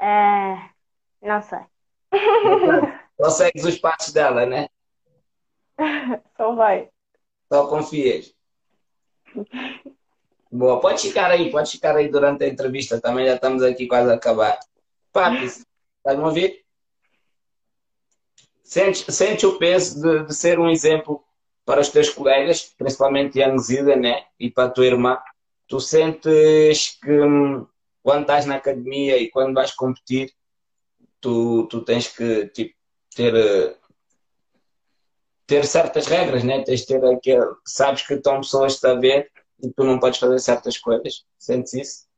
É... 0.00 0.72
Não 1.22 1.40
sei. 1.40 1.60
Só 3.20 3.30
segues 3.30 3.64
os 3.64 3.78
passos 3.78 4.12
dela, 4.12 4.44
né? 4.44 4.68
Só 6.36 6.54
vai. 6.56 6.88
Só 7.52 7.66
confias. 7.66 8.34
Boa, 10.50 10.80
pode 10.80 11.02
ficar 11.02 11.30
aí, 11.30 11.50
pode 11.50 11.70
ficar 11.70 11.96
aí 11.96 12.08
durante 12.08 12.44
a 12.44 12.48
entrevista, 12.48 13.00
também 13.00 13.26
já 13.26 13.34
estamos 13.34 13.62
aqui 13.62 13.86
quase 13.86 14.10
a 14.10 14.14
acabar. 14.14 14.58
Papis, 15.10 15.66
estás 15.98 16.18
me 16.18 16.24
ouvir? 16.24 16.62
Sente, 18.62 19.10
sente 19.10 19.46
o 19.46 19.58
peso 19.58 20.00
de, 20.00 20.26
de, 20.26 20.34
ser 20.34 20.58
um 20.58 20.68
exemplo 20.68 21.22
para 21.64 21.80
os 21.80 21.88
teus 21.88 22.10
colegas, 22.10 22.74
principalmente 22.76 23.38
Yangzida, 23.38 23.96
né? 23.96 24.24
E 24.38 24.50
para 24.50 24.64
a 24.64 24.70
tua 24.70 24.86
irmã. 24.86 25.18
Tu 25.66 25.80
sentes 25.80 26.98
que 27.02 27.10
hum, 27.10 27.66
quando 28.02 28.22
estás 28.22 28.46
na 28.46 28.56
academia 28.56 29.16
e 29.16 29.30
quando 29.30 29.54
vais 29.54 29.72
competir, 29.72 30.32
tu, 31.20 31.66
tu 31.66 31.82
tens 31.82 32.08
que 32.08 32.46
tipo, 32.48 32.74
ter, 33.14 33.76
ter 35.46 35.64
certas 35.66 36.06
regras, 36.06 36.44
né? 36.44 36.62
Tens 36.62 36.80
de 36.80 36.86
ter 36.86 37.04
aquele. 37.04 37.46
Sabes 37.64 38.06
que 38.06 38.14
estão 38.14 38.40
pessoas 38.40 38.82
a 38.84 38.94
ver 38.94 39.30
e 39.62 39.70
tu 39.70 39.84
não 39.84 39.98
podes 39.98 40.18
fazer 40.18 40.38
certas 40.38 40.78
coisas. 40.78 41.24
Sentes 41.38 41.74
isso? 41.74 42.12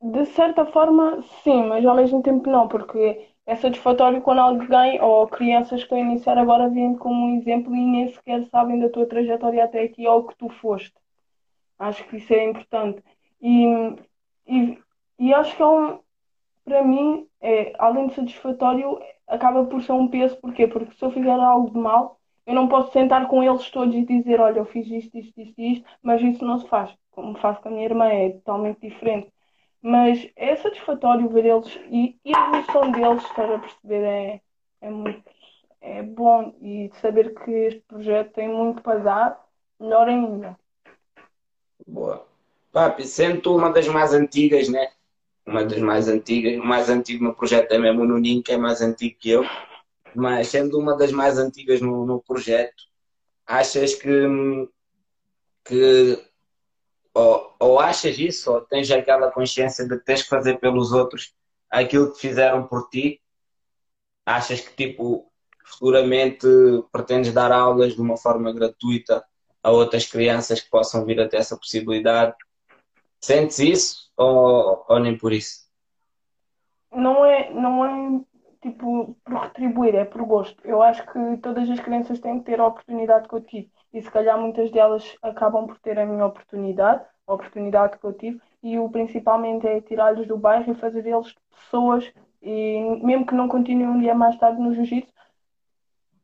De 0.00 0.26
certa 0.26 0.66
forma, 0.66 1.22
sim, 1.44 1.64
mas 1.66 1.84
ao 1.86 1.94
mesmo 1.94 2.22
tempo 2.22 2.50
não, 2.50 2.66
porque 2.66 3.28
é 3.46 3.56
satisfatório 3.56 4.20
quando 4.20 4.40
alguém 4.40 5.00
ou 5.00 5.28
crianças 5.28 5.84
que 5.84 5.94
a 5.94 5.98
iniciar 5.98 6.38
agora 6.38 6.68
vêm 6.68 6.96
como 6.96 7.26
um 7.26 7.38
exemplo 7.38 7.74
e 7.74 7.84
nem 7.84 8.12
sequer 8.12 8.44
sabem 8.50 8.80
da 8.80 8.88
tua 8.88 9.06
trajetória 9.06 9.64
até 9.64 9.82
aqui 9.82 10.06
ou 10.06 10.20
o 10.20 10.26
que 10.26 10.36
tu 10.36 10.48
foste. 10.48 10.92
Acho 11.78 12.04
que 12.08 12.16
isso 12.16 12.32
é 12.32 12.44
importante. 12.44 13.02
E, 13.40 13.66
e, 14.46 14.78
e 15.18 15.34
acho 15.34 15.56
que 15.56 15.62
é 15.62 15.66
um, 15.66 15.98
para 16.64 16.82
mim, 16.84 17.26
é, 17.40 17.72
além 17.78 18.08
de 18.08 18.14
satisfatório, 18.14 19.00
acaba 19.26 19.64
por 19.64 19.82
ser 19.82 19.92
um 19.92 20.08
peso. 20.08 20.36
Porquê? 20.40 20.66
Porque 20.66 20.94
se 20.94 21.04
eu 21.04 21.10
fizer 21.10 21.30
algo 21.30 21.70
de 21.70 21.78
mal, 21.78 22.20
eu 22.46 22.54
não 22.54 22.68
posso 22.68 22.92
sentar 22.92 23.28
com 23.28 23.42
eles 23.42 23.70
todos 23.70 23.94
e 23.94 24.04
dizer: 24.04 24.40
Olha, 24.40 24.58
eu 24.58 24.66
fiz 24.66 24.86
isto, 24.88 25.16
isto, 25.16 25.40
isto, 25.40 25.60
isto, 25.60 25.90
mas 26.02 26.22
isso 26.22 26.44
não 26.44 26.58
se 26.58 26.68
faz. 26.68 26.94
Como 27.10 27.38
faço 27.38 27.60
com 27.60 27.68
a 27.68 27.72
minha 27.72 27.84
irmã, 27.84 28.08
é 28.08 28.30
totalmente 28.30 28.80
diferente. 28.80 29.32
Mas 29.82 30.30
é 30.36 30.54
satisfatório 30.56 31.28
ver 31.28 31.44
eles 31.44 31.78
e, 31.90 32.16
e 32.24 32.34
a 32.34 32.48
evolução 32.48 32.92
deles, 32.92 33.24
estás 33.24 33.50
a 33.50 33.58
perceber, 33.58 34.04
é, 34.04 34.40
é 34.80 34.90
muito 34.90 35.22
é 35.82 36.00
bom 36.00 36.54
e 36.62 36.90
saber 37.00 37.34
que 37.34 37.50
este 37.50 37.80
projeto 37.80 38.32
tem 38.32 38.48
muito 38.48 38.80
para 38.82 39.00
dar, 39.00 39.44
melhor 39.78 40.08
ainda. 40.08 40.56
Boa. 41.86 42.24
Papi, 42.70 43.04
sendo 43.04 43.54
uma 43.54 43.70
das 43.70 43.88
mais 43.88 44.14
antigas, 44.14 44.68
né? 44.68 44.92
Uma 45.46 45.64
das 45.64 45.80
mais 45.80 46.08
antigas, 46.08 46.58
o 46.58 46.64
mais 46.64 46.88
antigo 46.88 47.24
no 47.24 47.34
projeto 47.34 47.72
é 47.72 47.78
mesmo 47.78 48.02
o 48.02 48.06
Nuninho, 48.06 48.42
que 48.42 48.52
é 48.52 48.56
mais 48.56 48.80
antigo 48.80 49.16
que 49.18 49.30
eu. 49.30 49.44
mas 50.14 50.48
sendo 50.48 50.78
uma 50.78 50.96
das 50.96 51.12
mais 51.12 51.38
antigas 51.38 51.80
no, 51.80 52.06
no 52.06 52.22
projeto, 52.22 52.84
achas 53.46 53.94
que, 53.94 54.08
que 55.64 56.18
ou, 57.14 57.54
ou 57.58 57.80
achas 57.80 58.18
isso, 58.18 58.52
ou 58.52 58.60
tens 58.62 58.90
aquela 58.90 59.30
consciência 59.30 59.86
de 59.86 59.98
que 59.98 60.04
tens 60.04 60.22
que 60.22 60.28
fazer 60.28 60.58
pelos 60.58 60.92
outros 60.92 61.34
aquilo 61.70 62.12
que 62.12 62.20
fizeram 62.20 62.66
por 62.66 62.88
ti? 62.88 63.20
Achas 64.24 64.60
que, 64.60 64.74
tipo, 64.74 65.30
futuramente 65.64 66.46
pretendes 66.92 67.32
dar 67.32 67.52
aulas 67.52 67.94
de 67.94 68.00
uma 68.00 68.16
forma 68.16 68.52
gratuita 68.52 69.24
a 69.62 69.70
outras 69.70 70.06
crianças 70.06 70.60
que 70.60 70.70
possam 70.70 71.04
vir 71.04 71.20
a 71.20 71.28
ter 71.28 71.38
essa 71.38 71.56
possibilidade? 71.56 72.34
Sentes 73.20 73.58
isso 73.58 74.01
ou, 74.16 74.84
ou 74.88 74.98
nem 74.98 75.16
por 75.16 75.32
isso? 75.32 75.70
Não 76.92 77.24
é, 77.24 77.52
não 77.52 77.84
é 77.84 78.20
tipo 78.60 79.16
por 79.24 79.34
retribuir, 79.34 79.94
é 79.94 80.04
por 80.04 80.22
gosto. 80.24 80.66
Eu 80.66 80.82
acho 80.82 81.04
que 81.06 81.36
todas 81.38 81.68
as 81.68 81.80
crianças 81.80 82.20
têm 82.20 82.38
que 82.38 82.46
ter 82.46 82.60
a 82.60 82.66
oportunidade 82.66 83.28
que 83.28 83.34
eu 83.34 83.40
tive 83.40 83.70
e 83.92 84.00
se 84.00 84.10
calhar 84.10 84.38
muitas 84.40 84.70
delas 84.70 85.16
acabam 85.22 85.66
por 85.66 85.78
ter 85.78 85.98
a 85.98 86.06
minha 86.06 86.24
oportunidade, 86.24 87.04
a 87.26 87.34
oportunidade 87.34 87.98
que 87.98 88.04
eu 88.04 88.12
tive, 88.12 88.40
e 88.62 88.78
o 88.78 88.88
principalmente 88.88 89.66
é 89.66 89.80
tirá-los 89.80 90.26
do 90.26 90.38
bairro 90.38 90.72
e 90.72 90.74
fazer 90.74 91.02
deles 91.02 91.34
pessoas, 91.50 92.12
e 92.40 92.80
mesmo 93.02 93.26
que 93.26 93.34
não 93.34 93.48
continuem 93.48 93.88
um 93.88 94.00
dia 94.00 94.14
mais 94.14 94.36
tarde 94.38 94.60
no 94.60 94.72
jiu-jitsu, 94.72 95.12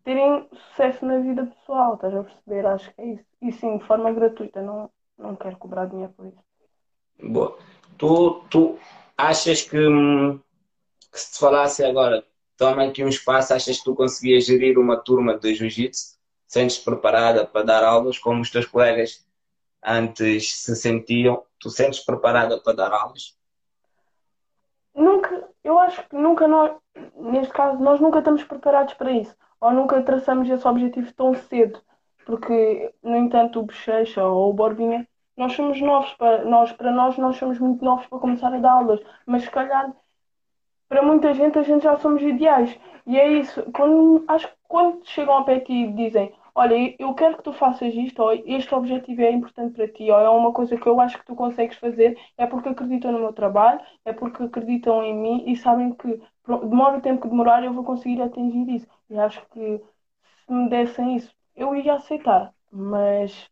terem 0.02 0.48
sucesso 0.50 1.04
na 1.04 1.18
vida 1.18 1.44
pessoal, 1.44 1.94
estás 1.94 2.14
a 2.14 2.24
perceber? 2.24 2.66
Acho 2.66 2.94
que 2.94 3.00
é 3.02 3.06
isso. 3.08 3.24
E 3.42 3.52
sim, 3.52 3.76
de 3.76 3.84
forma 3.84 4.10
gratuita, 4.10 4.62
não, 4.62 4.90
não 5.18 5.36
quero 5.36 5.58
cobrar 5.58 5.86
dinheiro 5.86 6.12
por 6.14 6.26
isso. 6.26 6.42
Boa. 7.22 7.58
Tu, 7.98 8.42
tu 8.48 8.78
achas 9.16 9.62
que, 9.62 9.76
hum, 9.76 10.38
que 11.12 11.20
se 11.20 11.32
te 11.32 11.38
falasse 11.40 11.84
agora, 11.84 12.24
toma 12.56 12.84
aqui 12.84 13.04
um 13.04 13.08
espaço, 13.08 13.52
achas 13.52 13.78
que 13.78 13.84
tu 13.84 13.94
conseguias 13.94 14.46
gerir 14.46 14.78
uma 14.78 14.96
turma 14.96 15.36
de 15.36 15.54
jiu-jitsu? 15.54 16.16
Sentes 16.46 16.78
preparada 16.78 17.44
para 17.44 17.64
dar 17.64 17.84
aulas 17.84 18.18
como 18.18 18.40
os 18.40 18.50
teus 18.50 18.66
colegas 18.66 19.26
antes 19.84 20.54
se 20.56 20.74
sentiam? 20.76 21.42
Tu 21.58 21.68
sentes 21.70 22.00
preparada 22.00 22.58
para 22.58 22.72
dar 22.72 22.92
aulas? 22.92 23.36
Nunca, 24.94 25.48
eu 25.62 25.78
acho 25.78 26.08
que 26.08 26.16
nunca 26.16 26.48
nós, 26.48 26.72
neste 27.16 27.52
caso, 27.52 27.78
nós 27.78 28.00
nunca 28.00 28.20
estamos 28.20 28.42
preparados 28.44 28.94
para 28.94 29.12
isso. 29.12 29.36
Ou 29.60 29.72
nunca 29.72 30.00
traçamos 30.02 30.48
esse 30.48 30.66
objetivo 30.66 31.12
tão 31.14 31.34
cedo. 31.34 31.80
Porque, 32.24 32.92
no 33.02 33.16
entanto, 33.16 33.60
o 33.60 33.64
Bochecha 33.64 34.24
ou 34.24 34.50
o 34.50 34.52
Borbinha, 34.52 35.06
nós 35.38 35.52
somos 35.54 35.80
novos 35.80 36.12
para 36.14 36.44
nós, 36.44 36.72
para 36.72 36.90
nós, 36.92 37.16
nós 37.16 37.36
somos 37.36 37.58
muito 37.58 37.84
novos 37.84 38.06
para 38.06 38.18
começar 38.18 38.52
a 38.52 38.58
dar 38.58 38.72
aulas. 38.72 39.00
Mas 39.26 39.44
se 39.44 39.50
calhar 39.50 39.92
para 40.88 41.02
muita 41.02 41.34
gente 41.34 41.58
a 41.58 41.62
gente 41.62 41.84
já 41.84 41.96
somos 41.98 42.22
ideais. 42.22 42.78
E 43.06 43.18
é 43.18 43.32
isso. 43.32 43.62
Quando, 43.72 44.24
acho 44.28 44.48
que 44.48 44.54
quando 44.68 45.04
chegam 45.06 45.34
ao 45.34 45.44
pé 45.44 45.64
e 45.68 45.92
dizem 45.92 46.32
olha, 46.58 46.94
eu 46.98 47.14
quero 47.14 47.36
que 47.36 47.44
tu 47.44 47.52
faças 47.52 47.94
isto, 47.94 48.20
ou 48.20 48.32
este 48.32 48.74
objetivo 48.74 49.22
é 49.22 49.30
importante 49.30 49.74
para 49.76 49.86
ti, 49.88 50.10
ou 50.10 50.18
é 50.18 50.28
uma 50.28 50.52
coisa 50.52 50.76
que 50.76 50.86
eu 50.88 51.00
acho 51.00 51.16
que 51.18 51.24
tu 51.24 51.36
consegues 51.36 51.76
fazer, 51.78 52.18
é 52.36 52.46
porque 52.46 52.68
acreditam 52.68 53.12
no 53.12 53.20
meu 53.20 53.32
trabalho, 53.32 53.80
é 54.04 54.12
porque 54.12 54.42
acreditam 54.42 55.04
em 55.04 55.14
mim 55.14 55.44
e 55.46 55.56
sabem 55.56 55.94
que 55.94 56.20
demora 56.46 56.98
o 56.98 57.00
tempo 57.00 57.22
que 57.22 57.28
demorar 57.28 57.62
eu 57.62 57.72
vou 57.72 57.84
conseguir 57.84 58.20
atingir 58.22 58.68
isso. 58.74 58.88
E 59.08 59.16
acho 59.18 59.40
que 59.50 59.80
se 60.46 60.52
me 60.52 60.68
dessem 60.68 61.16
isso, 61.16 61.32
eu 61.54 61.76
ia 61.76 61.94
aceitar, 61.94 62.52
mas 62.72 63.48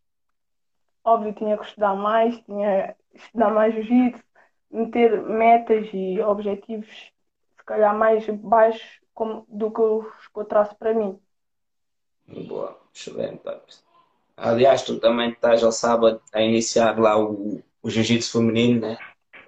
óbvio 1.07 1.33
tinha 1.33 1.57
que 1.57 1.65
estudar 1.65 1.95
mais, 1.95 2.37
tinha 2.41 2.95
que 3.11 3.17
estudar 3.17 3.49
mais 3.51 3.73
jiu-jitsu, 3.73 4.23
meter 4.69 5.21
metas 5.23 5.87
e 5.93 6.19
objetivos 6.19 6.87
se 7.57 7.65
calhar 7.65 7.97
mais 7.97 8.27
baixos 8.29 8.99
como, 9.13 9.45
do 9.47 9.71
que 9.71 9.81
os 9.81 10.27
que 10.27 10.39
eu 10.39 10.45
traço 10.45 10.75
para 10.75 10.93
mim. 10.93 11.17
Boa, 12.47 12.77
excelente. 12.93 13.41
Aliás, 14.35 14.81
tu 14.83 14.99
também 14.99 15.31
estás 15.31 15.63
ao 15.63 15.71
sábado 15.71 16.21
a 16.33 16.41
iniciar 16.41 16.99
lá 16.99 17.17
o, 17.17 17.63
o 17.81 17.89
jiu-jitsu 17.89 18.33
feminino, 18.33 18.81
né? 18.81 18.97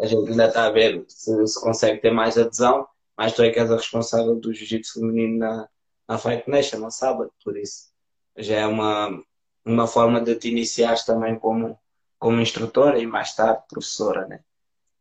A 0.01 0.05
gente 0.05 0.31
ainda 0.31 0.47
está 0.47 0.65
a 0.65 0.71
ver 0.71 1.03
se, 1.09 1.45
se 1.45 1.61
consegue 1.61 1.99
ter 1.99 2.11
mais 2.11 2.37
adesão, 2.37 2.87
mas 3.17 3.33
tu 3.33 3.43
é 3.43 3.51
que 3.51 3.59
és 3.59 3.69
a 3.69 3.75
responsável 3.75 4.35
do 4.35 4.53
jiu-jitsu 4.53 5.01
feminino 5.01 5.37
na, 5.37 5.69
na 6.07 6.17
Fight 6.17 6.49
Nation, 6.49 6.79
no 6.79 6.89
sábado, 6.89 7.31
por 7.43 7.57
isso 7.57 7.89
já 8.37 8.55
é 8.55 8.65
uma, 8.65 9.21
uma 9.69 9.87
forma 9.87 10.19
de 10.21 10.35
te 10.35 10.49
iniciar 10.49 10.95
também 11.05 11.37
como, 11.37 11.79
como 12.17 12.41
instrutora 12.41 12.99
e 12.99 13.05
mais 13.05 13.35
tarde 13.35 13.63
professora, 13.69 14.27
né? 14.27 14.39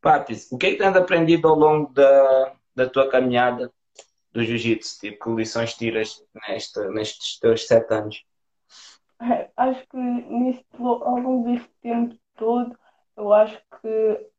Papis, 0.00 0.50
o 0.52 0.58
que 0.58 0.66
é 0.66 0.70
que 0.72 0.78
tens 0.78 0.94
aprendido 0.96 1.48
ao 1.48 1.56
longo 1.56 1.92
da, 1.92 2.52
da 2.74 2.88
tua 2.88 3.08
caminhada 3.08 3.72
do 4.32 4.44
jiu-jitsu? 4.44 5.00
Tipo, 5.00 5.24
que 5.24 5.30
lições 5.30 5.74
tiras 5.74 6.22
neste, 6.48 6.80
nestes 6.88 7.38
teus 7.40 7.66
sete 7.66 7.92
anos? 7.94 8.24
É, 9.20 9.50
acho 9.56 9.86
que 9.88 9.96
neste, 9.96 10.64
ao 10.78 11.18
longo 11.18 11.50
deste 11.50 11.70
tempo 11.82 12.14
todo, 12.36 12.78
eu 13.16 13.32
acho 13.32 13.60
que 13.80 14.30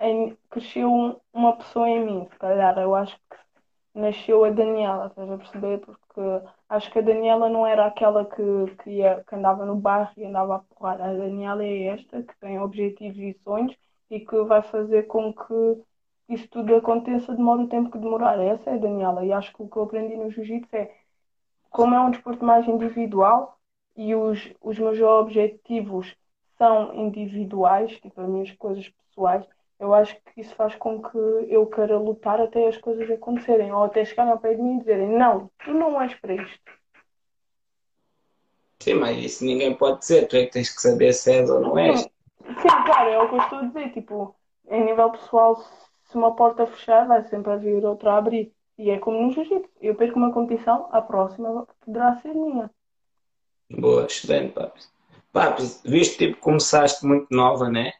em, 0.00 0.36
cresceu 0.50 1.20
uma 1.32 1.56
pessoa 1.56 1.88
em 1.88 2.04
mim, 2.04 2.28
se 2.30 2.38
calhar. 2.38 2.78
Eu 2.78 2.94
acho 2.94 3.16
que 3.16 3.36
nasceu 3.94 4.44
a 4.44 4.50
Daniela, 4.50 5.06
estás 5.08 5.30
a 5.30 5.38
perceber? 5.38 5.78
Porque 5.80 6.20
acho 6.68 6.90
que 6.90 6.98
a 6.98 7.02
Daniela 7.02 7.48
não 7.48 7.66
era 7.66 7.86
aquela 7.86 8.24
que, 8.24 8.42
que, 8.82 8.90
ia, 8.90 9.24
que 9.26 9.34
andava 9.34 9.64
no 9.64 9.76
bairro 9.76 10.10
e 10.16 10.24
andava 10.24 10.56
a 10.56 10.58
porrar. 10.60 11.00
A 11.00 11.12
Daniela 11.12 11.64
é 11.64 11.84
esta, 11.88 12.22
que 12.22 12.36
tem 12.40 12.58
objetivos 12.60 13.18
e 13.18 13.34
sonhos 13.44 13.76
e 14.10 14.20
que 14.20 14.42
vai 14.44 14.62
fazer 14.62 15.04
com 15.04 15.32
que 15.32 15.82
isso 16.28 16.48
tudo 16.48 16.74
aconteça, 16.76 17.34
demora 17.34 17.62
o 17.62 17.68
tempo 17.68 17.90
que 17.90 17.98
demorar. 17.98 18.38
Essa 18.38 18.70
é 18.70 18.74
a 18.74 18.78
Daniela. 18.78 19.24
E 19.24 19.32
acho 19.32 19.52
que 19.54 19.62
o 19.62 19.68
que 19.68 19.76
eu 19.76 19.82
aprendi 19.84 20.16
no 20.16 20.30
Jiu-Jitsu 20.30 20.76
é 20.76 20.94
como 21.70 21.94
é 21.94 22.00
um 22.00 22.10
desporto 22.10 22.44
mais 22.44 22.66
individual 22.66 23.58
e 23.96 24.14
os, 24.14 24.52
os 24.60 24.78
meus 24.78 25.00
objetivos 25.00 26.14
são 26.56 26.94
individuais, 26.94 27.92
tipo 28.00 28.20
as 28.20 28.28
minhas 28.28 28.50
coisas 28.52 28.88
pessoais, 28.88 29.46
eu 29.78 29.94
acho 29.94 30.14
que 30.16 30.40
isso 30.40 30.54
faz 30.54 30.74
com 30.74 31.00
que 31.02 31.18
eu 31.48 31.66
queira 31.66 31.98
lutar 31.98 32.40
até 32.40 32.66
as 32.66 32.76
coisas 32.76 33.10
acontecerem, 33.10 33.72
ou 33.72 33.84
até 33.84 34.04
chegarem 34.04 34.32
ao 34.32 34.38
pé 34.38 34.54
de 34.54 34.62
mim 34.62 34.76
e 34.76 34.78
dizerem: 34.80 35.08
Não, 35.08 35.50
tu 35.64 35.72
não 35.72 36.00
és 36.00 36.14
para 36.14 36.34
isto. 36.34 36.78
Sim, 38.80 38.94
mas 38.94 39.18
isso 39.18 39.44
ninguém 39.44 39.74
pode 39.74 40.00
dizer, 40.00 40.28
tu 40.28 40.36
é 40.36 40.46
que 40.46 40.52
tens 40.52 40.74
que 40.74 40.80
saber 40.80 41.12
se 41.12 41.32
és 41.32 41.50
ou 41.50 41.60
não 41.60 41.78
és. 41.78 42.00
Sim, 42.00 42.84
claro, 42.86 43.10
é 43.10 43.18
o 43.18 43.28
que 43.28 43.34
eu 43.34 43.40
estou 43.40 43.58
a 43.58 43.64
dizer. 43.64 43.92
Tipo, 43.92 44.34
em 44.70 44.84
nível 44.84 45.10
pessoal, 45.10 45.56
se 45.56 46.16
uma 46.16 46.34
porta 46.34 46.66
fechar, 46.66 47.06
vai 47.06 47.22
sempre 47.24 47.52
haver 47.52 47.84
outra 47.84 48.12
a 48.12 48.18
abrir. 48.18 48.52
E 48.78 48.90
é 48.90 48.98
como 48.98 49.20
no 49.20 49.32
jiu-jitsu. 49.32 49.68
Eu 49.80 49.94
perco 49.96 50.18
uma 50.18 50.32
competição, 50.32 50.88
a 50.92 51.02
próxima 51.02 51.66
poderá 51.84 52.16
ser 52.20 52.32
minha. 52.32 52.70
Boa, 53.70 54.06
excelente, 54.06 54.52
Papis. 54.52 54.90
Papis, 55.32 55.82
visto 55.84 56.16
tipo 56.16 56.40
começaste 56.40 57.04
muito 57.04 57.26
nova, 57.30 57.68
né? 57.68 57.92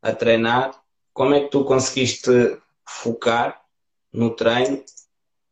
A 0.00 0.12
treinar, 0.12 0.70
como 1.14 1.34
é 1.34 1.40
que 1.42 1.48
tu 1.50 1.64
conseguiste 1.64 2.30
focar 2.86 3.62
no 4.12 4.34
treino? 4.36 4.84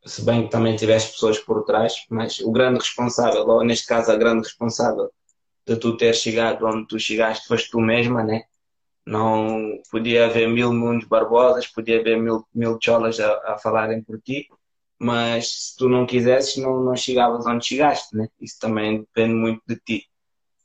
Se 0.05 0.21
bem 0.23 0.43
que 0.43 0.51
também 0.51 0.75
tiveste 0.75 1.13
pessoas 1.13 1.39
por 1.39 1.63
trás, 1.63 2.05
mas 2.09 2.39
o 2.41 2.51
grande 2.51 2.79
responsável, 2.79 3.47
ou 3.47 3.63
neste 3.63 3.87
caso 3.87 4.11
a 4.11 4.17
grande 4.17 4.43
responsável 4.43 5.09
de 5.65 5.77
tu 5.77 5.95
ter 5.97 6.13
chegado 6.13 6.65
onde 6.65 6.87
tu 6.87 6.99
chegaste, 6.99 7.47
foste 7.47 7.71
tu 7.71 7.79
mesma, 7.79 8.23
né? 8.23 8.43
Não 9.05 9.81
podia 9.91 10.25
haver 10.25 10.49
mil 10.49 10.73
mundos 10.73 11.07
barbosas, 11.07 11.67
podia 11.67 11.99
haver 12.01 12.19
mil, 12.21 12.45
mil 12.53 12.77
cholas 12.81 13.19
a, 13.19 13.53
a 13.53 13.57
falarem 13.57 14.03
por 14.03 14.21
ti, 14.21 14.49
mas 14.99 15.69
se 15.69 15.77
tu 15.77 15.89
não 15.89 16.05
quisesses, 16.05 16.57
não, 16.57 16.81
não 16.83 16.95
chegavas 16.95 17.45
onde 17.45 17.65
chegaste, 17.65 18.15
né? 18.15 18.27
Isso 18.39 18.59
também 18.59 19.01
depende 19.01 19.33
muito 19.33 19.61
de 19.67 19.77
ti. 19.77 20.09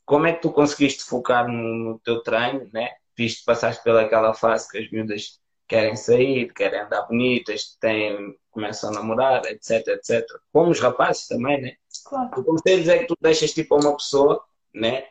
Como 0.05 0.27
é 0.27 0.33
que 0.33 0.41
tu 0.41 0.51
conseguiste 0.51 1.03
focar 1.05 1.47
no, 1.47 1.75
no 1.93 1.99
teu 1.99 2.21
treino, 2.21 2.69
né? 2.73 2.89
Visto 3.19 3.43
passaste 3.43 3.83
pelaquela 3.83 4.33
fase 4.33 4.71
que 4.71 4.77
as 4.77 4.89
miúdas 4.89 5.41
querem 5.67 5.93
sair, 5.97 6.53
querem 6.53 6.79
andar 6.79 7.01
bonitas, 7.01 7.75
têm, 7.81 8.33
começam 8.49 8.91
a 8.91 8.93
namorar, 8.93 9.45
etc, 9.45 9.85
etc. 9.89 10.25
Como 10.53 10.71
os 10.71 10.79
rapazes 10.79 11.27
também, 11.27 11.61
né? 11.61 11.75
Claro. 12.05 12.39
O 12.39 12.43
conselho 12.45 12.89
é 12.89 12.99
que 12.99 13.07
tu 13.07 13.17
deixas 13.19 13.51
tipo 13.51 13.75
uma 13.75 13.93
pessoa, 13.97 14.41
né? 14.73 15.05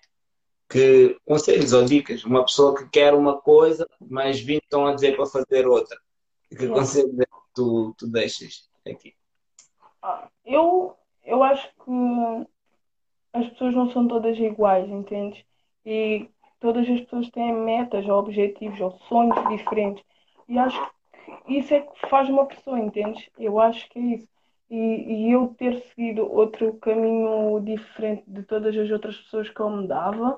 que 0.71 1.19
conselhos 1.27 1.75
ou 1.75 1.85
dicas, 1.85 2.25
uma 2.25 2.45
pessoa 2.45 2.75
que 2.75 2.89
quer 2.89 3.13
uma 3.13 3.39
coisa, 3.41 3.87
mas 4.01 4.41
20 4.41 4.63
estão 4.63 4.87
a 4.87 4.95
dizer 4.95 5.17
para 5.17 5.27
fazer 5.27 5.67
outra. 5.67 5.99
Que 6.49 6.65
é. 6.65 6.69
conselhos 6.69 7.19
é 7.19 7.25
que 7.25 7.55
tu, 7.55 7.95
tu 7.99 8.07
deixas 8.07 8.71
aqui? 8.87 9.15
Ah, 10.03 10.29
eu, 10.47 10.97
eu 11.25 11.43
acho 11.43 11.69
que 11.69 12.47
as 13.35 13.49
pessoas 13.51 13.75
não 13.75 13.93
são 13.93 14.09
todas 14.09 14.39
iguais, 14.39 14.89
entende? 14.89 15.45
E 15.85 16.29
todas 16.61 16.89
as 16.89 17.01
pessoas 17.01 17.31
têm 17.31 17.53
metas 17.53 18.07
ou 18.09 18.19
objetivos 18.19 18.81
ou 18.81 18.93
sonhos 19.09 19.37
diferentes. 19.49 20.05
E 20.49 20.59
acho 20.59 20.81
que 21.47 21.59
isso 21.59 21.75
é 21.75 21.81
que 21.81 22.09
faz 22.09 22.29
uma 22.29 22.47
pessoa, 22.47 22.79
entende? 22.79 23.31
Eu 23.39 23.59
acho 23.61 23.89
que 23.91 23.99
é 23.99 24.03
isso. 24.17 24.29
E, 24.71 24.77
e 25.29 25.33
eu 25.33 25.55
ter 25.59 25.81
seguido 25.95 26.31
outro 26.31 26.75
caminho 26.75 27.61
diferente 27.61 28.25
de 28.27 28.43
todas 28.43 28.77
as 28.77 28.91
outras 28.91 29.17
pessoas 29.17 29.49
que 29.49 29.61
eu 29.61 29.71
me 29.71 29.87
dava, 29.89 30.37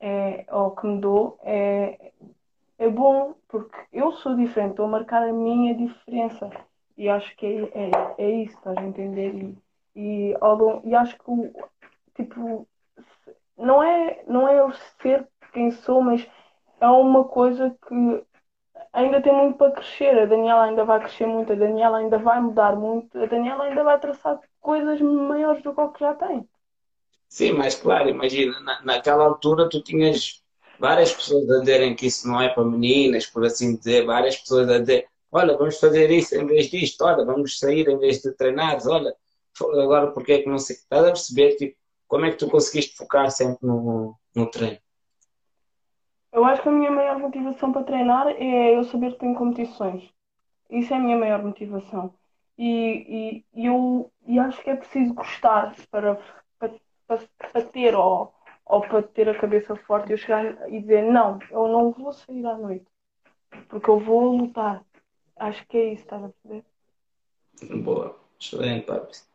é, 0.00 0.44
ou 0.50 0.70
que 0.72 0.86
me 0.86 1.00
dou 1.00 1.38
é, 1.42 2.12
é 2.78 2.88
bom, 2.88 3.34
porque 3.48 3.76
eu 3.92 4.12
sou 4.12 4.36
diferente, 4.36 4.72
estou 4.72 4.86
a 4.86 4.88
marcar 4.88 5.22
a 5.22 5.32
minha 5.32 5.74
diferença. 5.74 6.50
E 6.96 7.08
acho 7.08 7.34
que 7.36 7.46
é, 7.46 7.88
é, 7.88 7.90
é 8.18 8.30
isso, 8.30 8.56
estás 8.56 8.76
a 8.76 8.82
entender? 8.82 9.34
E 9.34 9.64
E, 9.96 10.34
e 10.84 10.94
acho 10.94 11.16
que, 11.18 11.52
tipo, 12.16 12.66
não 13.56 13.82
é, 13.82 14.24
não 14.26 14.48
é 14.48 14.58
eu 14.58 14.72
ser 15.00 15.28
quem 15.54 15.70
sou, 15.72 16.02
mas 16.02 16.26
é 16.80 16.88
uma 16.88 17.24
coisa 17.26 17.76
que 17.88 18.26
ainda 18.92 19.22
tem 19.22 19.32
muito 19.34 19.58
para 19.58 19.72
crescer. 19.72 20.18
A 20.18 20.26
Daniela 20.26 20.64
ainda 20.64 20.84
vai 20.84 21.00
crescer 21.00 21.26
muito, 21.26 21.52
a 21.52 21.56
Daniela 21.56 21.98
ainda 21.98 22.18
vai 22.18 22.40
mudar 22.40 22.76
muito, 22.76 23.18
a 23.22 23.26
Daniela 23.26 23.64
ainda 23.64 23.84
vai 23.84 24.00
traçar 24.00 24.40
coisas 24.60 25.00
maiores 25.02 25.62
do 25.62 25.74
que 25.74 25.80
o 25.80 25.92
que 25.92 26.00
já 26.00 26.14
tem. 26.14 26.48
Sim, 27.28 27.52
mas 27.52 27.74
claro, 27.74 28.08
imagina, 28.08 28.60
na, 28.60 28.82
naquela 28.82 29.24
altura 29.24 29.68
tu 29.68 29.82
tinhas 29.82 30.42
várias 30.78 31.12
pessoas 31.12 31.48
a 31.50 31.60
dizerem 31.60 31.94
que 31.96 32.06
isso 32.06 32.28
não 32.28 32.40
é 32.40 32.48
para 32.48 32.64
meninas, 32.64 33.26
por 33.26 33.44
assim 33.44 33.76
dizer, 33.76 34.04
várias 34.06 34.36
pessoas 34.36 34.68
a 34.68 34.78
dizer, 34.78 35.08
olha, 35.32 35.56
vamos 35.56 35.78
fazer 35.78 36.10
isso 36.10 36.34
em 36.36 36.46
vez 36.46 36.70
disto, 36.70 37.02
olha, 37.04 37.24
vamos 37.24 37.58
sair 37.58 37.88
em 37.88 37.98
vez 37.98 38.20
de 38.22 38.32
treinares, 38.32 38.86
olha, 38.86 39.14
agora 39.82 40.12
porque 40.12 40.32
é 40.32 40.42
que 40.42 40.48
não 40.48 40.58
sei. 40.58 40.76
Estás 40.76 41.02
a 41.04 41.08
perceber, 41.08 41.56
tipo, 41.56 41.76
como 42.06 42.24
é 42.26 42.30
que 42.30 42.38
tu 42.38 42.48
conseguiste 42.48 42.96
focar 42.96 43.30
sempre 43.30 43.66
no, 43.66 44.16
no 44.34 44.50
treino? 44.50 44.78
Eu 46.34 46.44
acho 46.44 46.62
que 46.62 46.68
a 46.68 46.72
minha 46.72 46.90
maior 46.90 47.18
motivação 47.18 47.72
para 47.72 47.84
treinar 47.84 48.26
é 48.28 48.76
eu 48.76 48.84
saber 48.84 49.12
que 49.12 49.20
tenho 49.20 49.36
competições. 49.36 50.12
Isso 50.68 50.92
é 50.92 50.96
a 50.96 51.00
minha 51.00 51.16
maior 51.16 51.42
motivação. 51.42 52.12
E, 52.58 53.44
e, 53.54 53.66
eu 53.66 54.10
e 54.26 54.38
acho 54.38 54.62
que 54.62 54.70
é 54.70 54.76
preciso 54.76 55.14
gostar 55.14 55.74
para, 55.90 56.20
para, 56.58 56.72
para, 57.52 57.62
ter 57.62 57.94
ou, 57.94 58.34
ou 58.66 58.80
para 58.80 59.02
ter 59.02 59.28
a 59.28 59.38
cabeça 59.38 59.76
forte 59.76 60.10
e 60.10 60.12
eu 60.12 60.18
chegar 60.18 60.68
e 60.68 60.80
dizer 60.80 61.04
não, 61.04 61.38
eu 61.50 61.68
não 61.68 61.92
vou 61.92 62.12
sair 62.12 62.44
à 62.44 62.58
noite 62.58 62.86
porque 63.68 63.88
eu 63.88 63.98
vou 63.98 64.36
lutar. 64.36 64.84
Acho 65.36 65.66
que 65.66 65.76
é 65.76 65.92
isso, 65.92 66.02
estás 66.02 66.24
a 66.24 66.28
perceber? 66.28 66.64
Boa, 67.82 68.18
excelente, 68.40 68.86
Papis. 68.86 69.28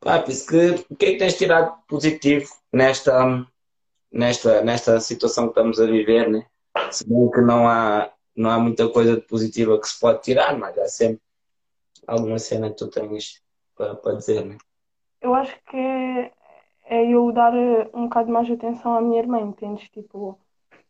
Papis, 0.00 0.48
que, 0.48 0.70
o 0.90 0.96
que 0.96 1.06
é 1.06 1.12
que 1.12 1.18
tens 1.18 1.36
tirado 1.36 1.76
positivo 1.88 2.48
nesta, 2.72 3.46
nesta, 4.12 4.62
nesta 4.62 5.00
situação 5.00 5.44
que 5.44 5.50
estamos 5.50 5.80
a 5.80 5.86
viver, 5.86 6.28
né? 6.28 6.46
Se 6.90 7.08
bem 7.08 7.30
que 7.30 7.40
não 7.40 7.68
há, 7.68 8.10
não 8.34 8.50
há 8.50 8.58
muita 8.58 8.88
coisa 8.88 9.16
de 9.16 9.22
positiva 9.22 9.80
que 9.80 9.88
se 9.88 9.98
pode 9.98 10.22
tirar, 10.22 10.56
mas 10.58 10.76
há 10.78 10.86
sempre 10.86 11.22
alguma 12.06 12.38
cena 12.38 12.70
que 12.70 12.76
tu 12.76 12.88
tens 12.88 13.42
para, 13.74 13.94
para 13.96 14.16
dizer, 14.16 14.44
né? 14.44 14.56
Eu 15.20 15.34
acho 15.34 15.56
que 15.64 15.76
é, 15.76 16.32
é 16.84 17.06
eu 17.10 17.32
dar 17.32 17.54
eh, 17.54 17.88
um 17.94 18.04
bocado 18.04 18.30
mais 18.30 18.50
atenção 18.50 18.94
à 18.96 19.00
minha 19.00 19.20
irmã, 19.20 19.40
entendes? 19.40 19.88
Tipo, 19.90 20.38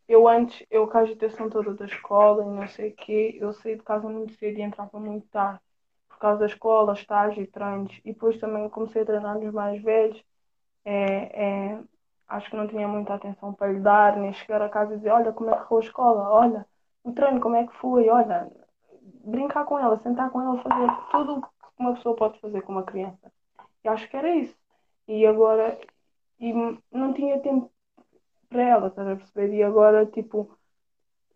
eu 0.08 0.28
antes, 0.28 0.64
eu 0.70 0.86
com 0.86 0.98
a 0.98 1.00
agitação 1.00 1.50
toda 1.50 1.74
da 1.74 1.86
escola 1.86 2.44
e 2.44 2.48
não 2.48 2.68
sei 2.68 2.90
o 2.90 2.94
quê, 2.94 3.36
eu 3.40 3.52
saí 3.52 3.76
de 3.76 3.82
casa 3.82 4.08
muito 4.08 4.34
cedo 4.34 4.58
e 4.58 4.62
entrava 4.62 4.98
muito 5.00 5.26
tarde. 5.28 5.60
Por 6.08 6.18
causa 6.18 6.40
da 6.40 6.46
escola, 6.46 6.94
estágio 6.94 7.42
e 7.42 7.46
treinos. 7.46 7.92
E 8.04 8.12
depois 8.12 8.38
também 8.38 8.68
comecei 8.70 9.02
a 9.02 9.04
treinar 9.04 9.38
nos 9.38 9.52
mais 9.52 9.82
velhos. 9.82 10.22
É, 10.84 11.74
é, 11.74 11.80
acho 12.28 12.50
que 12.50 12.56
não 12.56 12.66
tinha 12.68 12.88
muita 12.88 13.14
atenção 13.14 13.52
para 13.54 13.72
lhe 13.72 13.80
dar, 13.80 14.16
nem 14.16 14.32
chegar 14.32 14.62
a 14.62 14.68
casa 14.68 14.94
e 14.94 14.96
dizer, 14.98 15.10
olha 15.10 15.32
como 15.32 15.50
é 15.50 15.58
que 15.58 15.68
foi 15.68 15.82
a 15.82 15.86
escola, 15.86 16.30
olha, 16.30 16.66
o 17.04 17.12
treino 17.12 17.40
como 17.40 17.56
é 17.56 17.66
que 17.66 17.76
foi, 17.76 18.08
olha, 18.08 18.50
brincar 19.24 19.64
com 19.64 19.78
ela, 19.78 19.98
sentar 19.98 20.30
com 20.30 20.40
ela, 20.40 20.62
fazer 20.62 20.90
tudo 21.10 21.38
o 21.38 21.42
que 21.42 21.48
uma 21.78 21.94
pessoa 21.94 22.16
pode 22.16 22.40
fazer 22.40 22.62
com 22.62 22.72
uma 22.72 22.82
criança. 22.84 23.32
E 23.84 23.88
acho 23.88 24.08
que 24.08 24.16
era 24.16 24.34
isso. 24.34 24.56
E 25.08 25.26
agora, 25.26 25.78
e 26.40 26.52
não 26.92 27.12
tinha 27.14 27.40
tempo 27.40 27.70
para 28.48 28.62
ela, 28.62 28.88
estás 28.88 29.08
a 29.08 29.16
perceber? 29.16 29.54
E 29.54 29.62
agora, 29.62 30.06
tipo, 30.06 30.50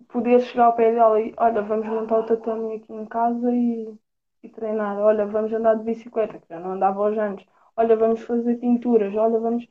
poder 0.08 0.40
chegar 0.40 0.66
ao 0.66 0.74
pé 0.74 0.92
dela 0.92 1.20
e, 1.20 1.34
olha, 1.36 1.62
vamos 1.62 1.86
montar 1.86 2.18
o 2.20 2.26
tatame 2.26 2.76
aqui 2.76 2.92
em 2.92 3.06
casa 3.06 3.50
e, 3.52 3.94
e 4.42 4.48
treinar. 4.48 4.98
Olha, 4.98 5.26
vamos 5.26 5.52
andar 5.52 5.74
de 5.76 5.84
bicicleta, 5.84 6.38
que 6.38 6.48
já 6.48 6.58
não 6.60 6.72
andava 6.72 7.00
aos 7.06 7.16
anos. 7.18 7.44
Olha, 7.76 7.96
vamos 7.96 8.20
fazer 8.22 8.56
pinturas. 8.56 9.14
Olha, 9.16 9.38
vamos. 9.38 9.66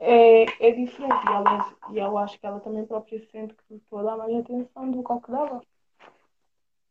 É, 0.00 0.44
é 0.68 0.70
diferente. 0.72 1.14
E, 1.26 1.30
ela, 1.30 1.76
e 1.92 1.98
eu 1.98 2.18
acho 2.18 2.38
que 2.40 2.46
ela 2.46 2.58
também 2.60 2.86
própria 2.86 3.20
sente 3.30 3.54
que 3.54 3.74
estou 3.74 3.98
a 3.98 4.02
dar 4.02 4.16
mais 4.16 4.34
atenção 4.34 4.90
do 4.90 5.04
que 5.04 5.12
ao 5.12 5.20
que 5.20 5.30
dava. 5.30 5.60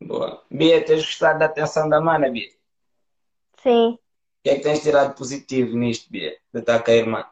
Boa. 0.02 0.44
Bia, 0.50 0.86
tens 0.86 1.04
gostado 1.06 1.40
da 1.40 1.46
atenção 1.46 1.90
da 1.90 2.00
mana, 2.00 2.30
Bia? 2.30 2.50
Sim. 3.64 3.94
O 3.94 4.00
que 4.44 4.50
é 4.52 4.56
que 4.56 4.62
tens 4.62 4.82
tirado 4.82 5.16
positivo 5.16 5.76
nisto, 5.76 6.10
Bia? 6.10 6.38
De 6.54 6.60
estar 6.60 6.84
com 6.84 6.92
a 6.92 6.94
irmã? 6.94 7.26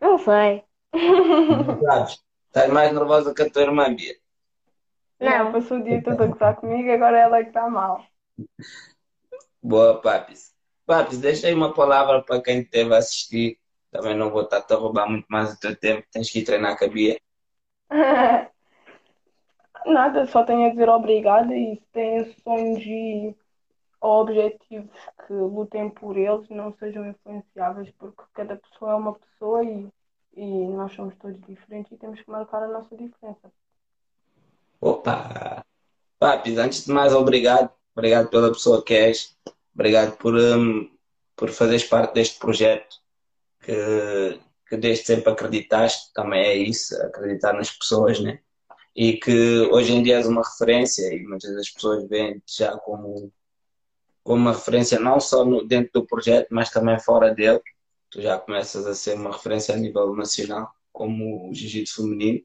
Não 0.00 0.18
sei. 0.18 0.64
Sabes? 1.84 2.22
Estás 2.48 2.70
mais 2.70 2.92
nervosa 2.92 3.32
que 3.34 3.42
a 3.42 3.50
tua 3.50 3.62
irmã, 3.62 3.94
Bia? 3.94 4.16
Ela 5.20 5.44
Não. 5.44 5.52
passou 5.52 5.78
o 5.78 5.84
dia 5.84 6.02
todo 6.02 6.20
a 6.22 6.26
gozar 6.26 6.56
comigo, 6.56 6.90
agora 6.90 7.18
ela 7.18 7.38
é 7.38 7.42
que 7.44 7.48
está 7.50 7.68
mal. 7.70 8.04
Boa, 9.62 10.00
Papis. 10.02 10.52
Papis, 10.84 11.18
deixa 11.18 11.46
aí 11.46 11.54
uma 11.54 11.72
palavra 11.72 12.22
para 12.22 12.42
quem 12.42 12.60
esteve 12.60 12.94
a 12.94 12.98
assistir. 12.98 13.61
Também 13.92 14.16
não 14.16 14.30
vou 14.30 14.42
estar 14.42 14.64
a 14.68 14.74
roubar 14.74 15.06
muito 15.08 15.26
mais 15.28 15.52
o 15.52 15.60
teu 15.60 15.76
tempo. 15.76 16.06
Tens 16.10 16.30
que 16.30 16.38
ir 16.38 16.44
treinar 16.44 16.78
com 16.78 16.86
a 16.86 16.88
Bia. 16.88 17.20
Nada, 19.84 20.26
só 20.26 20.44
tenho 20.44 20.66
a 20.66 20.70
dizer 20.70 20.88
obrigada 20.88 21.54
e 21.54 21.76
se 21.76 21.82
têm 21.92 22.34
sonhos 22.42 22.82
e 22.86 23.36
objetivos 24.00 24.98
que 25.26 25.32
lutem 25.34 25.90
por 25.90 26.16
eles, 26.16 26.48
não 26.48 26.72
sejam 26.78 27.06
influenciáveis, 27.06 27.90
porque 27.98 28.22
cada 28.32 28.56
pessoa 28.56 28.92
é 28.92 28.94
uma 28.94 29.14
pessoa 29.14 29.62
e, 29.62 29.88
e 30.34 30.68
nós 30.68 30.92
somos 30.92 31.14
todos 31.16 31.38
diferentes 31.42 31.92
e 31.92 31.96
temos 31.96 32.20
que 32.20 32.30
marcar 32.30 32.62
a 32.62 32.68
nossa 32.68 32.96
diferença. 32.96 33.52
Opa! 34.80 35.64
Papis, 36.18 36.56
antes 36.56 36.86
de 36.86 36.92
mais, 36.92 37.12
obrigado. 37.12 37.70
Obrigado 37.94 38.30
pela 38.30 38.50
pessoa 38.50 38.82
que 38.82 38.94
és. 38.94 39.36
Obrigado 39.74 40.16
por, 40.16 40.34
hum, 40.34 40.90
por 41.36 41.50
fazeres 41.50 41.84
parte 41.84 42.14
deste 42.14 42.38
projeto 42.38 43.01
que, 43.62 44.40
que 44.68 44.76
desde 44.76 45.06
sempre 45.06 45.32
acreditaste. 45.32 46.12
Também 46.12 46.42
é 46.42 46.56
isso, 46.56 46.94
acreditar 47.02 47.52
nas 47.54 47.70
pessoas, 47.70 48.20
né? 48.20 48.40
E 48.94 49.14
que 49.14 49.60
hoje 49.70 49.92
em 49.94 50.02
dia 50.02 50.16
és 50.16 50.26
uma 50.26 50.42
referência 50.42 51.14
e 51.14 51.22
muitas 51.22 51.54
das 51.54 51.70
pessoas 51.70 52.06
veem 52.08 52.42
já 52.46 52.76
como, 52.78 53.32
como 54.22 54.42
uma 54.42 54.52
referência 54.52 55.00
não 55.00 55.18
só 55.20 55.44
no, 55.44 55.66
dentro 55.66 55.92
do 55.94 56.06
projeto, 56.06 56.48
mas 56.50 56.70
também 56.70 56.98
fora 57.00 57.34
dele. 57.34 57.60
Tu 58.10 58.20
já 58.20 58.38
começas 58.38 58.86
a 58.86 58.94
ser 58.94 59.14
uma 59.14 59.32
referência 59.32 59.74
a 59.74 59.78
nível 59.78 60.14
nacional, 60.14 60.70
como 60.92 61.48
o 61.48 61.54
jiu-jitsu 61.54 62.02
feminino. 62.02 62.44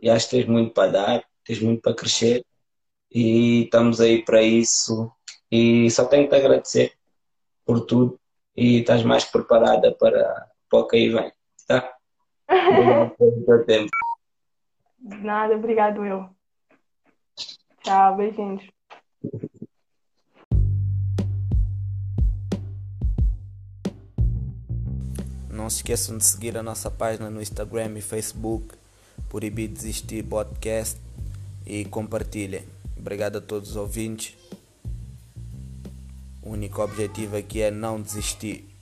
E 0.00 0.08
acho 0.08 0.26
que 0.28 0.36
tens 0.36 0.46
muito 0.46 0.72
para 0.72 0.90
dar, 0.90 1.24
tens 1.44 1.60
muito 1.60 1.82
para 1.82 1.94
crescer 1.94 2.44
e 3.10 3.64
estamos 3.64 4.00
aí 4.00 4.24
para 4.24 4.42
isso. 4.42 5.10
E 5.50 5.90
só 5.90 6.06
tenho 6.06 6.24
que 6.24 6.30
te 6.30 6.36
agradecer 6.36 6.92
por 7.64 7.86
tudo 7.86 8.18
e 8.56 8.80
estás 8.80 9.02
mais 9.02 9.24
preparada 9.24 9.92
para, 9.92 10.48
para 10.68 10.78
o 10.78 10.86
que 10.86 10.96
aí 10.96 11.08
vem, 11.08 11.32
tá? 11.66 11.92
Obrigado 12.48 13.64
tempo. 13.66 13.90
De 14.98 15.16
nada, 15.18 15.54
obrigado 15.54 16.04
eu. 16.04 16.28
Tchau, 17.82 18.16
beijinhos. 18.16 18.62
Não 25.50 25.70
se 25.70 25.76
esqueçam 25.76 26.18
de 26.18 26.24
seguir 26.24 26.56
a 26.56 26.62
nossa 26.62 26.90
página 26.90 27.30
no 27.30 27.40
Instagram 27.40 27.96
e 27.96 28.00
Facebook, 28.00 28.74
Proibido 29.28 29.74
Desistir 29.74 30.24
Podcast 30.24 31.00
e 31.66 31.84
compartilhem. 31.84 32.64
Obrigado 32.98 33.38
a 33.38 33.40
todos 33.40 33.70
os 33.70 33.76
ouvintes. 33.76 34.43
O 36.44 36.50
único 36.50 36.82
objetivo 36.82 37.38
aqui 37.38 37.62
é 37.62 37.70
não 37.70 37.98
desistir. 37.98 38.73